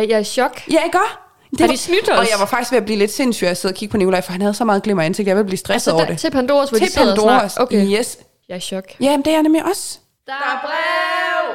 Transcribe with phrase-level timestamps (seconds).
[0.00, 0.62] Ej, jeg er i chok.
[0.72, 1.62] Ja, ikke også?
[1.64, 2.18] Har de snydt os?
[2.18, 4.20] Og jeg var faktisk ved at blive lidt sindssyg at sidde og kigge på Nikolaj,
[4.20, 6.20] for han havde så meget glimmer i ansigtet, jeg ville blive stresset over der, det.
[6.20, 7.56] til Pandoras, hvor de Til og Pandoras.
[7.56, 8.18] Okay, yes.
[8.48, 8.84] jeg er i chok.
[9.00, 9.98] Ja, men det er jeg nemlig også.
[10.26, 11.54] Der er brev!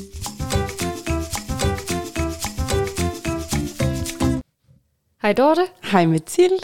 [5.21, 6.57] Hej Dorte, Hej Mathilde.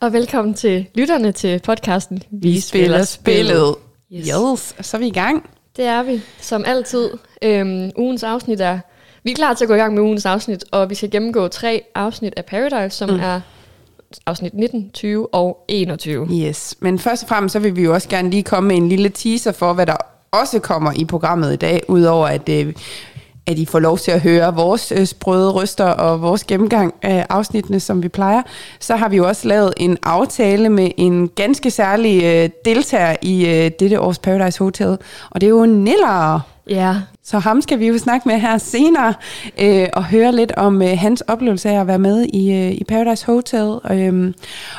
[0.00, 3.74] og velkommen til lytterne til podcasten Vi spiller spillet.
[4.12, 4.28] Yes.
[4.28, 5.50] Yes, så er vi i gang.
[5.76, 7.10] Det er vi, som altid.
[7.42, 8.78] Øhm, ugens afsnit er...
[9.22, 11.48] Vi er klar til at gå i gang med ugens afsnit, og vi skal gennemgå
[11.48, 13.20] tre afsnit af Paradise, som mm.
[13.20, 13.40] er
[14.26, 16.28] afsnit 19, 20 og 21.
[16.32, 18.88] Yes, men først og fremmest så vil vi jo også gerne lige komme med en
[18.88, 19.96] lille teaser for, hvad der
[20.30, 22.74] også kommer i programmet i dag, udover at, øh,
[23.48, 27.26] at I får lov til at høre vores øh, sprøde ryster og vores gennemgang af
[27.28, 28.42] afsnittene, som vi plejer.
[28.80, 33.46] Så har vi jo også lavet en aftale med en ganske særlig øh, deltager i
[33.46, 34.98] øh, dette års Paradise Hotel,
[35.30, 36.40] og det er jo Niller.
[36.70, 39.14] Ja, Så ham skal vi jo snakke med her senere,
[39.60, 42.84] øh, og høre lidt om øh, hans oplevelse af at være med i, øh, i
[42.88, 43.78] Paradise Hotel.
[43.90, 44.34] Øh,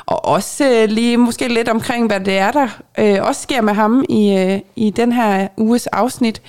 [0.06, 2.68] og også øh, lige måske lidt omkring, hvad det er, der
[3.00, 6.42] øh, også sker med ham i, øh, i den her uges afsnit.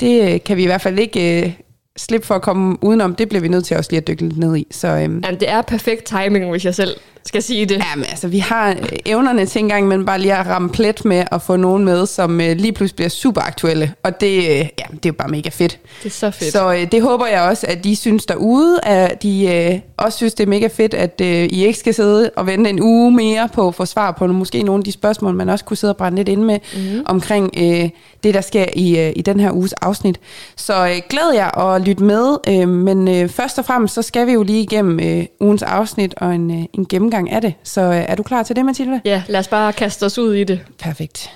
[0.00, 1.52] Det øh, kan vi i hvert fald ikke øh,
[1.98, 3.14] slippe for at komme udenom.
[3.14, 4.66] Det bliver vi nødt til også lige at dykke lidt ned i.
[4.70, 7.76] Så, øh, Jamen, det er perfekt timing, hvis jeg selv skal sige det.
[7.76, 11.04] Ja, men altså, vi har øh, evnerne til engang, men bare lige at ramme plet
[11.04, 13.94] med at få nogen med, som øh, lige pludselig bliver super aktuelle.
[14.02, 15.78] Og det, øh, ja, det er jo bare mega fedt.
[16.02, 16.52] Det er så fedt.
[16.52, 20.34] Så øh, det håber jeg også, at de synes derude, at de øh, også synes,
[20.34, 23.48] det er mega fedt, at øh, I ikke skal sidde og vente en uge mere
[23.52, 25.96] på at få svar på måske nogle af de spørgsmål, man også kunne sidde og
[25.96, 27.02] brænde lidt ind med mm.
[27.06, 27.90] omkring øh,
[28.24, 30.20] det, der sker i, øh, i den her uges afsnit.
[30.56, 34.26] Så øh, glæd jer og lyt med, øh, men øh, først og fremmest, så skal
[34.26, 37.54] vi jo lige igennem øh, ugens afsnit og en, øh, en gennemgang af det.
[37.62, 39.00] Så øh, er du klar til det, Mathilde?
[39.04, 40.60] Ja, lad os bare kaste os ud i det.
[40.78, 41.30] Perfekt.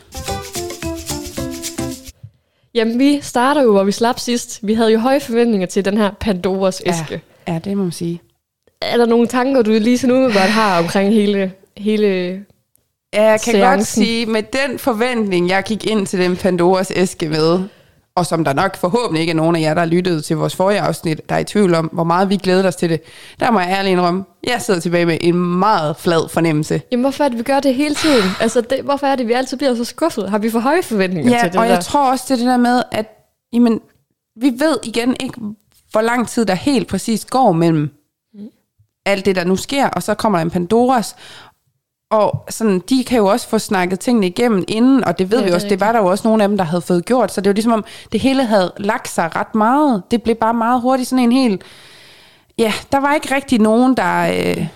[2.75, 4.59] Jamen, vi starter jo, hvor vi slap sidst.
[4.63, 7.21] Vi havde jo høje forventninger til den her Pandoras æske.
[7.47, 8.21] Ja, ja, det må man sige.
[8.83, 12.07] Er der nogle tanker, du lige sådan umiddelbart har omkring hele, hele
[13.15, 13.79] Ja, jeg kan Seancen.
[13.79, 17.61] godt sige, med den forventning, jeg gik ind til den Pandoras æske med,
[18.17, 20.81] og som der nok forhåbentlig ikke er nogen af jer, der lyttet til vores forrige
[20.81, 23.01] afsnit, der er i tvivl om, hvor meget vi glæder os til det,
[23.41, 26.83] der må jeg ærligt indrømme, jeg sidder tilbage med en meget flad fornemmelse.
[26.93, 28.25] Jamen, hvorfor er det, vi gør det hele tiden?
[28.41, 30.31] Altså, det, hvorfor er det, vi altid bliver så skuffet?
[30.31, 31.73] Har vi for høje forventninger Ja, til det og der?
[31.73, 33.07] jeg tror også, det er det der med, at
[33.53, 33.81] jamen,
[34.41, 35.41] vi ved igen ikke,
[35.93, 37.91] hvor lang tid der helt præcis går mellem
[39.09, 41.17] alt det, der nu sker, og så kommer der en Pandoras,
[42.11, 45.45] og sådan, de kan jo også få snakket tingene igennem inden, og det ved Ja,
[45.45, 47.33] vi det også, det var der jo også nogle af dem, der havde fået gjort,
[47.33, 50.03] så det var ligesom om, det hele havde lagt sig ret meget.
[50.11, 51.63] Det blev bare meget hurtigt sådan en helt...
[52.59, 54.23] Ja, der var ikke rigtig nogen, der...
[54.29, 54.67] Øh,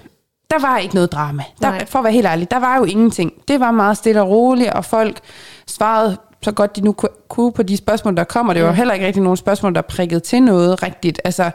[0.51, 1.43] der var ikke noget drama.
[1.61, 1.79] Nej.
[1.79, 3.33] Der, for at være helt ærlig, der var jo ingenting.
[3.49, 5.19] Det var meget stille og roligt, og folk
[5.67, 8.53] svarede så godt de nu ku- kunne på de spørgsmål, der kommer.
[8.53, 11.21] Det var heller ikke rigtig nogen spørgsmål, der prikkede til noget rigtigt.
[11.25, 11.51] Altså,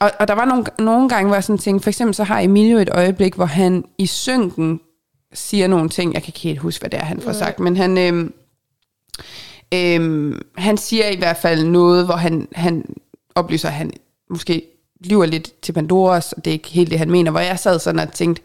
[0.00, 2.40] og, og der var nogle, nogle gange, hvor jeg sådan tænkte, for eksempel så har
[2.40, 4.80] Emilio et øjeblik, hvor han i synken
[5.34, 7.76] siger nogle ting, jeg kan ikke helt huske, hvad det er, han får sagt, men
[7.76, 8.34] han, øhm,
[9.74, 12.84] øhm, han siger i hvert fald noget, hvor han, han
[13.34, 13.92] oplyser, at han
[14.30, 14.62] måske
[15.04, 17.78] lyver lidt til Pandoras, og det er ikke helt det, han mener, hvor jeg sad
[17.78, 18.42] sådan og tænkte,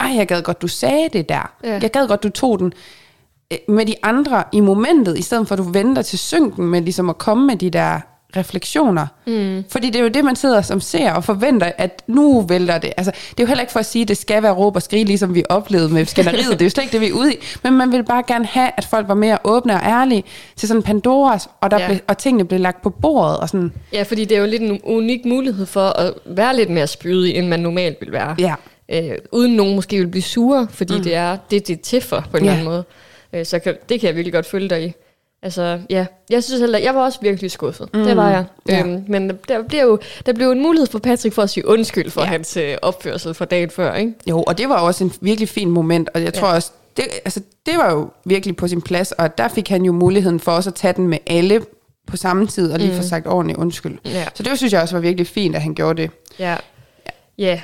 [0.00, 1.54] ej, jeg gad godt, du sagde det der.
[1.64, 1.78] Ja.
[1.82, 2.72] Jeg gad godt, du tog den
[3.52, 6.80] øh, med de andre i momentet, i stedet for at du venter til synken med
[6.80, 8.00] ligesom at komme med de der
[8.36, 9.06] refleksioner.
[9.26, 9.64] Mm.
[9.68, 12.92] Fordi det er jo det, man sidder som ser og forventer, at nu vælter det.
[12.96, 14.82] Altså, det er jo heller ikke for at sige, at det skal være råb og
[14.82, 16.50] skrige, ligesom vi oplevede med skænderiet.
[16.58, 17.36] det er jo slet ikke det, vi er ude i.
[17.62, 20.24] Men man vil bare gerne have, at folk var mere åbne og ærlige
[20.56, 21.86] til sådan Pandoras, og, der ja.
[21.86, 23.38] blev, og tingene blev lagt på bordet.
[23.38, 26.70] Og sådan, Ja, fordi det er jo lidt en unik mulighed for at være lidt
[26.70, 28.34] mere spydig, end man normalt vil være.
[28.38, 28.54] ja.
[28.88, 31.02] Øh, uden nogen måske vil blive sure, fordi mm.
[31.02, 32.50] det er det, det er til for, på en Ja.
[32.50, 32.84] eller anden måde.
[33.32, 34.92] Øh, så kan, det kan jeg virkelig godt følge dig i.
[35.44, 37.88] Altså, ja, jeg synes heller, jeg var også virkelig skuffet.
[37.94, 38.04] Mm.
[38.04, 38.44] Det var jeg.
[38.68, 38.80] Ja.
[38.80, 42.10] Øhm, men der bliver, jo, der blev en mulighed for Patrick for at sige undskyld
[42.10, 42.24] for ja.
[42.26, 42.30] Ja.
[42.30, 44.12] hans øh, opførsel fra dagen før, ikke?
[44.28, 46.54] Jo, og det var også en virkelig fin moment, og jeg tror Ja.
[46.54, 49.92] også, det, altså, det var jo virkelig på sin plads, og der fik han jo
[49.92, 51.60] muligheden for også at tage den med alle
[52.06, 52.96] på samme tid, og lige mm.
[52.96, 53.98] få sagt ordentligt undskyld.
[54.04, 54.24] Ja.
[54.34, 56.10] Så det synes jeg også var virkelig fint, at han gjorde det.
[56.38, 56.56] Ja.
[57.38, 57.60] Ja.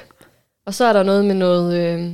[0.67, 1.75] Og så er der noget med noget...
[1.77, 2.11] Øh...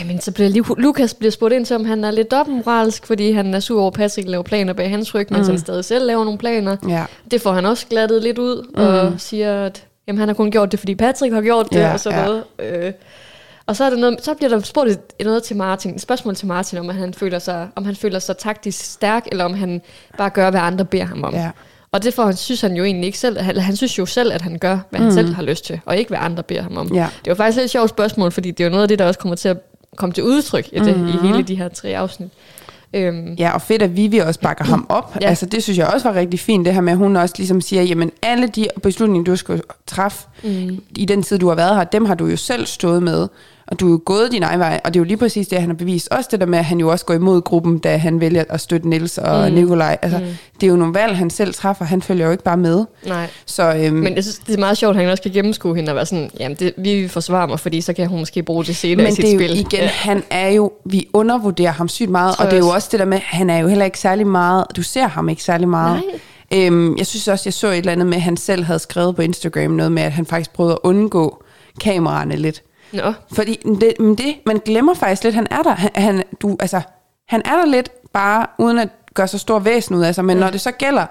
[0.00, 3.32] Jamen, så bliver Lu- Lukas bliver spurgt ind til, om han er lidt dobbeltmoralsk, fordi
[3.32, 5.52] han er sur over, at Patrick laver planer bag hans ryg, mens Mm.
[5.52, 6.76] han stadig selv laver nogle planer.
[6.88, 7.04] Ja.
[7.30, 10.72] Det får han også glattet lidt ud, og siger, at jamen, han har kun gjort
[10.72, 12.24] det, fordi Patrick har gjort det, Ja, og sådan ja.
[12.24, 12.44] noget.
[12.58, 12.92] Øh,
[13.66, 16.34] Og så, er der noget, så bliver der spurgt et- noget til Martin, et spørgsmål
[16.36, 19.82] til Martin, om han føler sig, om han føler sig taktisk stærk, eller om han
[20.18, 21.34] bare gør, hvad andre beder ham om.
[21.34, 21.50] Ja.
[21.92, 23.38] Og det får han, synes han jo egentlig ikke selv.
[23.40, 25.96] Han, han synes jo selv, at han gør, hvad han selv har lyst til, og
[25.96, 26.86] ikke hvad andre beder ham om.
[26.86, 26.94] Mm.
[26.94, 27.06] Ja.
[27.24, 29.04] Det var faktisk et lidt sjovt spørgsmål, fordi det er jo noget af det, der
[29.06, 29.58] også kommer til at
[29.96, 31.08] komme til udtryk i, det, Mm-hmm.
[31.08, 32.28] i hele de her tre afsnit.
[32.94, 35.16] Øhm, Ja, og fedt, at Vivi også bakker ham op.
[35.20, 35.28] Ja.
[35.28, 37.60] Altså, det synes jeg også var rigtig fint, det her med, at hun også ligesom
[37.60, 40.82] siger, jamen alle de beslutninger, du skal træffe mm.
[40.96, 43.28] i den tid, du har været her, dem har du jo selv stået med,
[43.66, 45.60] og du er jo gået din egen vej, og det er jo lige præcis det,
[45.60, 46.08] han har bevist.
[46.10, 48.60] Også det der med, at han jo også går imod gruppen, da han vælger at
[48.60, 49.54] støtte Niels og mm.
[49.54, 49.98] Nikolaj.
[50.02, 50.24] Altså, mm.
[50.60, 52.84] det er jo nogle valg, han selv træffer, han følger jo ikke bare med.
[53.06, 53.26] nej.
[53.46, 55.90] Så øhm, Men jeg synes, det er meget sjovt, at han også kan gennemskue hende
[55.90, 58.64] og være sådan, jamen det, vi vil forsvare mig, fordi så kan hun måske bruge
[58.64, 59.60] det senere i Men sit det er jo spil.
[59.60, 59.86] igen, ja.
[59.86, 62.74] han er jo, vi undervurderer ham sygt meget, og det er jo også.
[62.74, 65.42] også det der med, han er jo heller ikke særlig meget, du ser ham ikke
[65.42, 66.02] særlig meget.
[66.50, 66.66] Nej.
[66.66, 69.16] Øhm, jeg synes også, jeg så et eller andet med, at han selv havde skrevet
[69.16, 71.42] på Instagram noget med, at han faktisk prøvede at undgå
[71.80, 72.62] kameraerne lidt.
[72.92, 75.74] Nå, Fordi det, men det, man glemmer faktisk lidt, han er der.
[75.74, 76.80] Han, han, du, altså,
[77.28, 80.36] han er der lidt bare, uden at gøre så stor væsen ud af sig, men
[80.36, 80.44] ja.
[80.44, 81.06] når det så gælder,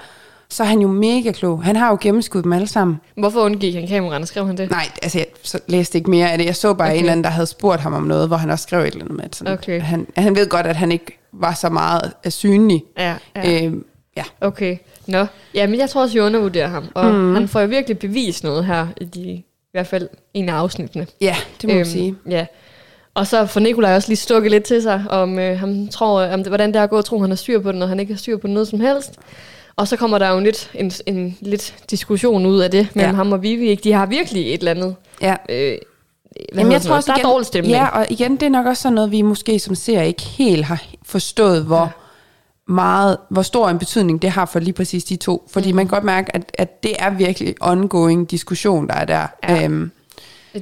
[0.50, 1.64] så er han jo mega klog.
[1.64, 3.02] Han har jo gennemskuddet dem alle sammen.
[3.18, 4.26] hvorfor undgik han kameraerne?
[4.26, 4.72] Skrev han det?
[4.72, 6.46] Nej, altså jeg så læste ikke mere af det.
[6.46, 6.94] Jeg så bare okay.
[6.96, 9.02] En eller anden, der havde spurgt ham om noget, hvor han også skrev et eller
[9.02, 9.82] andet med, sådan, Okay.
[9.82, 12.84] han, han ved godt, at han ikke var så meget øh, synlig.
[12.98, 13.66] Ja, ja.
[13.66, 13.86] Øhm,
[14.18, 14.24] ja.
[14.42, 14.78] Okay,
[15.08, 15.26] nå.
[15.54, 16.84] Ja, men jeg tror også, vi undervurderer ham.
[16.94, 17.34] Og mm.
[17.36, 19.44] han får jo virkelig bevist noget her, i, de,
[19.76, 21.08] hvert fald en af afsnittene.
[21.22, 22.16] ja, det må man sige.
[22.30, 22.46] Ja.
[23.14, 26.40] Og så får Nikolaj også lige stukket lidt til sig, om øh, han tror, om
[26.40, 28.00] det, hvordan det er at gå og tro, han har styr på den, og han
[28.00, 29.14] ikke har styr på noget som helst.
[29.76, 33.16] Og så kommer der jo lidt, en, en lidt diskussion ud af det mellem Ja.
[33.16, 33.68] ham og Vivi.
[33.68, 33.84] Ikke?
[33.84, 34.96] De har virkelig et eller andet...
[35.22, 35.36] Ja.
[35.50, 35.78] Øh,
[36.54, 37.74] hvad Jamen, jeg tror også der er igen, dårlig stemning.
[37.76, 40.66] Ja, og igen, det er nok også sådan noget, vi måske som ser ikke helt
[40.66, 41.88] har forstået, hvor ja.
[42.68, 45.48] Meget, hvor stor en betydning det har for lige præcis de to.
[45.52, 45.76] Fordi mm.
[45.76, 49.28] man kan godt mærke, at, at det er virkelig ongoing diskussion, der er der.
[49.50, 49.64] Ja.
[49.64, 49.92] Øhm,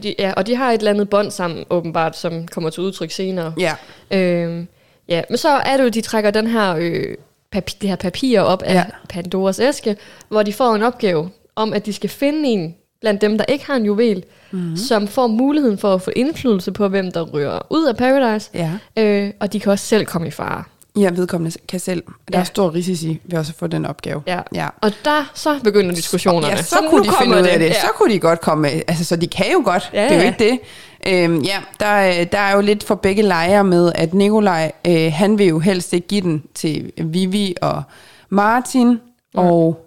[0.03, 3.11] De, ja, og de har et eller andet bånd sammen, åbenbart, som kommer til udtryk
[3.11, 3.53] senere.
[3.59, 3.73] ja.
[4.11, 4.67] Øhm,
[5.07, 7.15] ja, men så er det jo, de trækker den her, øh,
[7.55, 8.85] papi- det her papir op af Ja.
[9.09, 9.95] Pandoras æske,
[10.29, 13.65] hvor de får en opgave om, at de skal finde en blandt dem, der ikke
[13.65, 14.77] har en juvel, mm-hmm.
[14.77, 18.49] som får muligheden for at få indflydelse på, hvem der rører ud af Paradise.
[18.53, 18.71] Ja.
[18.97, 20.63] Øh, og de kan også selv komme i fare.
[20.99, 22.03] Ja, vedkommende kan selv.
[22.05, 22.39] Der Ja.
[22.39, 24.23] er stor risici ved også at få den opgave.
[24.27, 24.39] Ja.
[24.55, 24.67] ja.
[24.81, 26.47] Og der så begynder diskussionerne.
[26.47, 27.65] Ja, så, så kunne de finde ud af det.
[27.65, 27.73] Ja.
[27.73, 28.81] Så kunne de godt komme med.
[28.87, 29.89] Altså, så de kan jo godt.
[29.93, 30.27] Ja, det er jo ja.
[30.27, 30.59] ikke det.
[31.07, 35.11] Øhm, ja, der, er- der er jo lidt for begge lejre med, at Nikolaj, øh,
[35.13, 37.83] han vil jo helst ikke give den til Vivi og
[38.29, 38.99] Martin,
[39.33, 39.85] og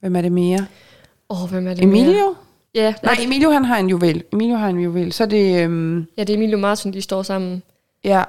[0.00, 0.66] hvem er det mere?
[1.30, 2.00] Åh, oh, hvem er det mere?
[2.02, 2.34] Emilio?
[2.74, 4.22] Ja, Nej, Emilio han har en juvel.
[4.32, 5.12] Emilio har en juvel.
[5.12, 7.62] Så det, øhm, ja, det er Emilio Martin, de står sammen.
[8.04, 8.22] ja.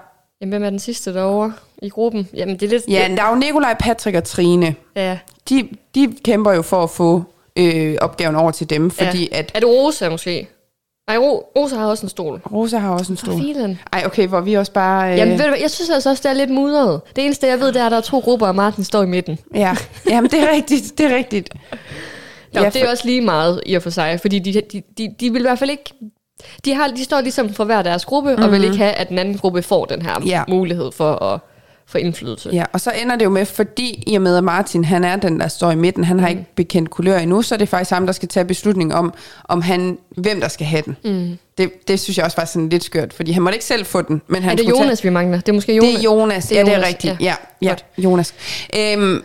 [0.43, 2.27] Jamen, hvem er den sidste derovre i gruppen?
[2.33, 2.83] Jamen, det er lidt...
[2.87, 4.75] ja, der er jo Nikolaj, Patrick og Trine.
[4.95, 5.17] ja.
[5.49, 7.23] De, de kæmper jo for at få
[7.55, 9.37] øh, opgaven over til dem, fordi ja.
[9.37, 10.47] at Er det Rosa måske?
[11.07, 12.41] Nej, Ro- Rosa har også en stol.
[12.51, 13.39] Rosa har også en For stol.
[13.39, 13.79] filen.
[13.93, 15.11] Ej, okay, hvor vi også bare...
[15.11, 17.01] Øh, Jamen ved du hvad, jeg synes altså også, det er lidt mudret.
[17.15, 19.05] Det eneste, jeg ved, det er, at der er to grupper, og Martin står i
[19.05, 19.39] midten.
[19.55, 19.75] Ja,
[20.09, 21.49] Jamen, det er rigtigt, det er rigtigt.
[22.53, 25.15] Ja, Ja, det er også lige meget i og for sig, fordi de, de, de,
[25.19, 25.93] de vil i hvert fald ikke...
[26.65, 28.43] De, har, de står ligesom for hver deres gruppe, mm-hmm.
[28.45, 30.43] og vil ikke have, at den anden gruppe får den her Ja.
[30.49, 31.39] mulighed for at
[31.87, 32.49] få indflydelse.
[32.53, 35.15] Ja, og så ender det jo med, fordi i og med, at Martin han er
[35.15, 37.91] den, der står i midten, han har ikke bekendt kulør endnu, så er det faktisk
[37.91, 39.13] ham, der skal tage beslutning om,
[39.43, 40.97] om han, hvem der skal have den.
[41.03, 41.37] Mm.
[41.57, 44.01] Det, det synes jeg også var sådan lidt skørt, fordi han måtte ikke selv få
[44.01, 44.21] den.
[44.27, 45.37] Men han Er det Jonas, vi mangler?
[45.39, 45.87] Det er måske Jonas.
[45.89, 47.13] Tage, det er Jonas, Det er ja, det er rigtigt.
[47.19, 47.25] ja.
[47.25, 47.85] Ja, ja, Godt.
[47.97, 48.33] Jonas.
[48.77, 49.23] Øhm,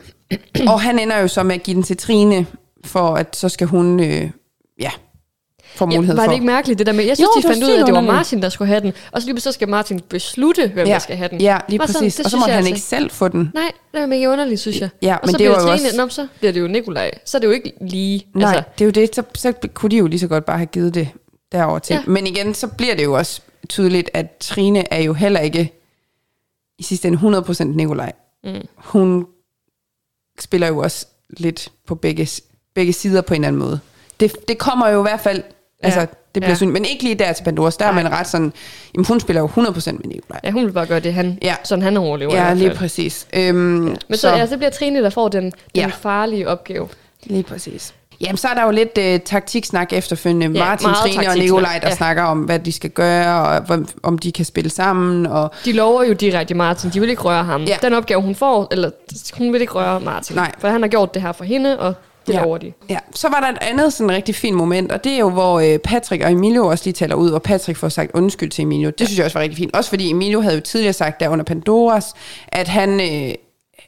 [0.68, 2.46] og han ender jo så med at give den til Trine,
[2.84, 4.30] for at så skal hun, øh,
[4.80, 4.90] ja,
[5.78, 6.22] få Ja, var for.
[6.22, 7.86] det ikke mærkeligt det der med, jeg synes, Jo, de var fandt ud af, at
[7.86, 8.00] det var.
[8.00, 10.98] Martin, der skulle have den, og så lige så skal Martin beslutte, hvem ja, der
[10.98, 11.40] skal have den.
[11.40, 12.14] Ja, lige Var sådan, præcis.
[12.16, 13.50] det og så må han altså- ikke selv få den.
[13.54, 14.88] Nej, det er mega underligt, synes jeg.
[15.02, 16.66] Ja, og men så det bliver var jo Trine, også- Nå, så bliver det jo
[16.66, 17.10] Nikolaj.
[17.24, 18.26] Så er det jo ikke lige...
[18.34, 19.14] Nej, Altså, det er jo det.
[19.14, 21.08] Så, så kunne de jo lige så godt bare have givet det
[21.52, 21.94] derover til.
[21.94, 22.02] Ja.
[22.06, 25.72] Men igen, så bliver det jo også tydeligt, at Trine er jo heller ikke
[26.78, 28.12] i sidste ende 100% Nikolaj.
[28.44, 28.54] Mm.
[28.76, 29.26] Hun
[30.40, 32.28] spiller jo også lidt på begge,
[32.74, 33.80] begge sider på en eller anden måde.
[34.20, 35.42] Det, det kommer jo i hvert fald,
[35.82, 36.50] altså det bliver Ja.
[36.50, 36.54] ja.
[36.54, 38.02] sådan, men ikke lige der til Pandoras, der er Nej.
[38.02, 38.52] man ret sådan,
[38.94, 40.40] jamen hun spiller jo 100% med Nikolaj.
[40.44, 41.54] ja, hun vil bare gøre det, han, Ja.
[41.64, 42.34] sådan han overlever.
[42.34, 43.26] Ja, lige præcis.
[43.32, 45.86] Øhm, Men så, så, ja, så bliver Trine, der får den, den Ja.
[45.86, 46.88] farlige opgave.
[47.24, 47.94] Lige præcis.
[48.20, 50.58] Jamen, så er der jo lidt uh, taktiksnak efterfølgende.
[50.58, 51.88] Ja, Martin, Trine og Nikolaj, der ja.
[51.88, 51.94] ja.
[51.94, 55.26] snakker om, hvad de skal gøre, og hvem- om de kan spille sammen.
[55.26, 57.64] Og De lover jo direkte Martin, de vil ikke røre ham.
[57.64, 57.76] Ja.
[57.82, 58.90] Den opgave, hun får, eller
[59.38, 60.36] hun vil ikke røre Martin.
[60.36, 60.52] Nej.
[60.58, 61.94] For han har gjort det her for hende, og
[62.28, 62.42] det Ja.
[62.42, 62.72] lover de.
[62.88, 65.60] ja, så var der et andet sådan rigtig fint moment, og det er jo, hvor
[65.60, 68.90] uh, Patrick og Emilio også lige taler ud, og Patrick får sagt undskyld til Emilio.
[68.98, 69.76] Det synes jeg også var rigtig fint.
[69.76, 72.14] Også fordi Emilio havde jo tidligere sagt der under Pandoras,
[72.48, 73.00] at han...
[73.00, 73.34] Øh,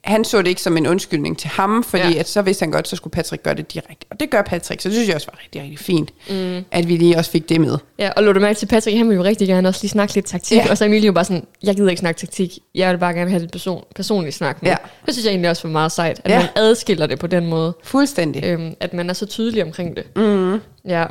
[0.04, 2.18] han så det ikke som en undskyldning til ham, fordi Ja.
[2.20, 4.06] at så vidste han godt, så skulle Patrick gøre det direkte.
[4.10, 6.64] Og det gør Patrick, så det synes jeg også var rigtig, rigtig fint, mm.
[6.70, 7.78] at vi lige også fik det med.
[7.98, 10.14] Ja, og lå du mærke til Patrick, han ville jo rigtig gerne også lige snakke
[10.14, 10.70] lidt taktik, Ja.
[10.70, 13.30] og så Emilie jo bare sådan, jeg gider ikke snakke taktik, jeg vil bare gerne
[13.30, 14.70] have det person, personligt snak med.
[14.70, 14.76] Ja.
[15.06, 16.38] Det synes jeg egentlig også var meget sejt, at Ja.
[16.38, 18.44] man adskiller det på den måde, Fuldstændig.
[18.44, 20.04] øhm, at man er så tydelig omkring det.
[20.16, 20.60] Mm.
[20.88, 21.04] Ja,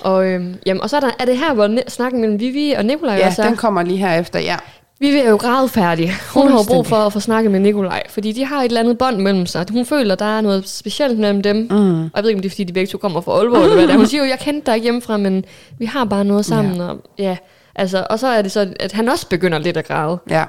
[0.00, 2.72] og, øhm, jamen, og så er, der, er det her, hvor ne- snakken mellem Vivi
[2.72, 3.46] og Nikolaj Ja, også er.
[3.46, 4.56] den kommer lige her efter, ja.
[5.06, 6.12] Vivi er jo gradfærdig.
[6.34, 8.98] Hun har brug for at få snakket med Nikolaj, fordi de har et eller andet
[8.98, 9.66] bånd mellem sig.
[9.72, 11.56] Hun føler, der er noget specielt mellem dem.
[11.56, 12.02] Mm.
[12.02, 13.74] Og jeg ved ikke, om det er, fordi de begge to kommer fra Aalborg, eller
[13.74, 13.96] hvad det er.
[13.96, 15.44] Hun siger jo, jeg kendte dig ikke hjemmefra, men
[15.78, 16.76] vi har bare noget sammen.
[16.76, 16.82] Ja.
[16.88, 17.36] Og, ja,
[17.76, 20.18] altså, og så er det så, at han også begynder lidt at græde.
[20.30, 20.44] ja.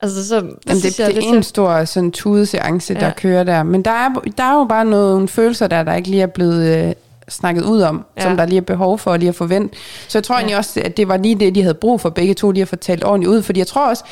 [0.00, 3.06] Altså, så, det, Jamen, det, synes jeg det er en til- stor sådan tudeseance, der
[3.06, 3.12] Ja.
[3.16, 3.62] kører der.
[3.62, 4.08] Men der er,
[4.38, 6.92] der er jo bare nogle følelser der, der ikke lige er blevet øh,
[7.28, 8.22] snakket ud om, Ja.
[8.22, 9.76] som der lige er behov for at lige at forvente.
[10.08, 10.38] Så jeg tror ja.
[10.38, 12.68] egentlig også, at det var lige det, de havde brug for begge to, lige at
[12.68, 13.42] få talt ordentligt ud.
[13.42, 14.04] Fordi jeg tror også,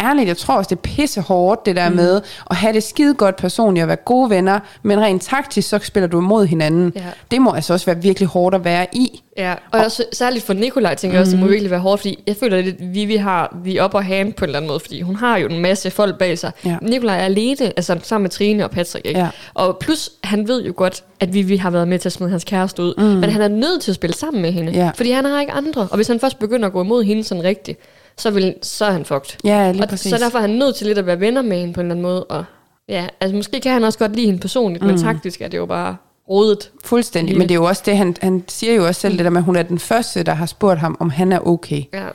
[0.00, 1.96] ærligt, jeg tror også, det er pisse hårdt, det der mm.
[1.96, 2.20] med
[2.50, 6.06] at have det skide godt personligt og være gode venner, men rent taktisk, så spiller
[6.06, 6.92] du imod hinanden.
[6.96, 7.00] Ja.
[7.30, 9.22] Det må altså også være virkelig hårdt at være i.
[9.36, 12.18] Ja, og også, særligt for Nikolaj tænker jeg også, det må virkelig være hårdt, fordi
[12.26, 15.00] jeg føler lidt, at Vivi har the upper hand på en eller anden måde, fordi
[15.00, 16.52] hun har jo en masse folk bag sig.
[16.64, 16.76] Ja.
[16.82, 19.20] Nikolaj er alene, altså sammen med Trine og Patrick, ikke?
[19.20, 19.28] Ja.
[19.54, 22.44] Og plus, han ved jo godt, at Vivi har været med til at smide hans
[22.44, 23.04] kæreste ud, mm.
[23.04, 24.90] men han er nødt til at spille sammen med hende, Ja.
[24.96, 27.44] fordi han har ikke andre, og hvis han først begynder at gå imod hende sådan
[27.44, 27.80] rigtigt,
[28.16, 29.38] så, vil, så er han fucked.
[29.44, 30.10] Ja, lige og præcis.
[30.10, 31.94] så derfor er han nødt til lidt at være venner med hende på en eller
[31.94, 32.44] anden måde, og
[32.88, 34.90] ja, altså måske kan han også godt lide hende personligt, mm.
[34.90, 35.96] men taktisk er det jo bare
[36.28, 36.70] rodet.
[36.84, 39.30] Fuldstændig, men det er jo også det, han, han siger jo også selv det der
[39.30, 41.82] med, at hun er den første, der har spurgt ham, om han er okay.
[41.92, 42.06] Ja.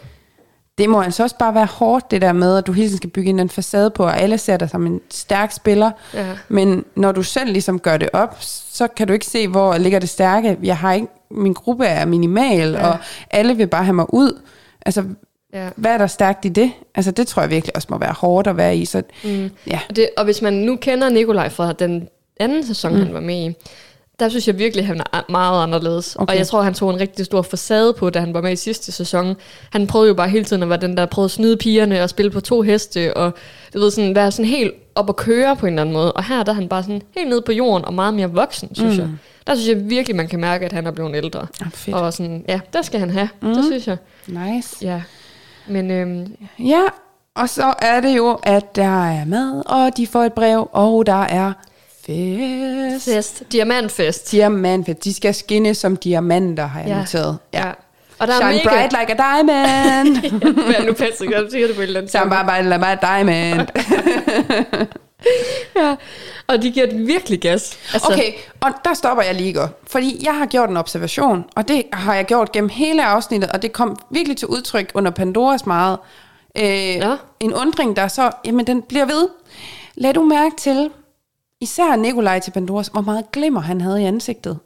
[0.77, 3.09] Det må altså også bare være hårdt, det der med, at du hele tiden skal
[3.09, 5.91] bygge en anden facade på, og alle ser dig som en stærk spiller.
[6.13, 6.25] Ja.
[6.49, 9.99] Men når du selv ligesom gør det op, så kan du ikke se, hvor ligger
[9.99, 10.57] det stærke.
[10.63, 12.87] Jeg har ikke, min gruppe er minimal, ja.
[12.87, 12.97] og
[13.31, 14.41] alle vil bare have mig ud.
[14.85, 15.03] Altså,
[15.55, 15.69] Ja.
[15.75, 16.71] hvad er der stærkt i det?
[16.95, 18.85] Altså, det tror jeg virkelig også må være hårdt at være i.
[18.85, 19.51] Så, mm.
[19.67, 19.79] ja.
[19.89, 22.07] Og, det, og hvis man nu kender Nikolaj fra den
[22.39, 22.99] anden sæson, mm.
[22.99, 23.55] han var med i,
[24.19, 26.15] der synes jeg virkelig, at han er meget anderledes.
[26.15, 26.33] Okay.
[26.33, 28.55] Og jeg tror, han tog en rigtig stor facade på, da han var med i
[28.55, 29.35] sidste sæson.
[29.71, 32.09] Han prøvede jo bare hele tiden at være den, der prøvede at snyde pigerne og
[32.09, 33.33] spille på to heste, og
[33.73, 36.11] du ved, sådan, være sådan helt op at køre på en eller anden måde.
[36.11, 38.75] Og her der er han bare sådan helt nede på jorden og meget mere voksen,
[38.75, 39.01] synes mm.
[39.01, 39.09] jeg.
[39.47, 41.47] Der synes jeg virkelig, man kan mærke, at han er blevet ældre.
[41.61, 41.95] Ah, fedt.
[41.95, 43.29] Og sådan, ja, der skal han have.
[43.41, 43.53] Mm.
[43.53, 43.97] Det synes jeg.
[44.27, 44.75] Nice.
[44.81, 45.01] Ja.
[45.67, 46.27] Men øhm,
[46.59, 46.81] Ja,
[47.35, 51.05] og så er det jo, at der er mad, og de får et brev, og
[51.05, 51.53] der er
[52.05, 53.05] fest.
[53.05, 54.31] fest, diamantfest.
[54.31, 55.03] Diamantfest.
[55.03, 56.97] De skal skinne som diamanter, har jeg ja.
[56.97, 57.37] noteret.
[57.53, 57.71] ja.
[58.19, 58.69] Og der er Shine mega...
[58.69, 60.17] bright like a diamond.
[60.75, 63.67] Er nu Patrick, jeg siger det på et eller andet Shine bright like a diamond.
[65.75, 65.95] Ja,
[66.47, 67.77] og de giver den virkelig gas.
[67.93, 69.71] Altså, Okay, og der stopper jeg lige godt.
[69.87, 73.61] Fordi jeg har gjort en observation, og det har jeg gjort gennem hele afsnittet, og
[73.61, 75.97] det kom virkelig til udtryk under Pandoras meget.
[76.57, 76.65] Øh,
[76.95, 77.15] Ja.
[77.39, 79.27] En undring, der så, jamen den bliver ved.
[79.95, 80.89] Lad du mærke til,
[81.61, 84.59] især Nikolaj til Pandoras, hvor meget glimmer han havde i ansigtet.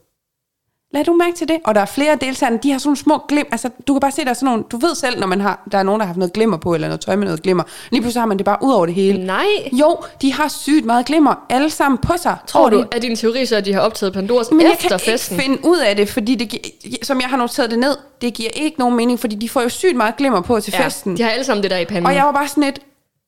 [0.92, 1.58] Lad du mærke til det?
[1.64, 3.46] Og der er flere deltagere, de har sådan nogle små glim.
[3.52, 4.64] Altså, du kan bare se, der er sådan nogle...
[4.70, 6.74] Du ved selv, når man har, der er nogen, der har haft noget glimmer på,
[6.74, 7.62] eller noget tøj med noget glimmer.
[7.90, 9.26] Lige pludselig har man det bare ud over det hele.
[9.26, 9.44] Nej.
[9.72, 12.36] Jo, de har sygt meget glimmer, alle sammen på sig.
[12.46, 14.88] Tror du, at din teori så, er, at de har optaget Pandoras men jeg efter
[14.88, 15.34] kan festen?
[15.34, 16.58] ikke finde ud af det, fordi det
[17.02, 19.68] som jeg har noteret det ned, det giver ikke nogen mening, fordi de får jo
[19.68, 21.16] sygt meget glimmer på til festen.
[21.16, 22.06] de har alle sammen det der i panden.
[22.06, 22.80] Og jeg var bare sådan lidt,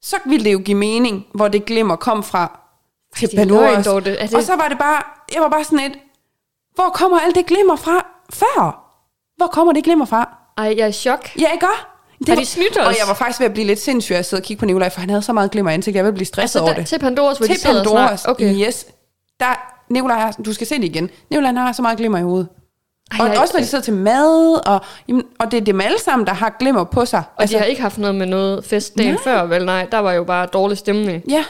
[0.02, 2.60] så ville det jo give mening, hvor det glimmer kom fra
[3.16, 3.86] til Pandoras.
[4.34, 5.02] Og så var det bare,
[5.34, 5.92] jeg var bare sådan lidt,
[6.74, 8.78] hvor kommer alt det glimmer fra før?
[9.36, 10.38] Hvor kommer det glimmer fra?
[10.58, 11.28] Ej, jeg er i chok.
[11.40, 11.84] Ja, ikke også?
[12.18, 12.86] Det Har de snydt os?
[12.86, 14.66] Og jeg var faktisk ved at blive lidt sindssyg, at jeg sidder og kigge på
[14.66, 16.68] Nikolaj, for han havde så meget glimmer i ansigtet, jeg at blive stresset Altså, over
[16.68, 16.86] der, det.
[16.86, 18.24] til Pandoras, hvor de til sidder og Pandoras.
[18.24, 18.54] Okay.
[18.66, 18.86] yes.
[19.40, 19.46] Der,
[19.92, 21.10] Nikolaj har, du skal se det igen.
[21.30, 22.48] Nikolaj har så meget glimmer i hovedet.
[23.12, 25.80] Ej, og jeg- også når de sidder til mad, og, jamen, og det er dem
[25.80, 27.22] alle sammen, der har glimmer på sig.
[27.36, 29.22] Og de har ikke haft noget med noget fest dagen Nej.
[29.24, 29.64] før, vel?
[29.64, 31.22] Nej, der var jo bare dårlig stemning.
[31.28, 31.44] Ja,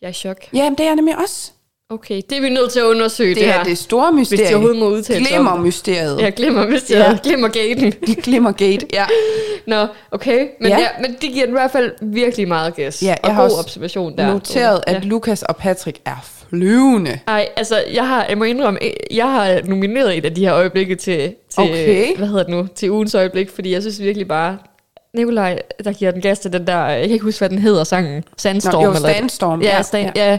[0.00, 0.36] Jeg er i chok.
[0.52, 1.52] ja men det er nemlig også.
[1.94, 3.60] Okay, det er vi nødt til at undersøge, det, Det, her.
[3.60, 4.40] er det store mysterie.
[4.40, 5.60] Hvis de overhovedet må udtale det.
[5.60, 6.20] mysteriet.
[6.20, 7.18] Ja, hvis jeg Ja.
[7.22, 7.92] glimmer gaten.
[8.24, 9.04] Glimmergate, ja.
[9.66, 10.46] Nå, okay.
[10.60, 10.78] Men, ja.
[10.78, 10.86] Ja.
[11.00, 13.02] Men det giver den i hvert fald virkelig meget gas.
[13.02, 14.32] Ja, og jeg har god observation der.
[14.32, 15.00] Noteret, at Ja.
[15.08, 17.18] Lukas og Patrick er flyvende.
[17.28, 18.78] Ej, altså, jeg har, jeg må indrømme,
[19.10, 22.16] jeg har nomineret et af de her øjeblikke til, til Okay.
[22.16, 24.58] hvad hedder det nu, til ugens øjeblik, fordi jeg synes virkelig bare,
[25.14, 27.84] Nikolaj, der giver den gas til den der, jeg kan ikke huske, hvad den hedder,
[27.84, 28.74] sangen, Sandstorm.
[28.82, 30.30] Nå, jo, eller Sandstorm, ja, ja, stand, ja.
[30.30, 30.38] ja,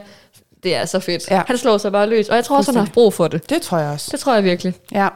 [0.66, 1.32] det er så fedt.
[1.32, 1.36] Ja.
[1.36, 1.42] Ja.
[1.48, 3.50] Han slår sig bare løs, og jeg tror også, han har haft brug for det.
[3.50, 4.08] Det tror jeg også.
[4.12, 4.74] Det tror jeg virkelig.
[4.92, 5.08] Ja.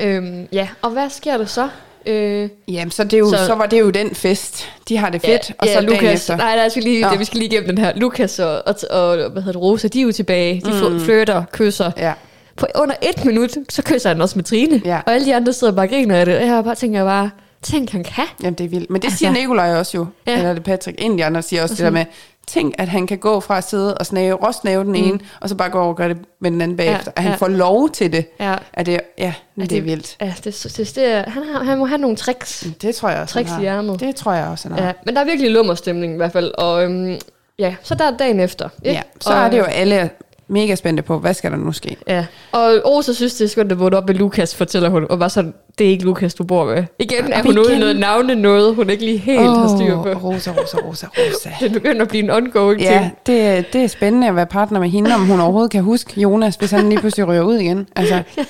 [0.00, 1.68] Øhm, ja, og hvad sker der så?
[2.06, 4.68] Øh, Jamen, så, det er jo, så, Så- var det jo den fest.
[4.88, 6.36] De har det fedt, ja, og så ja, Lukas, efter.
[6.36, 7.92] nej, nej, vi skal lige, det, vi skal lige igennem den her.
[7.96, 10.62] Lukas og, og, og hvad hedder det, Rosa, de er jo tilbage.
[10.64, 11.00] De mm.
[11.00, 11.90] flirter, kysser.
[11.96, 12.12] Ja.
[12.56, 14.82] På under et minut, så kysser han også med Trine.
[14.84, 15.00] Ja.
[15.06, 16.36] Og alle de andre sidder bare og griner af det.
[16.38, 17.30] Og jeg bare tænker bare,
[17.62, 18.24] tænk han kan.
[18.42, 18.90] Jamen, det er vildt.
[18.90, 20.06] Men det Altså- siger Nikolaj også jo.
[20.26, 20.36] Ja.
[20.36, 20.98] Eller er det Patrick.
[21.04, 22.04] En af de andre siger også det der med,
[22.48, 25.54] tænk, at han kan gå fra at sidde og snave, råsnave den ene, og så
[25.54, 27.04] bare gå over og gøre det med den anden bagefter.
[27.06, 27.36] Ja, at han ja.
[27.36, 28.26] får lov til det.
[28.40, 28.56] Ja.
[28.72, 30.16] At det ja, det, det er vildt.
[30.20, 32.66] Ja, det, det, det, er, han, har, han må have nogle tricks.
[32.82, 34.00] Det tror jeg også, Tricks i ærmet.
[34.00, 34.86] Det tror jeg også, han har.
[34.86, 36.52] Ja, men der er virkelig lummerstemning i hvert fald.
[36.58, 37.18] Og øhm,
[37.58, 38.68] ja, så der er dagen efter.
[38.82, 38.94] Ikke?
[38.96, 40.10] Ja, så og, er det jo alle
[40.52, 41.96] mega spændte på, hvad skal der nu ske?
[42.08, 45.06] Ja, og Rosa synes, det er skønt at vågne op med Lukas, fortæller hun.
[45.10, 46.84] Og bare sådan, det er ikke Lukas, du bor med.
[46.98, 49.46] Igen er hun ude noget navne noget, hun ikke lige helt oh.
[49.46, 50.08] har styr på.
[50.08, 51.50] Rosa, Rosa, Rosa, Rosa.
[51.66, 53.12] Det begynder at blive en ongoing Ja, ting.
[53.26, 56.54] det, det er spændende at være partner med hende, om hun overhovedet kan huske Jonas,
[56.54, 57.88] hvis han lige pludselig ryger ud igen.
[57.96, 58.22] Altså,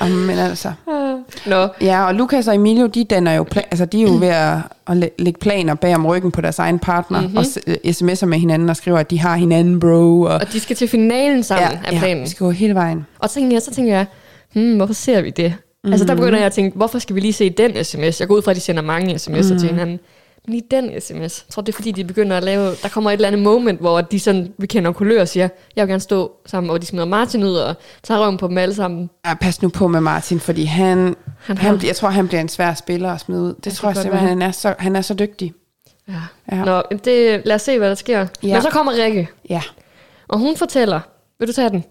[0.00, 0.72] om, men altså,
[1.46, 4.28] Nå, ja, og Lukas og Emilio, de danner jo, pla- altså de er jo ved
[4.28, 7.26] at, at læ- lægge planer bag om ryggen på deres egen partner, Mhm.
[7.26, 7.36] mm-hmm.
[7.38, 10.20] og s- øh, sms'er med hinanden og skriver, at de har hinanden, bro.
[10.20, 12.16] Og, og de skal til finalen sammen ja, af planen.
[12.18, 13.06] ja, vi skal gå hele vejen.
[13.18, 14.06] Og så tænkte jeg, så tænkte jeg,
[14.52, 15.54] hmm, hvorfor ser vi det?
[15.84, 15.92] Mm.
[15.92, 18.20] Altså der begynder jeg at tænke, hvorfor skal vi lige se den sms?
[18.20, 19.58] Jeg går ud fra, at de sender mange sms'er mm.
[19.58, 20.00] til hinanden.
[20.48, 23.14] Lige den sms, jeg tror det er fordi, de begynder at lave, der kommer et
[23.14, 26.32] eller andet moment, hvor de sådan, vi kender kulør og siger, jeg vil gerne stå
[26.46, 29.10] sammen, og de smider Martin ud og tager røven på dem alle sammen.
[29.26, 32.40] Ja, pas nu på med Martin, fordi han, Han har- han jeg tror, han bliver
[32.40, 33.48] en svær spiller at smide ud.
[33.54, 35.52] Det, kan tror jeg simpelthen, han er, så, han er så dygtig.
[36.08, 36.14] Ja.
[36.52, 36.64] Ja.
[36.64, 38.26] Nå, det, lad os se, hvad der sker.
[38.42, 38.52] Ja.
[38.52, 39.62] Men så kommer Rikke, Ja.
[40.28, 41.00] og hun fortæller,
[41.38, 41.84] vil du tage den?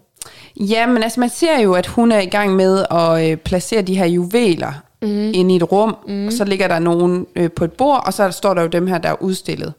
[0.60, 3.82] Ja, men altså man ser jo, at hun er i gang med at øh, placere
[3.82, 4.72] de her juveler
[5.04, 5.30] mm.
[5.34, 6.26] inde i et rum, mm.
[6.26, 8.86] og så ligger der nogen øh, på et bord, og så står der jo dem
[8.86, 9.72] her, der er udstillet.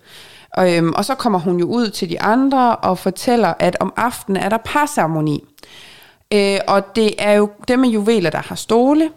[0.53, 3.93] Og, øhm, og så kommer hun jo ud til de andre og fortæller, at om
[3.95, 5.43] aftenen er der parceremoni.
[6.33, 9.09] Øh, og det er jo dem med juveler, der har stole.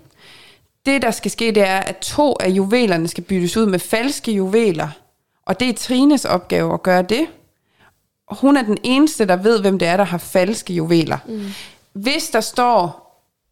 [0.87, 4.33] Det, der skal ske, det er, at to af juvelerne skal byttes ud med falske
[4.33, 4.89] juveler.
[5.47, 7.27] Og det er Trines opgave at gøre det
[8.31, 11.19] hun er den eneste, der ved, hvem det er, der har falske juveler.
[11.27, 11.45] Mm.
[11.93, 13.08] Hvis der står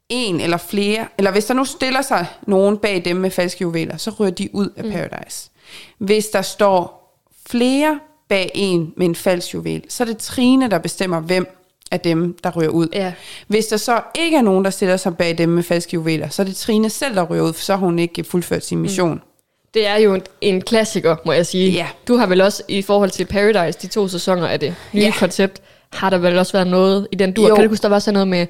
[0.09, 3.97] en eller flere, eller hvis der nu stiller sig nogen bag dem med falske juveler,
[3.97, 5.51] så rører de ud af Paradise.
[5.99, 7.07] Hvis der står
[7.51, 7.99] flere
[8.29, 11.47] bag en med en falsk juvel, så er det Trine, der bestemmer, hvem
[11.91, 12.89] af dem, der ryger ud.
[12.93, 13.13] Ja.
[13.47, 16.43] Hvis der så ikke er nogen, der stiller sig bag dem med falske juveler, så
[16.43, 19.15] er det Trine selv, der ryger ud, for så har hun ikke fuldført sin mission.
[19.15, 19.21] Mm.
[19.75, 21.71] Det er jo en, en klassiker, må jeg sige.
[21.71, 21.87] Ja.
[22.09, 25.13] Du har vel også, i forhold til Paradise, de to sæsoner af det nye Ja.
[25.19, 27.55] koncept, har der vel også været noget i den du Jo.
[27.55, 28.47] Kan du huske, der var sådan noget med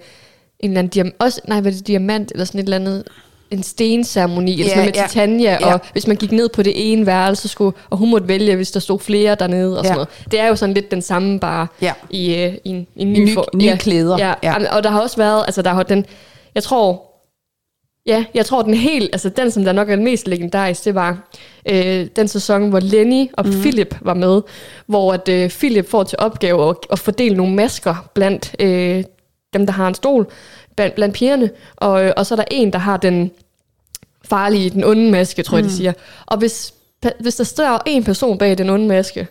[0.61, 3.05] en eller anden diam- også, nej, hvad det, diamant, eller sådan et eller andet,
[3.51, 5.07] en stenceremoni, eller Ja, sådan med ja.
[5.09, 5.73] Titania, Ja.
[5.75, 8.57] og hvis man gik ned på det ene værelse, så skulle, og hun måtte vælge,
[8.57, 9.95] hvis der stod flere dernede, og sådan Ja.
[9.95, 10.09] noget.
[10.31, 11.93] Det er jo sådan lidt den samme, bare Ja.
[12.11, 14.17] i, øh, i, en, i en I ny, ny- for, nye klæder.
[14.19, 14.53] Ja, Ja.
[14.63, 14.77] ja.
[14.77, 16.07] Og der har også været, altså der har den,
[16.55, 17.03] jeg tror,
[18.09, 20.95] Ja, jeg tror den helt, altså den som der nok er den mest legendarisk, det
[20.95, 21.29] var
[21.69, 23.53] øh, den sæson, hvor Lenny og mm.
[23.53, 24.43] Philip var med,
[24.87, 29.05] hvor at øh, Philip får til opgave at, at fordele nogle masker blandt øh,
[29.59, 30.27] dem, der har en stol,
[30.77, 33.31] blandt, blandt pigerne, og, øh, og så er der en, der har den
[34.25, 35.93] farlige, den onde maske, tror jeg, de siger.
[36.27, 36.75] Og hvis,
[37.21, 39.27] hvis der står en person bag den onde maske,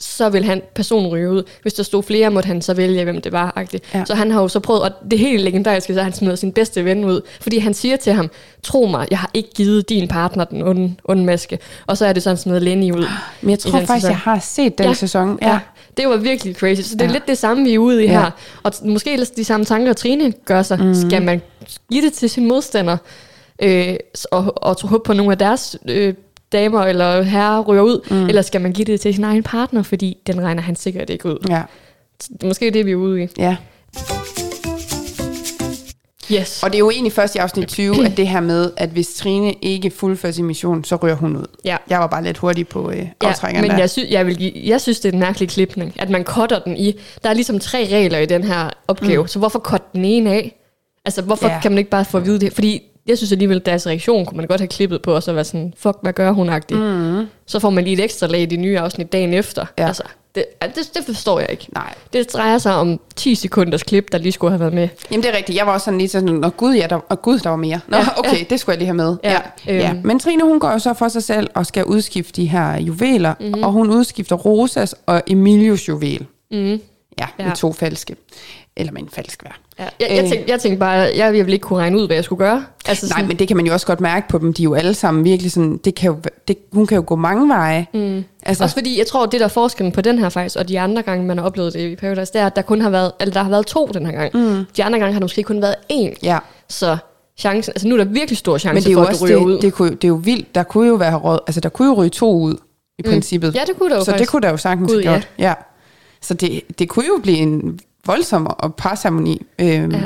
[0.00, 1.42] så vil han personen ryge ud.
[1.62, 3.52] Hvis der stod flere, måtte han så vælge, hvem det var.
[3.72, 3.78] Ja.
[3.94, 4.04] Ja.
[4.04, 6.84] Så han har jo så prøvet, og det helt legendariske, så han smider sin bedste
[6.84, 8.30] ven ud, fordi han siger til ham,
[8.62, 11.58] tro mig, jeg har ikke givet din partner den onde, onde maske.
[11.86, 13.04] Og så er det sådan smider Lenny ud.
[13.42, 14.10] Men jeg tror faktisk, sæson.
[14.10, 14.92] jeg har set den Ja.
[14.94, 15.38] sæson.
[15.42, 15.48] Ja.
[15.50, 15.58] ja,
[15.98, 16.80] det var virkelig crazy.
[16.82, 17.12] Så det er Ja.
[17.12, 18.12] lidt det samme, vi er ude i Ja.
[18.20, 18.30] her.
[18.62, 20.84] Og måske de samme tanker, Trine gør sig.
[20.84, 20.94] Mm.
[20.94, 21.42] Skal man
[21.92, 22.96] give det til sin modstander,
[23.62, 23.94] øh,
[24.30, 26.14] og, og tro- håbe på, nogle af deres øh,
[26.52, 28.26] damer eller herrer ryger ud, mm.
[28.26, 31.26] eller skal man give det til sin egen partner, fordi den regner han sikkert ikke
[31.28, 31.46] ud.
[31.48, 31.62] Ja.
[32.32, 33.28] Det er måske det, vi er ude i.
[33.38, 33.56] ja.
[36.32, 36.62] Yes.
[36.62, 39.14] Og det er jo egentlig først i afsnit 20, at det her med, at hvis
[39.14, 41.46] Trine ikke fuldfører sin mission, så ryger hun ud.
[41.64, 41.76] Ja.
[41.90, 43.78] Jeg var bare lidt hurtig på øh, Ja, aftrækkeren men der.
[43.78, 46.58] jeg, sy- jeg, vil give, jeg synes, det er en mærkelig klipning, at man cutter
[46.58, 46.94] den i.
[47.22, 49.28] Der er ligesom tre regler i den her opgave, mm.
[49.28, 50.54] så hvorfor cutte den ene af?
[51.04, 51.60] Altså, hvorfor Ja.
[51.60, 52.52] kan man ikke bare få at vide det?
[52.52, 55.44] Fordi jeg synes alligevel, deres reaktion kunne man godt have klippet på, og så være
[55.44, 56.80] sådan, fuck, hvad gør hun agtigt?
[56.80, 57.24] Mm.
[57.46, 59.66] Så får man lige et ekstra lag i de nye afsnit dagen efter.
[59.78, 59.86] Ja.
[59.86, 60.02] Altså,
[60.34, 61.66] det, det, det forstår jeg ikke.
[61.74, 61.94] Nej.
[62.12, 64.88] Det drejer sig om 10 sekunders klip, der lige skulle have været med.
[65.10, 65.58] Jamen det er rigtigt.
[65.58, 67.80] Jeg var også sådan lige sådan, Nå gud, ja, der, og gud, der var mere.
[67.88, 69.16] Nå, Ja, okay, det skulle jeg lige have med.
[69.24, 69.32] Ja,
[69.66, 69.90] Ja, ja.
[69.90, 70.00] øhm.
[70.04, 73.34] Men Trine, hun går jo så for sig selv og skal udskifte de her juveler,
[73.40, 73.46] Mhm.
[73.48, 73.62] mm-hmm.
[73.62, 76.26] og hun udskifter Rosas og Emilius juvel.
[76.50, 76.80] Mm.
[77.18, 77.44] Ja, Ja.
[77.46, 78.16] med to falske.
[78.78, 79.50] Eller med en falsk hver.
[79.78, 79.84] Ja.
[80.00, 80.30] Jeg, jeg, Øh.
[80.30, 82.64] tænkte, jeg tænkte bare, jeg, jeg ville ikke kunne regne ud, hvad jeg skulle gøre.
[82.88, 84.52] Altså, Nej, men det kan man jo også godt mærke på dem.
[84.52, 86.16] De er jo alle sammen virkelig sådan, det kan jo,
[86.48, 87.86] det, hun kan jo gå mange veje.
[87.94, 88.24] Mm.
[88.42, 90.80] Altså, Også fordi, jeg tror, det der er forskellen på den her faktisk, og de
[90.80, 93.12] andre gange, man har oplevet det i Paradise, det er, at der kun har været,
[93.20, 94.30] eller der har været to den her gang.
[94.34, 94.64] Mm.
[94.76, 96.14] De andre gange har der måske kun været én.
[96.22, 96.38] ja.
[96.68, 96.96] Så
[97.38, 99.12] chancen, altså nu er der virkelig stor chance Men det er for, jo at du
[99.12, 99.52] også ryger ud.
[99.52, 100.54] det, det, kunne, det er jo vildt.
[100.54, 102.54] Der kunne jo være råd, altså der kunne jo ryge to ud
[102.98, 103.10] i mm.
[103.10, 103.54] princippet.
[103.54, 104.20] Ja, det kunne der jo Så faktisk.
[104.20, 105.18] det kunne der jo sagtens Gud, have ja.
[105.18, 105.28] gjort.
[105.38, 105.54] Ja.
[106.22, 109.42] Så det, det kunne jo blive en voldsom og parceremoni.
[109.60, 110.00] Øhm, Ja.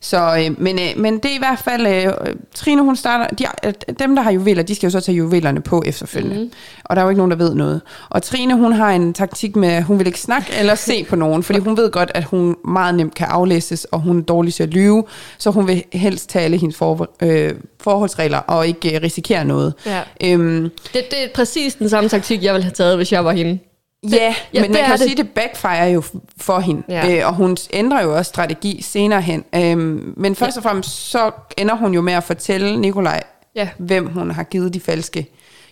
[0.00, 2.12] Så, øh, men, øh, men det er i hvert fald, øh,
[2.54, 5.60] Trine hun starter, de, øh, dem der har juveler, de skal jo så tage juvelerne
[5.60, 6.36] på efterfølgende.
[6.44, 6.50] Mm.
[6.84, 7.80] Og der er jo ikke nogen, der ved noget.
[8.08, 11.16] Og Trine hun har en taktik med, at hun vil ikke snakke eller se på
[11.16, 14.54] nogen, fordi hun ved godt, at hun meget nemt kan aflæses, og hun er dårlig
[14.54, 15.04] til at lyve,
[15.38, 19.74] så hun vil helst tage alle hendes for, øh, forholdsregler og ikke øh, risikere noget.
[19.86, 20.00] Ja.
[20.24, 20.70] Øhm, Det,
[21.10, 23.58] det er præcis den samme taktik, jeg ville have taget, hvis jeg var hende.
[24.02, 25.00] Ja, ja, ja men det man kan jo det.
[25.00, 26.02] sige, at det backfire jo
[26.36, 27.06] for hende, Ja.
[27.06, 27.20] ja.
[27.20, 29.44] øh, og hun ændrer jo også strategi senere hen.
[29.54, 33.22] Øhm, men først og fremmest, så ender hun jo med at fortælle Nikolaj,
[33.56, 33.68] Ja.
[33.78, 35.26] hvem hun har givet de falske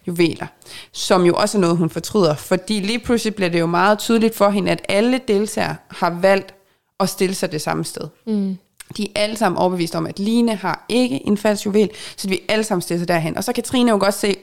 [0.06, 0.46] juveler,
[0.92, 4.34] som jo også er noget, hun fortryder, fordi lige pludselig bliver det jo meget tydeligt
[4.36, 6.54] for hende, at alle deltagere har valgt
[7.00, 8.08] at stille sig det samme sted.
[8.26, 8.56] Mm.
[8.96, 12.40] De er alle sammen overbevist om, at Line har ikke en falsk juvel, så vi
[12.48, 13.36] alle sammen stiller sig derhen.
[13.36, 14.36] Og så kan Trine jo godt se,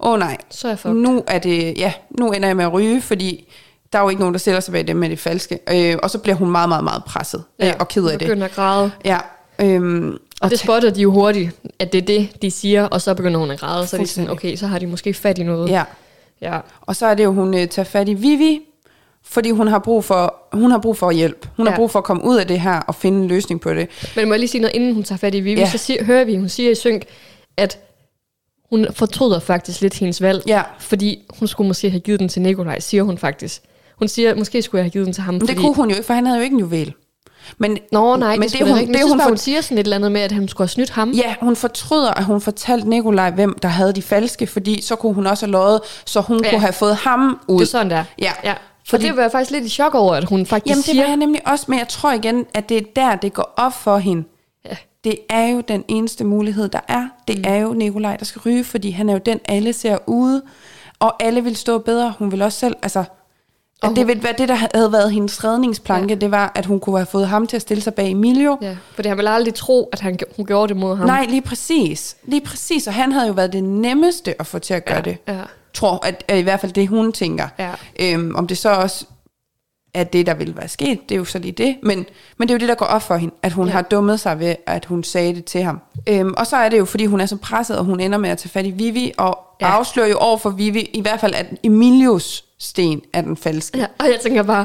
[0.00, 0.94] åh oh, nej, Så er jeg fucked.
[0.96, 3.52] nu er det, ja, nu ender jeg med at ryge, fordi
[3.92, 5.58] der er jo ikke nogen, der stiller sig bag dem med det falske.
[5.92, 8.28] Øh, og så bliver hun meget, meget, meget presset øh, og ked af det.
[8.28, 8.90] Begynder at græde.
[9.04, 9.18] Ja,
[9.58, 13.14] øhm, Og det spotter de jo hurtigt, at det er det, de siger, og så
[13.14, 15.42] begynder hun at græde, så er de sådan, okay, så har de måske fat i
[15.42, 15.68] noget.
[15.70, 15.84] ja.
[16.40, 16.58] ja.
[16.80, 18.60] Og så er det jo, hun øh, tager fat i Vivi,
[19.24, 21.46] fordi hun har brug for, hun har brug for hjælp.
[21.56, 21.70] Hun Ja.
[21.70, 23.88] har brug for at komme ud af det her og finde en løsning på det.
[24.16, 25.66] Men må jeg lige sige noget, inden hun tager fat i Vivi, Ja.
[25.66, 25.70] ja.
[25.70, 27.02] så siger, hører vi, hun siger i synk,
[27.56, 27.78] at
[28.70, 30.62] hun fortryder faktisk lidt hendes valg, Ja.
[30.78, 33.62] fordi hun skulle måske have givet den til Nikolaj, siger hun faktisk.
[33.98, 35.52] Hun siger, måske skulle jeg have givet den til ham, Men fordi...
[35.52, 36.92] det kunne hun jo ikke, for han havde jo ikke en juvel.
[37.58, 39.60] Men, Nå nej, men det, det, hun, det, det, det, hun, hun, for, hun siger
[39.60, 41.10] sådan et eller andet med, at han skulle have snydt ham.
[41.10, 45.14] Ja, hun fortryder, at hun fortalte Nikolaj, hvem der havde de falske, fordi så kunne
[45.14, 46.50] hun også have løjet, så hun Ja.
[46.50, 47.58] kunne have fået ham ud.
[47.60, 48.04] Det er sådan der.
[48.18, 48.32] Ja.
[48.44, 48.52] ja.
[48.52, 48.58] For
[48.90, 51.02] Fordi- det var jeg faktisk lidt i chok over, at hun faktisk Jamen det siger...
[51.02, 53.72] var jeg nemlig også, men jeg tror igen, at det er der, det går op
[53.72, 54.24] for hende.
[54.64, 54.76] Ja.
[55.04, 57.07] Det er jo den eneste mulighed, der er.
[57.28, 57.44] Det mm.
[57.46, 60.42] er jo Nikolaj, der skal ryge, fordi han er jo den, alle ser ude.
[60.98, 62.14] Og alle vil stå bedre.
[62.18, 63.04] Hun vil også selv, altså...
[63.82, 66.14] Og At det ville være det, der havde været hendes redningsplanke, ja.
[66.14, 68.58] det var, at hun kunne have fået ham til at stille sig bag Emilio.
[68.62, 71.06] Ja, for det har vel aldrig tro, at han, hun gjorde det mod ham.
[71.06, 72.16] Nej, lige præcis.
[72.24, 72.86] Lige præcis.
[72.86, 75.16] Og han havde jo været det nemmeste at få til at gøre ja, det.
[75.28, 75.40] Ja.
[75.74, 77.48] Tror, at, at i hvert fald det, hun tænker.
[77.58, 77.70] Ja.
[78.00, 79.04] Øhm, om det så også
[79.94, 81.76] er det, der ville være sket, det er jo så lige det.
[81.82, 82.06] Men,
[82.38, 83.72] men det er jo det, der går op for hende, at hun Ja.
[83.72, 85.80] har dummet sig ved, at hun sagde det til ham.
[86.08, 88.30] Øhm, og så er det jo, fordi hun er så presset, og hun ender med
[88.30, 89.66] at tage fat i Vivi, og Ja.
[89.66, 93.78] afslører jo over for Vivi, i hvert fald, at Emilios sten er den falske.
[93.78, 93.86] ja.
[93.98, 94.64] Og jeg tænker bare,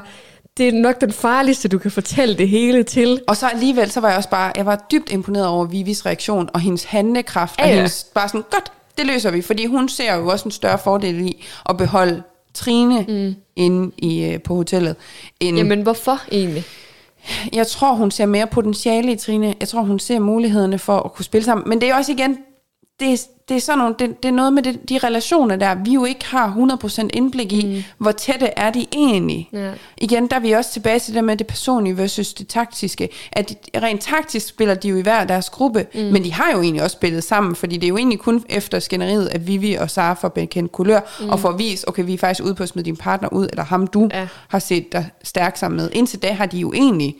[0.57, 3.21] det er nok den farligste, du kan fortælle det hele til.
[3.27, 6.49] Og så alligevel, så var jeg også bare, jeg var dybt imponeret over Vivis reaktion,
[6.53, 7.75] og hendes handlekraft, Ja, og ja.
[7.75, 11.19] hendes, bare sådan, godt, det løser vi, fordi hun ser jo også en større fordel
[11.27, 12.23] i at beholde
[12.53, 13.35] Trine mm.
[13.55, 14.95] inde i, øh, på hotellet.
[15.39, 16.63] End, Jamen, hvorfor egentlig?
[17.53, 19.53] Jeg tror, hun ser mere potentiale i Trine.
[19.59, 21.69] Jeg tror, hun ser mulighederne for at kunne spille sammen.
[21.69, 22.37] Men det er også igen,
[22.99, 25.75] det er, det er, sådan nogle, det, det er noget med det, de relationer der,
[25.75, 27.83] vi jo ikke har 100% indblik i, mm.
[27.97, 29.49] hvor tætte er de egentlig.
[29.53, 29.71] Ja.
[29.97, 33.09] Igen, der er vi også tilbage til det med det personlige versus det taktiske.
[33.31, 36.01] At de, rent taktisk spiller de jo i hver deres gruppe, mm.
[36.01, 38.79] men de har jo egentlig også spillet sammen, fordi det er jo egentlig kun efter
[38.79, 41.29] skænderiet, at Vivi og Sara får bekendt kulør, mm.
[41.29, 43.63] og får vist, okay, vi er faktisk ude på at smide din partner ud, eller
[43.63, 44.19] ham du Ja.
[44.19, 44.27] ja.
[44.47, 45.89] har set dig stærk sammen med.
[45.93, 47.15] Indtil da har de jo egentlig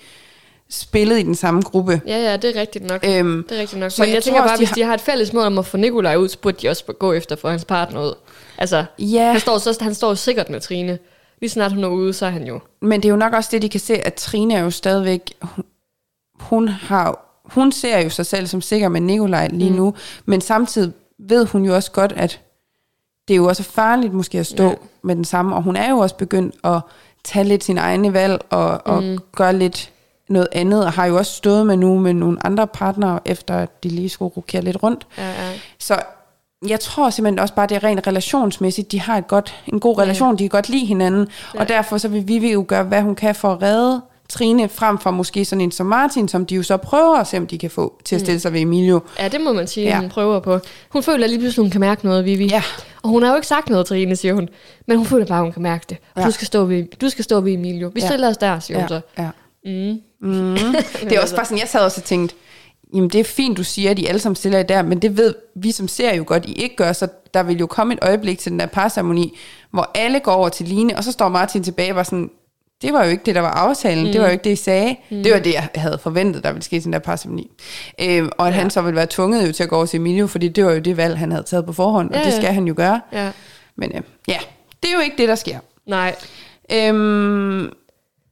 [0.73, 2.01] spillet i den samme gruppe.
[2.07, 3.03] Ja, ja, det er rigtigt nok.
[3.07, 3.91] Øhm, det er rigtigt nok.
[3.91, 5.33] så Men jeg, jeg tænker tror bare, også, de hvis har- de har et fælles
[5.33, 8.01] mål om at få Nikolaj ud, så burde de også gå efter for hans partner
[8.03, 8.13] ud.
[8.57, 9.31] Altså, Ja.
[9.31, 10.99] han står, så, han står jo sikkert med Trine.
[11.41, 12.59] Lige snart hun er ude, så er han jo...
[12.81, 15.33] Men det er jo nok også det, de kan se, at Trine er jo stadigvæk...
[15.41, 15.63] hun-
[16.39, 19.75] Hun, har, hun ser jo sig selv som sikker med Nikolaj lige mm.
[19.75, 19.93] nu,
[20.25, 22.39] men samtidig ved hun jo også godt, at
[23.27, 24.69] det er jo også farligt måske at stå Ja.
[24.69, 24.75] ja.
[25.03, 26.79] med den samme, og hun er jo også begyndt at
[27.23, 29.17] tage lidt sine egne valg og, og mm.
[29.35, 29.89] gøre lidt
[30.29, 33.83] noget andet, og har jo også stået med nu med nogle andre partnere, efter at
[33.83, 35.07] de lige skulle rokere lidt rundt.
[35.17, 35.49] Ja, ja.
[35.79, 35.99] Så
[36.67, 38.91] jeg tror simpelthen også bare, det er rent relationsmæssigt.
[38.91, 40.33] De har et godt, en god relation, ja.
[40.37, 41.27] de kan godt lide hinanden.
[41.55, 41.59] Ja.
[41.59, 44.97] Og derfor så vil Vivi jo gøre, hvad hun kan for at redde Trine, frem
[44.97, 47.57] for måske sådan en som Martin, som de jo så prøver at se, om de
[47.57, 49.01] kan få til at stille sig ved Emilio.
[49.19, 49.93] Ja, det må man sige, ja.
[49.95, 49.99] Ja.
[49.99, 50.59] hun prøver på.
[50.89, 52.45] Hun føler lige pludselig, hun kan mærke noget, Vivi.
[52.47, 52.63] Ja.
[53.03, 54.49] Og hun har jo ikke sagt noget Trine, siger hun.
[54.87, 55.97] Men hun føler bare, hun kan mærke det.
[56.15, 56.27] Og Ja.
[56.27, 57.91] du, skal stå ved, du skal stå ved Emilio.
[57.93, 58.07] Vi Ja.
[58.07, 59.01] stiller os der, siger hun så.
[59.17, 59.29] Ja, ja.
[59.65, 59.99] Mm.
[60.23, 60.57] Mm.
[61.09, 62.35] det er også bare sådan, jeg sad også og tænkte,
[62.93, 65.17] jamen det er fint, du siger, at de alle sammen stiller jer der, men det
[65.17, 67.99] ved vi som ser jo godt, I ikke gør, så der vil jo komme et
[68.01, 69.37] øjeblik til den der parceremoni,
[69.71, 72.29] hvor alle går over til Line, og så står Martin tilbage og var sådan,
[72.81, 74.11] det var jo ikke det, der var aftalen, mm.
[74.11, 74.95] det var jo ikke det, I sagde.
[75.09, 75.23] Mm.
[75.23, 77.51] Det var det, jeg havde forventet, der ville ske til den der parceremoni.
[78.01, 78.59] Øhm, og at ja.
[78.59, 80.71] han så ville være tvunget jo til at gå over til Emilio, fordi det var
[80.71, 82.35] jo det valg, han havde taget på forhånd, og Ja, det ja.
[82.35, 83.01] skal han jo gøre.
[83.13, 83.31] Ja.
[83.75, 84.37] Men øh, ja,
[84.83, 85.59] det er jo ikke det, der sker.
[85.87, 86.15] Nej.
[86.71, 87.71] Øhm, Men,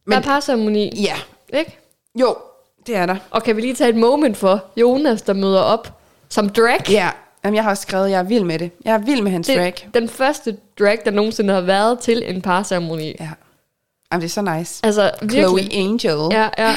[0.08, 1.15] der er parceremoni, ja,
[1.60, 1.77] ikke?
[2.19, 2.36] Jo,
[2.88, 3.15] det er der.
[3.32, 6.89] Og kan vi lige tage et moment for Jonas, der møder op som drag?
[6.89, 7.10] Ja,
[7.43, 8.71] Jamen, jeg har også skrevet, at jeg er vild med det.
[8.86, 9.89] Jeg er vild med hans Det, drag.
[9.93, 13.15] den første drag, der nogensinde har været til en parceremoni.
[13.19, 13.30] Ja.
[14.12, 14.80] Jamen, det er så nice.
[14.86, 15.41] Altså, virkelig.
[15.43, 16.28] Chloe Angel.
[16.38, 16.76] Ja, ja.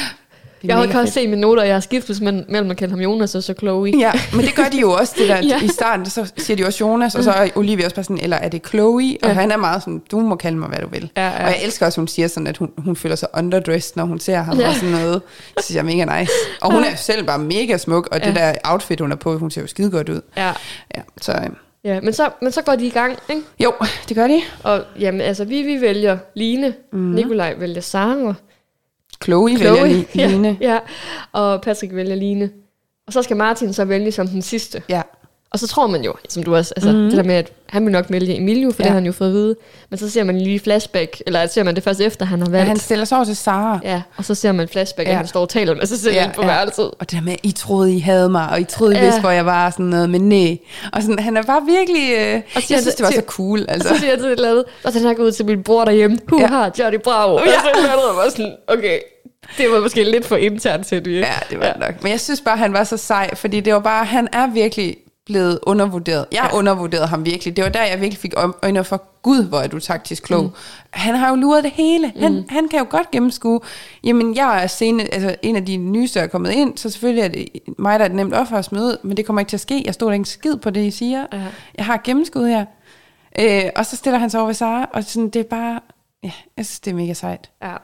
[0.65, 3.35] Jeg ikke også set mine noter, jeg har skiftet mellem, mellem at kalde ham Jonas
[3.35, 3.93] og så Chloe.
[3.99, 5.37] Ja, men det gør de jo også, det der.
[5.49, 5.61] Ja.
[5.63, 8.37] I starten, så siger de også Jonas, og så er Olivia også bare sådan, eller
[8.37, 9.17] er det Chloe?
[9.23, 9.35] Og Ja.
[9.35, 11.11] han er meget sådan, du må kalde mig, hvad du vil.
[11.17, 11.31] Ja, ja.
[11.45, 14.05] Og jeg elsker også, at hun siger sådan, at hun, hun føler sig underdressed, når
[14.05, 14.69] hun ser ham Ja.
[14.69, 15.23] og sådan noget.
[15.57, 16.33] Det synes jeg er mega nice.
[16.61, 18.33] Og hun er selv bare mega smuk, og det Ja.
[18.33, 20.21] der outfit, hun er på, hun ser jo skide godt ud.
[20.37, 20.53] Ja.
[20.97, 21.39] Ja, så øh,
[21.85, 23.43] ja men, så, men så går de i gang, ikke?
[23.61, 23.73] jo,
[24.09, 24.41] det gør de.
[24.63, 26.99] Og jamen, altså, vi, vi vælger Line, mm.
[26.99, 28.35] Nikolaj vælger Sara,
[29.25, 30.57] Chloe, Chloe vælger ja, Line.
[30.61, 30.79] ja,
[31.33, 32.51] og Patrick vælger Line.
[33.07, 34.83] Og så skal Martin så vælge som den sidste.
[34.89, 35.03] Ja.
[35.51, 36.99] Og så tror man jo, som du også, altså mm.
[36.99, 38.79] det der med, at han vil nok vælge Emilio, for ja.
[38.79, 38.89] det Ja.
[38.89, 39.57] har han jo fået at vide.
[39.91, 42.51] Men så ser man lige flashback, eller ser man det først efter, han har ja,
[42.53, 42.69] valgt.
[42.69, 43.79] han stiller sig over til Sara.
[43.85, 45.11] Ja, og så ser man flashback, ja.
[45.11, 45.15] Ja.
[45.15, 46.47] at han står og taler med sig selv ja, på ja.
[46.49, 46.85] værelset.
[46.85, 49.03] Og det der med, I troede, I havde mig, og I troede, I Ja.
[49.05, 50.59] vidste, hvor jeg var, og sådan noget, men nej.
[50.93, 52.11] Og sådan, han er bare virkelig...
[52.13, 53.89] Øh, jeg siger synes, det- det var så cool, Og altså.
[53.89, 55.85] så siger jeg til et eller andet, og den her går ud til min bror
[55.85, 56.19] derhjemme.
[56.29, 56.47] Hu Ja.
[56.47, 57.33] har Johnny Bravo.
[57.33, 57.45] Ja.
[57.45, 58.99] Og så andet, og var sådan, okay,
[59.59, 61.21] det var måske lidt for internt til det.
[61.21, 61.73] Ja, det var ja.
[61.79, 62.03] nok.
[62.03, 64.97] Men jeg synes bare, han var så sej, fordi det var bare, han er virkelig
[65.27, 66.27] blevet undervurderet.
[66.33, 66.59] Jeg ja.
[66.59, 67.57] undervurderede ham virkelig.
[67.57, 70.45] Det var der, jeg virkelig fik øj- øjne for, gud, hvor er du taktisk klog.
[70.45, 70.51] Mm.
[70.91, 72.13] Han har jo luret det hele.
[72.21, 72.45] Han, mm.
[72.49, 73.61] han kan jo godt gennemskue.
[74.05, 77.23] Jamen, jeg er sene, altså, en af de nyeste, der er kommet ind, så selvfølgelig
[77.25, 79.51] er det mig, der er et nemt offer at smide ud, men det kommer ikke
[79.51, 79.83] til at ske.
[79.87, 81.27] Jeg stod ikke skid på det, I siger.
[81.33, 81.43] Ja.
[81.75, 82.65] Jeg har gennemskud her.
[83.39, 85.81] Øh, og så stiller han sig over ved Sara, og sådan, det er bare,
[86.23, 87.51] ja, jeg synes, det er mega sejt.
[87.63, 87.75] Ja.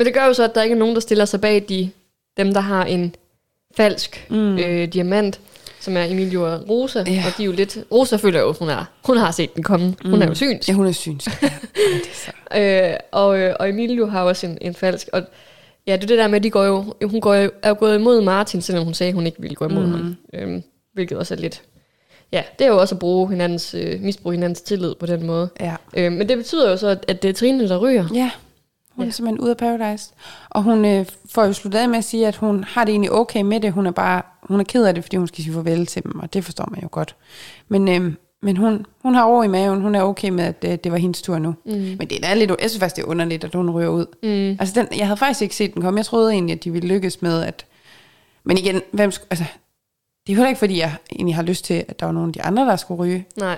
[0.00, 1.90] Men det gør jo så, at der ikke er nogen, der stiller sig bag de,
[2.36, 3.14] dem, der har en
[3.76, 4.58] falsk mm.
[4.58, 5.40] øh, diamant,
[5.80, 6.98] som er Emilio og Rosa.
[6.98, 7.24] Ja.
[7.26, 7.78] Og de er jo lidt...
[7.92, 9.96] Rosa føler jo, hun, er, hun har set den komme.
[10.04, 10.22] Hun Mm.
[10.22, 10.68] er jo synsk.
[10.68, 11.28] Ja, hun er synsk.
[11.42, 12.30] Ja, det er så.
[12.58, 15.08] Øh, og, øh, og Emilio har også en, en falsk.
[15.12, 15.22] Og
[15.86, 17.76] ja, det er det der med, at de går jo, hun går jo, er jo
[17.78, 19.92] gået imod Martin, selvom hun sagde, at hun ikke ville gå imod mm.
[19.92, 20.16] ham.
[20.34, 20.62] Øhm,
[20.94, 21.62] hvilket også er lidt...
[22.32, 25.48] Ja, det er jo også at bruge hinandens, øh, misbruge hinandens tillid på den måde.
[25.60, 25.76] Ja.
[25.96, 28.08] Øh, men det betyder jo så, at, at det er Trine, der ryger.
[28.14, 28.30] Ja,
[29.00, 29.08] hun Ja.
[29.08, 30.12] er simpelthen ude af Paradise.
[30.50, 33.12] Og hun øh, får jo sluttet af med at sige, at hun har det egentlig
[33.12, 33.72] okay med det.
[33.72, 36.18] Hun er bare hun er ked af det, fordi hun skal sige farvel til dem,
[36.18, 37.16] og det forstår man jo godt.
[37.68, 39.80] Men, øh, men hun, hun har ro i maven.
[39.80, 41.54] Hun er okay med, at øh, det var hendes tur nu.
[41.64, 41.72] Mm.
[41.72, 44.06] Men det er lidt, jeg synes faktisk, det er underligt, at hun ryger ud.
[44.22, 44.56] Mm.
[44.60, 45.98] Altså, den, jeg havde faktisk ikke set den komme.
[45.98, 47.66] Jeg troede egentlig, at de ville lykkes med, at...
[48.44, 49.44] Men igen, hvem, sk- altså,
[50.26, 52.28] det er jo heller ikke, fordi jeg egentlig har lyst til, at der var nogle
[52.28, 53.26] af de andre, der skulle ryge.
[53.36, 53.56] Nej.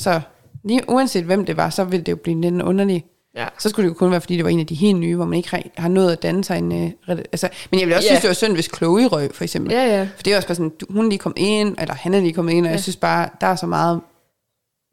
[0.00, 0.20] Så
[0.64, 3.06] lige, uanset hvem det var, så ville det jo blive lidt underligt.
[3.38, 3.46] Ja.
[3.58, 5.24] Så skulle det jo kun være, fordi det var en af de helt nye, hvor
[5.24, 6.72] man ikke har- nået at danne sig en...
[6.72, 8.10] Uh, altså, men jeg ville også Ja.
[8.12, 9.72] synes, det var synd, hvis Chloe røg, for eksempel.
[9.72, 10.08] Ja, ja.
[10.16, 12.32] For det er også bare sådan, hun er lige kom ind, eller han er lige
[12.32, 12.72] kommet ind, og ja.
[12.72, 14.00] jeg synes bare, der er så meget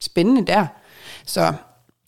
[0.03, 0.65] spændende der.
[1.25, 1.53] Så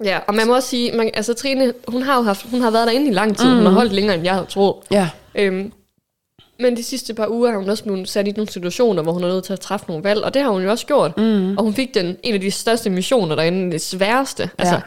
[0.04, 2.72] Ja, og man må også sige, man, altså Trine, hun har jo haft, hun har
[2.72, 3.50] været derinde i lang tid.
[3.50, 3.56] Mm.
[3.56, 4.76] Hun har holdt længere, end jeg havde troet.
[4.92, 5.72] ja, Øhm,
[6.60, 9.24] men de sidste par uger har hun også blevet sat i nogle situationer, hvor hun
[9.24, 11.18] er nødt til at træffe nogle valg, og det har hun jo også gjort.
[11.18, 11.58] Mm.
[11.58, 14.50] Og hun fik den, en af de største missioner derinde, det sværeste.
[14.58, 14.82] Altså, Ja.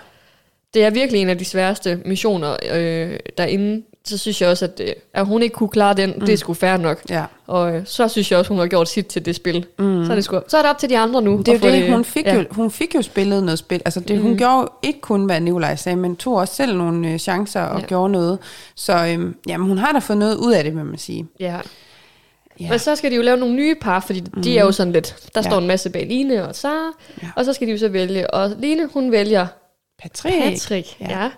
[0.74, 3.82] Det er virkelig en af de sværeste missioner øh, derinde.
[4.04, 6.26] Så synes jeg også, at, øh, at hun ikke kunne klare den, mm.
[6.26, 7.00] det er sgu fair nok.
[7.10, 7.24] ja.
[7.46, 9.66] Og øh, så synes jeg også, hun har gjort sit til det spil.
[9.78, 10.04] Mm.
[10.06, 11.38] Så, er det sgu, så er det op til de andre nu.
[11.38, 12.34] Det er jo det, hun fik, ja.
[12.34, 13.82] jo, hun fik jo spillet noget spil.
[13.84, 14.22] Altså det, mm.
[14.22, 17.60] hun gjorde jo ikke kun, hvad Nikolaj sagde, men tog også selv nogle øh, chancer
[17.62, 17.86] og Ja.
[17.86, 18.38] gjorde noget.
[18.74, 21.26] Så øhm, jamen, hun har da fået noget ud af det, vil man sige.
[21.40, 21.56] Ja.
[22.60, 22.68] Ja.
[22.70, 24.42] Men så skal de jo lave nogle nye par, fordi mm.
[24.42, 25.50] de er jo sådan lidt, der Ja.
[25.50, 26.90] står en masse bag Line og Sara,
[27.22, 27.28] Ja.
[27.36, 29.46] og så skal de jo så vælge, og Line, hun vælger
[30.02, 30.36] Patrick.
[30.42, 31.06] Patrick, Ja.
[31.22, 31.28] ja.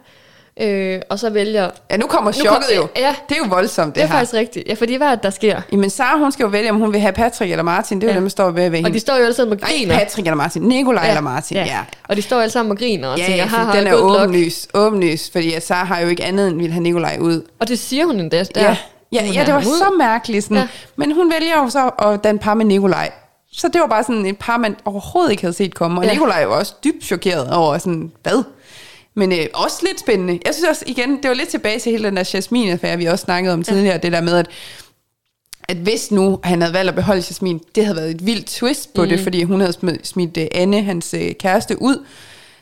[0.60, 1.70] Øh, og så vælger...
[1.90, 2.88] Ja, nu kommer Nu chokket kom- jo.
[2.96, 4.14] Ja, Det er jo voldsomt, det, det er her.
[4.14, 4.68] faktisk rigtigt.
[4.68, 5.60] Ja, fordi hvad er det, der sker?
[5.72, 8.00] Jamen, Sara, hun skal jo vælge, om hun vil have Patrick eller Martin.
[8.00, 8.16] Det er jo Ja.
[8.16, 8.88] dem, der står ved, ved hende.
[8.88, 9.98] Og de står jo alle sammen og Nej, griner.
[9.98, 10.62] Patrick eller Martin.
[10.62, 11.08] Nikolaj ja.
[11.08, 11.64] eller Martin, ja.
[11.64, 11.78] ja.
[12.08, 15.30] Og de står alle sammen og griner og Ja, tænker, ja, den er åbenlys, åbenlys,
[15.32, 17.42] fordi at Sara har jo ikke andet end ville have Nikolaj ud.
[17.60, 18.44] Og det siger hun endda.
[18.54, 18.60] Der.
[18.62, 18.76] Ja,
[19.12, 19.78] ja, ja det var ud.
[19.78, 20.44] så mærkeligt.
[20.44, 20.56] Sådan.
[20.56, 20.60] Ja.
[20.62, 20.68] Ja.
[20.96, 23.10] Men hun vælger jo så at danne par med Nikolaj.
[23.52, 26.00] Så det var bare sådan et par, man overhovedet ikke havde set komme.
[26.00, 26.12] Og Ja.
[26.12, 28.42] Nikolaj var også dybt chokeret over sådan, hvad?
[29.14, 30.40] Men øh, også lidt spændende.
[30.46, 33.24] Jeg synes også, igen, det var lidt tilbage til hele den der Jasmin-affære, vi også
[33.24, 33.98] snakkede om tidligere.
[33.98, 34.50] Det der med, at
[35.68, 38.94] at hvis nu han havde valgt at beholde Jasmin, det havde været et vildt twist
[38.94, 39.08] på mm.
[39.08, 42.04] det, fordi hun havde smidt, smidt øh, Anne, hans øh, kæreste, ud.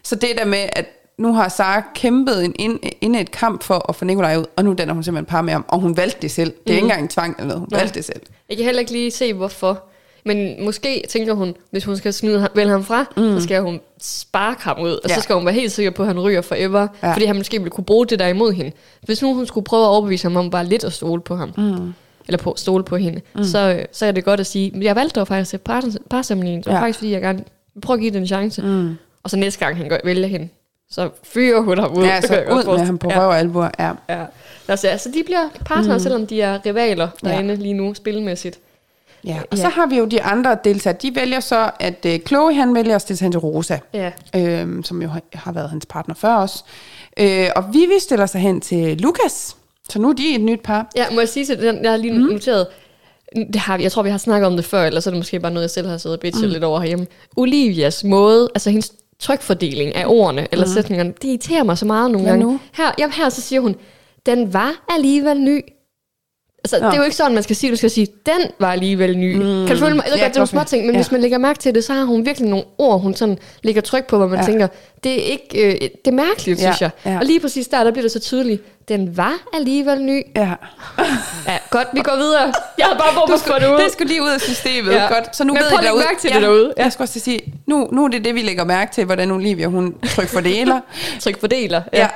[0.03, 0.87] Så det der med, at
[1.19, 4.65] nu har Sara kæmpet en ind, ind et kamp for at få Nikolaj ud, og
[4.65, 6.53] nu danner hun simpelthen par med ham, og hun valgte det selv.
[6.67, 7.81] Det er ikke engang en tvang eller noget, hun Nej.
[7.81, 8.21] valgte det selv.
[8.49, 9.90] Jeg kan heller ikke lige se, hvorfor.
[10.25, 13.23] Men måske tænker hun, hvis hun skal smide ham, vælge ham fra, mm.
[13.23, 15.09] så skal hun sparke ham ud, og ja.
[15.09, 15.21] så Ja.
[15.23, 17.09] skal hun være helt sikker på, at han ryger forever, ja.
[17.09, 17.13] Ja.
[17.15, 18.73] fordi han måske ville kunne bruge det der imod hende.
[19.03, 21.53] Hvis nu hun skulle prøve at overbevise ham om bare lidt at stole på ham,
[21.57, 21.93] mm.
[22.27, 23.45] eller på stole på hende, mm.
[23.45, 25.85] så, øh, så er det godt at sige, "Men jeg valgte dog faktisk et par,
[26.11, 26.79] parsammenligning, det var ja.
[26.79, 26.85] Ja.
[26.85, 28.63] faktisk fordi, jeg gerne vil prøve at give det en chance.
[28.63, 28.97] Mm.
[29.23, 30.49] Og så næste gang han gør, vælger hende,
[30.91, 32.05] så fyrer hun ham ud.
[32.05, 33.21] Ja, så ud med ham på ja.
[33.21, 33.69] røv og albuer.
[33.79, 33.91] Ja.
[34.09, 34.25] Ja.
[34.69, 36.01] Os se, altså de bliver partnere, mm.
[36.03, 38.59] selvom de er rivaler derinde lige nu, spilmæssigt.
[39.25, 39.63] Ja, og Ja.
[39.63, 40.99] så har vi jo de andre deltagere.
[41.03, 44.11] De vælger så, at øh, Chloe han vælger at stille sig hen til Rosa, Ja.
[44.37, 46.65] øh, som jo har, har været hans partner før også.
[47.21, 49.57] Øh, og Vivi stiller sig hen til Lukas,
[49.89, 50.91] Så nu er de et nyt par.
[50.97, 52.19] Ja, må jeg sige til den, jeg har lige mm.
[52.21, 52.67] noteret,
[53.37, 55.41] det har, jeg tror, vi har snakket om det før, eller så er det måske
[55.41, 56.53] bare noget, jeg selv har siddet og bitchet mm.
[56.53, 57.07] lidt over herhjemme.
[57.37, 60.73] Olivias måde, altså hendes trykfordeling af ordene eller mm.
[60.73, 62.53] sætningerne, det irriterer mig så meget nogle Hvad gange.
[62.53, 62.61] nu?
[62.73, 63.77] Her, jamen her så siger hun,
[64.27, 65.61] den var alligevel ny.
[66.65, 66.87] Altså, Nå.
[66.87, 67.71] det er jo ikke sådan, man skal sige.
[67.71, 69.35] Du skal sige, den var alligevel ny.
[69.35, 69.67] Mm.
[69.67, 70.05] Kan du følge mig?
[70.05, 70.49] Jeg ved Ja, godt, det er godt.
[70.49, 70.99] små ting, men Ja.
[71.01, 73.83] hvis man lægger mærke til det, så har hun virkelig nogle ord, hun sådan lægger
[73.83, 74.41] tryk på, hvor man Ja.
[74.43, 74.47] ja.
[74.47, 74.69] tænker,
[75.05, 76.91] det er ikke, øh, det er mærkeligt, Ja, synes jeg.
[77.07, 77.19] ja.
[77.19, 80.23] Og lige præcis der, der bliver det så tydeligt, den var alligevel ny.
[80.37, 80.53] Ja.
[81.47, 82.53] Ja, godt, vi går videre.
[82.79, 83.85] Jeg har bare brug for Du at få det ud.
[83.85, 84.93] det skulle lige ud af systemet.
[84.93, 85.07] Ja.
[85.15, 85.37] Godt.
[85.37, 86.05] Så nu Men ved prøv I derude.
[86.05, 86.75] mærke til det derude.
[86.77, 86.83] Ja.
[86.83, 89.05] Jeg skulle også til at sige, nu, nu er det det, vi lægger mærke til,
[89.05, 90.81] hvordan Olivia, hun trykfordeler.
[91.21, 91.83] Tryk fordeler.
[91.93, 92.09] ja.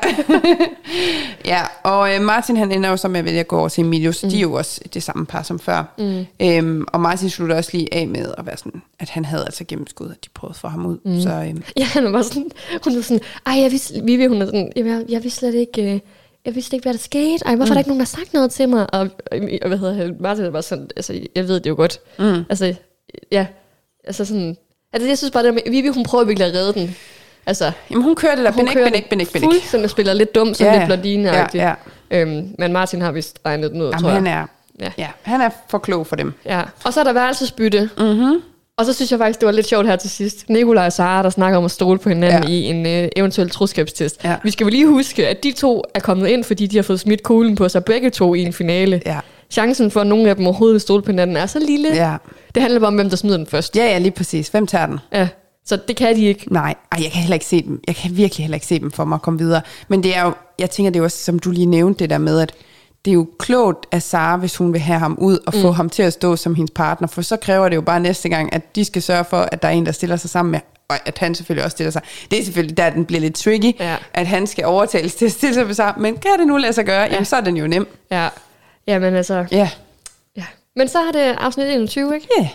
[1.52, 3.84] ja, og øh, Martin, han ender jo så med at vælge at gå over til
[3.84, 4.22] Emilius.
[4.24, 4.30] Mm.
[4.30, 5.94] De er jo også det samme par som før.
[5.98, 6.26] Mm.
[6.42, 9.64] Øhm, og Martin slutter også lige af med at være sådan, at han havde altså
[9.68, 10.98] gennemskud, at de prøvede få ham ud.
[11.04, 11.20] Mm.
[11.20, 12.50] Så øhm, Ja, han var sådan,
[12.84, 15.54] hun var sådan, ej, jeg vidste, Vivi, hun er sådan, jeg, jeg, jeg vidste slet
[15.54, 16.00] ikke, øh,
[16.44, 17.46] jeg vidste ikke, hvad der skete.
[17.46, 17.70] Ej, hvorfor mm.
[17.70, 18.94] er der ikke nogen, der har sagt noget til mig?
[18.94, 19.00] Og,
[19.62, 22.00] og, hvad hedder han, Martin var sådan, altså, jeg ved det jo godt.
[22.18, 22.44] Mm.
[22.50, 22.74] Altså,
[23.32, 23.46] ja,
[24.04, 24.56] altså sådan,
[24.92, 26.96] altså, jeg synes bare, det med, Vivi, hun prøver virkelig at redde den.
[27.46, 29.44] Altså, jamen, hun kører det der, hun benik, kører benik, benik, benik.
[29.50, 31.74] Fuldstændig spiller lidt dum, som Ja, lidt blondine Ja, ja.
[32.10, 34.34] Øhm, men Martin har vist regnet den ud, tror Jamen, jeg.
[34.34, 34.46] han er,
[34.80, 34.92] Ja.
[34.98, 35.08] ja.
[35.22, 36.32] han er for klog for dem.
[36.44, 36.62] Ja.
[36.84, 37.90] Og så er der værelsesbytte.
[37.98, 38.42] Mm-hmm.
[38.78, 40.48] Og så synes jeg faktisk, det var lidt sjovt her til sidst.
[40.48, 42.48] Nikolaj og Sara, der snakker om at stole på hinanden Ja.
[42.48, 44.24] i en øh, eventuel troskabstest.
[44.24, 44.36] Ja.
[44.42, 47.00] Vi skal jo lige huske, at de to er kommet ind, fordi de har fået
[47.00, 49.02] smidt kuglen på sig begge to i en finale.
[49.06, 49.18] Ja.
[49.50, 51.88] Chancen for, at nogen af dem overhovedet vil stole på hinanden, er så lille.
[51.94, 52.16] Ja.
[52.54, 53.76] Det handler bare om, hvem der smider den først.
[53.76, 54.48] ja, ja, lige præcis.
[54.48, 54.98] Hvem tager den?
[55.12, 55.28] Ja.
[55.66, 56.52] Så det kan de ikke.
[56.52, 57.80] Nej, Ej, jeg kan heller ikke se dem.
[57.86, 59.60] Jeg kan virkelig heller ikke se dem for mig at komme videre.
[59.88, 62.10] Men det er jo, jeg tænker, det er jo også, som du lige nævnte det
[62.10, 62.52] der med, at
[63.04, 65.90] det er jo klogt af Sara, hvis hun vil have ham ud og få ham
[65.90, 68.76] til at stå som hendes partner, for så kræver det jo bare næste gang, at
[68.76, 71.18] de skal sørge for, at der er en, der stiller sig sammen med, og at
[71.18, 72.02] han selvfølgelig også stiller sig.
[72.30, 73.96] Det er selvfølgelig der, den bliver lidt tricky, Ja.
[74.14, 76.84] at han skal overtales til at stille sig sammen, men kan det nu lade sig
[76.86, 77.12] gøre, ja.
[77.12, 77.86] jamen så er den jo nem.
[78.10, 78.28] Ja.
[78.86, 79.70] Jamen altså, Ja,
[80.36, 80.44] ja.
[80.76, 82.28] Men så er det afsnit 21, ikke?
[82.40, 82.48] ja.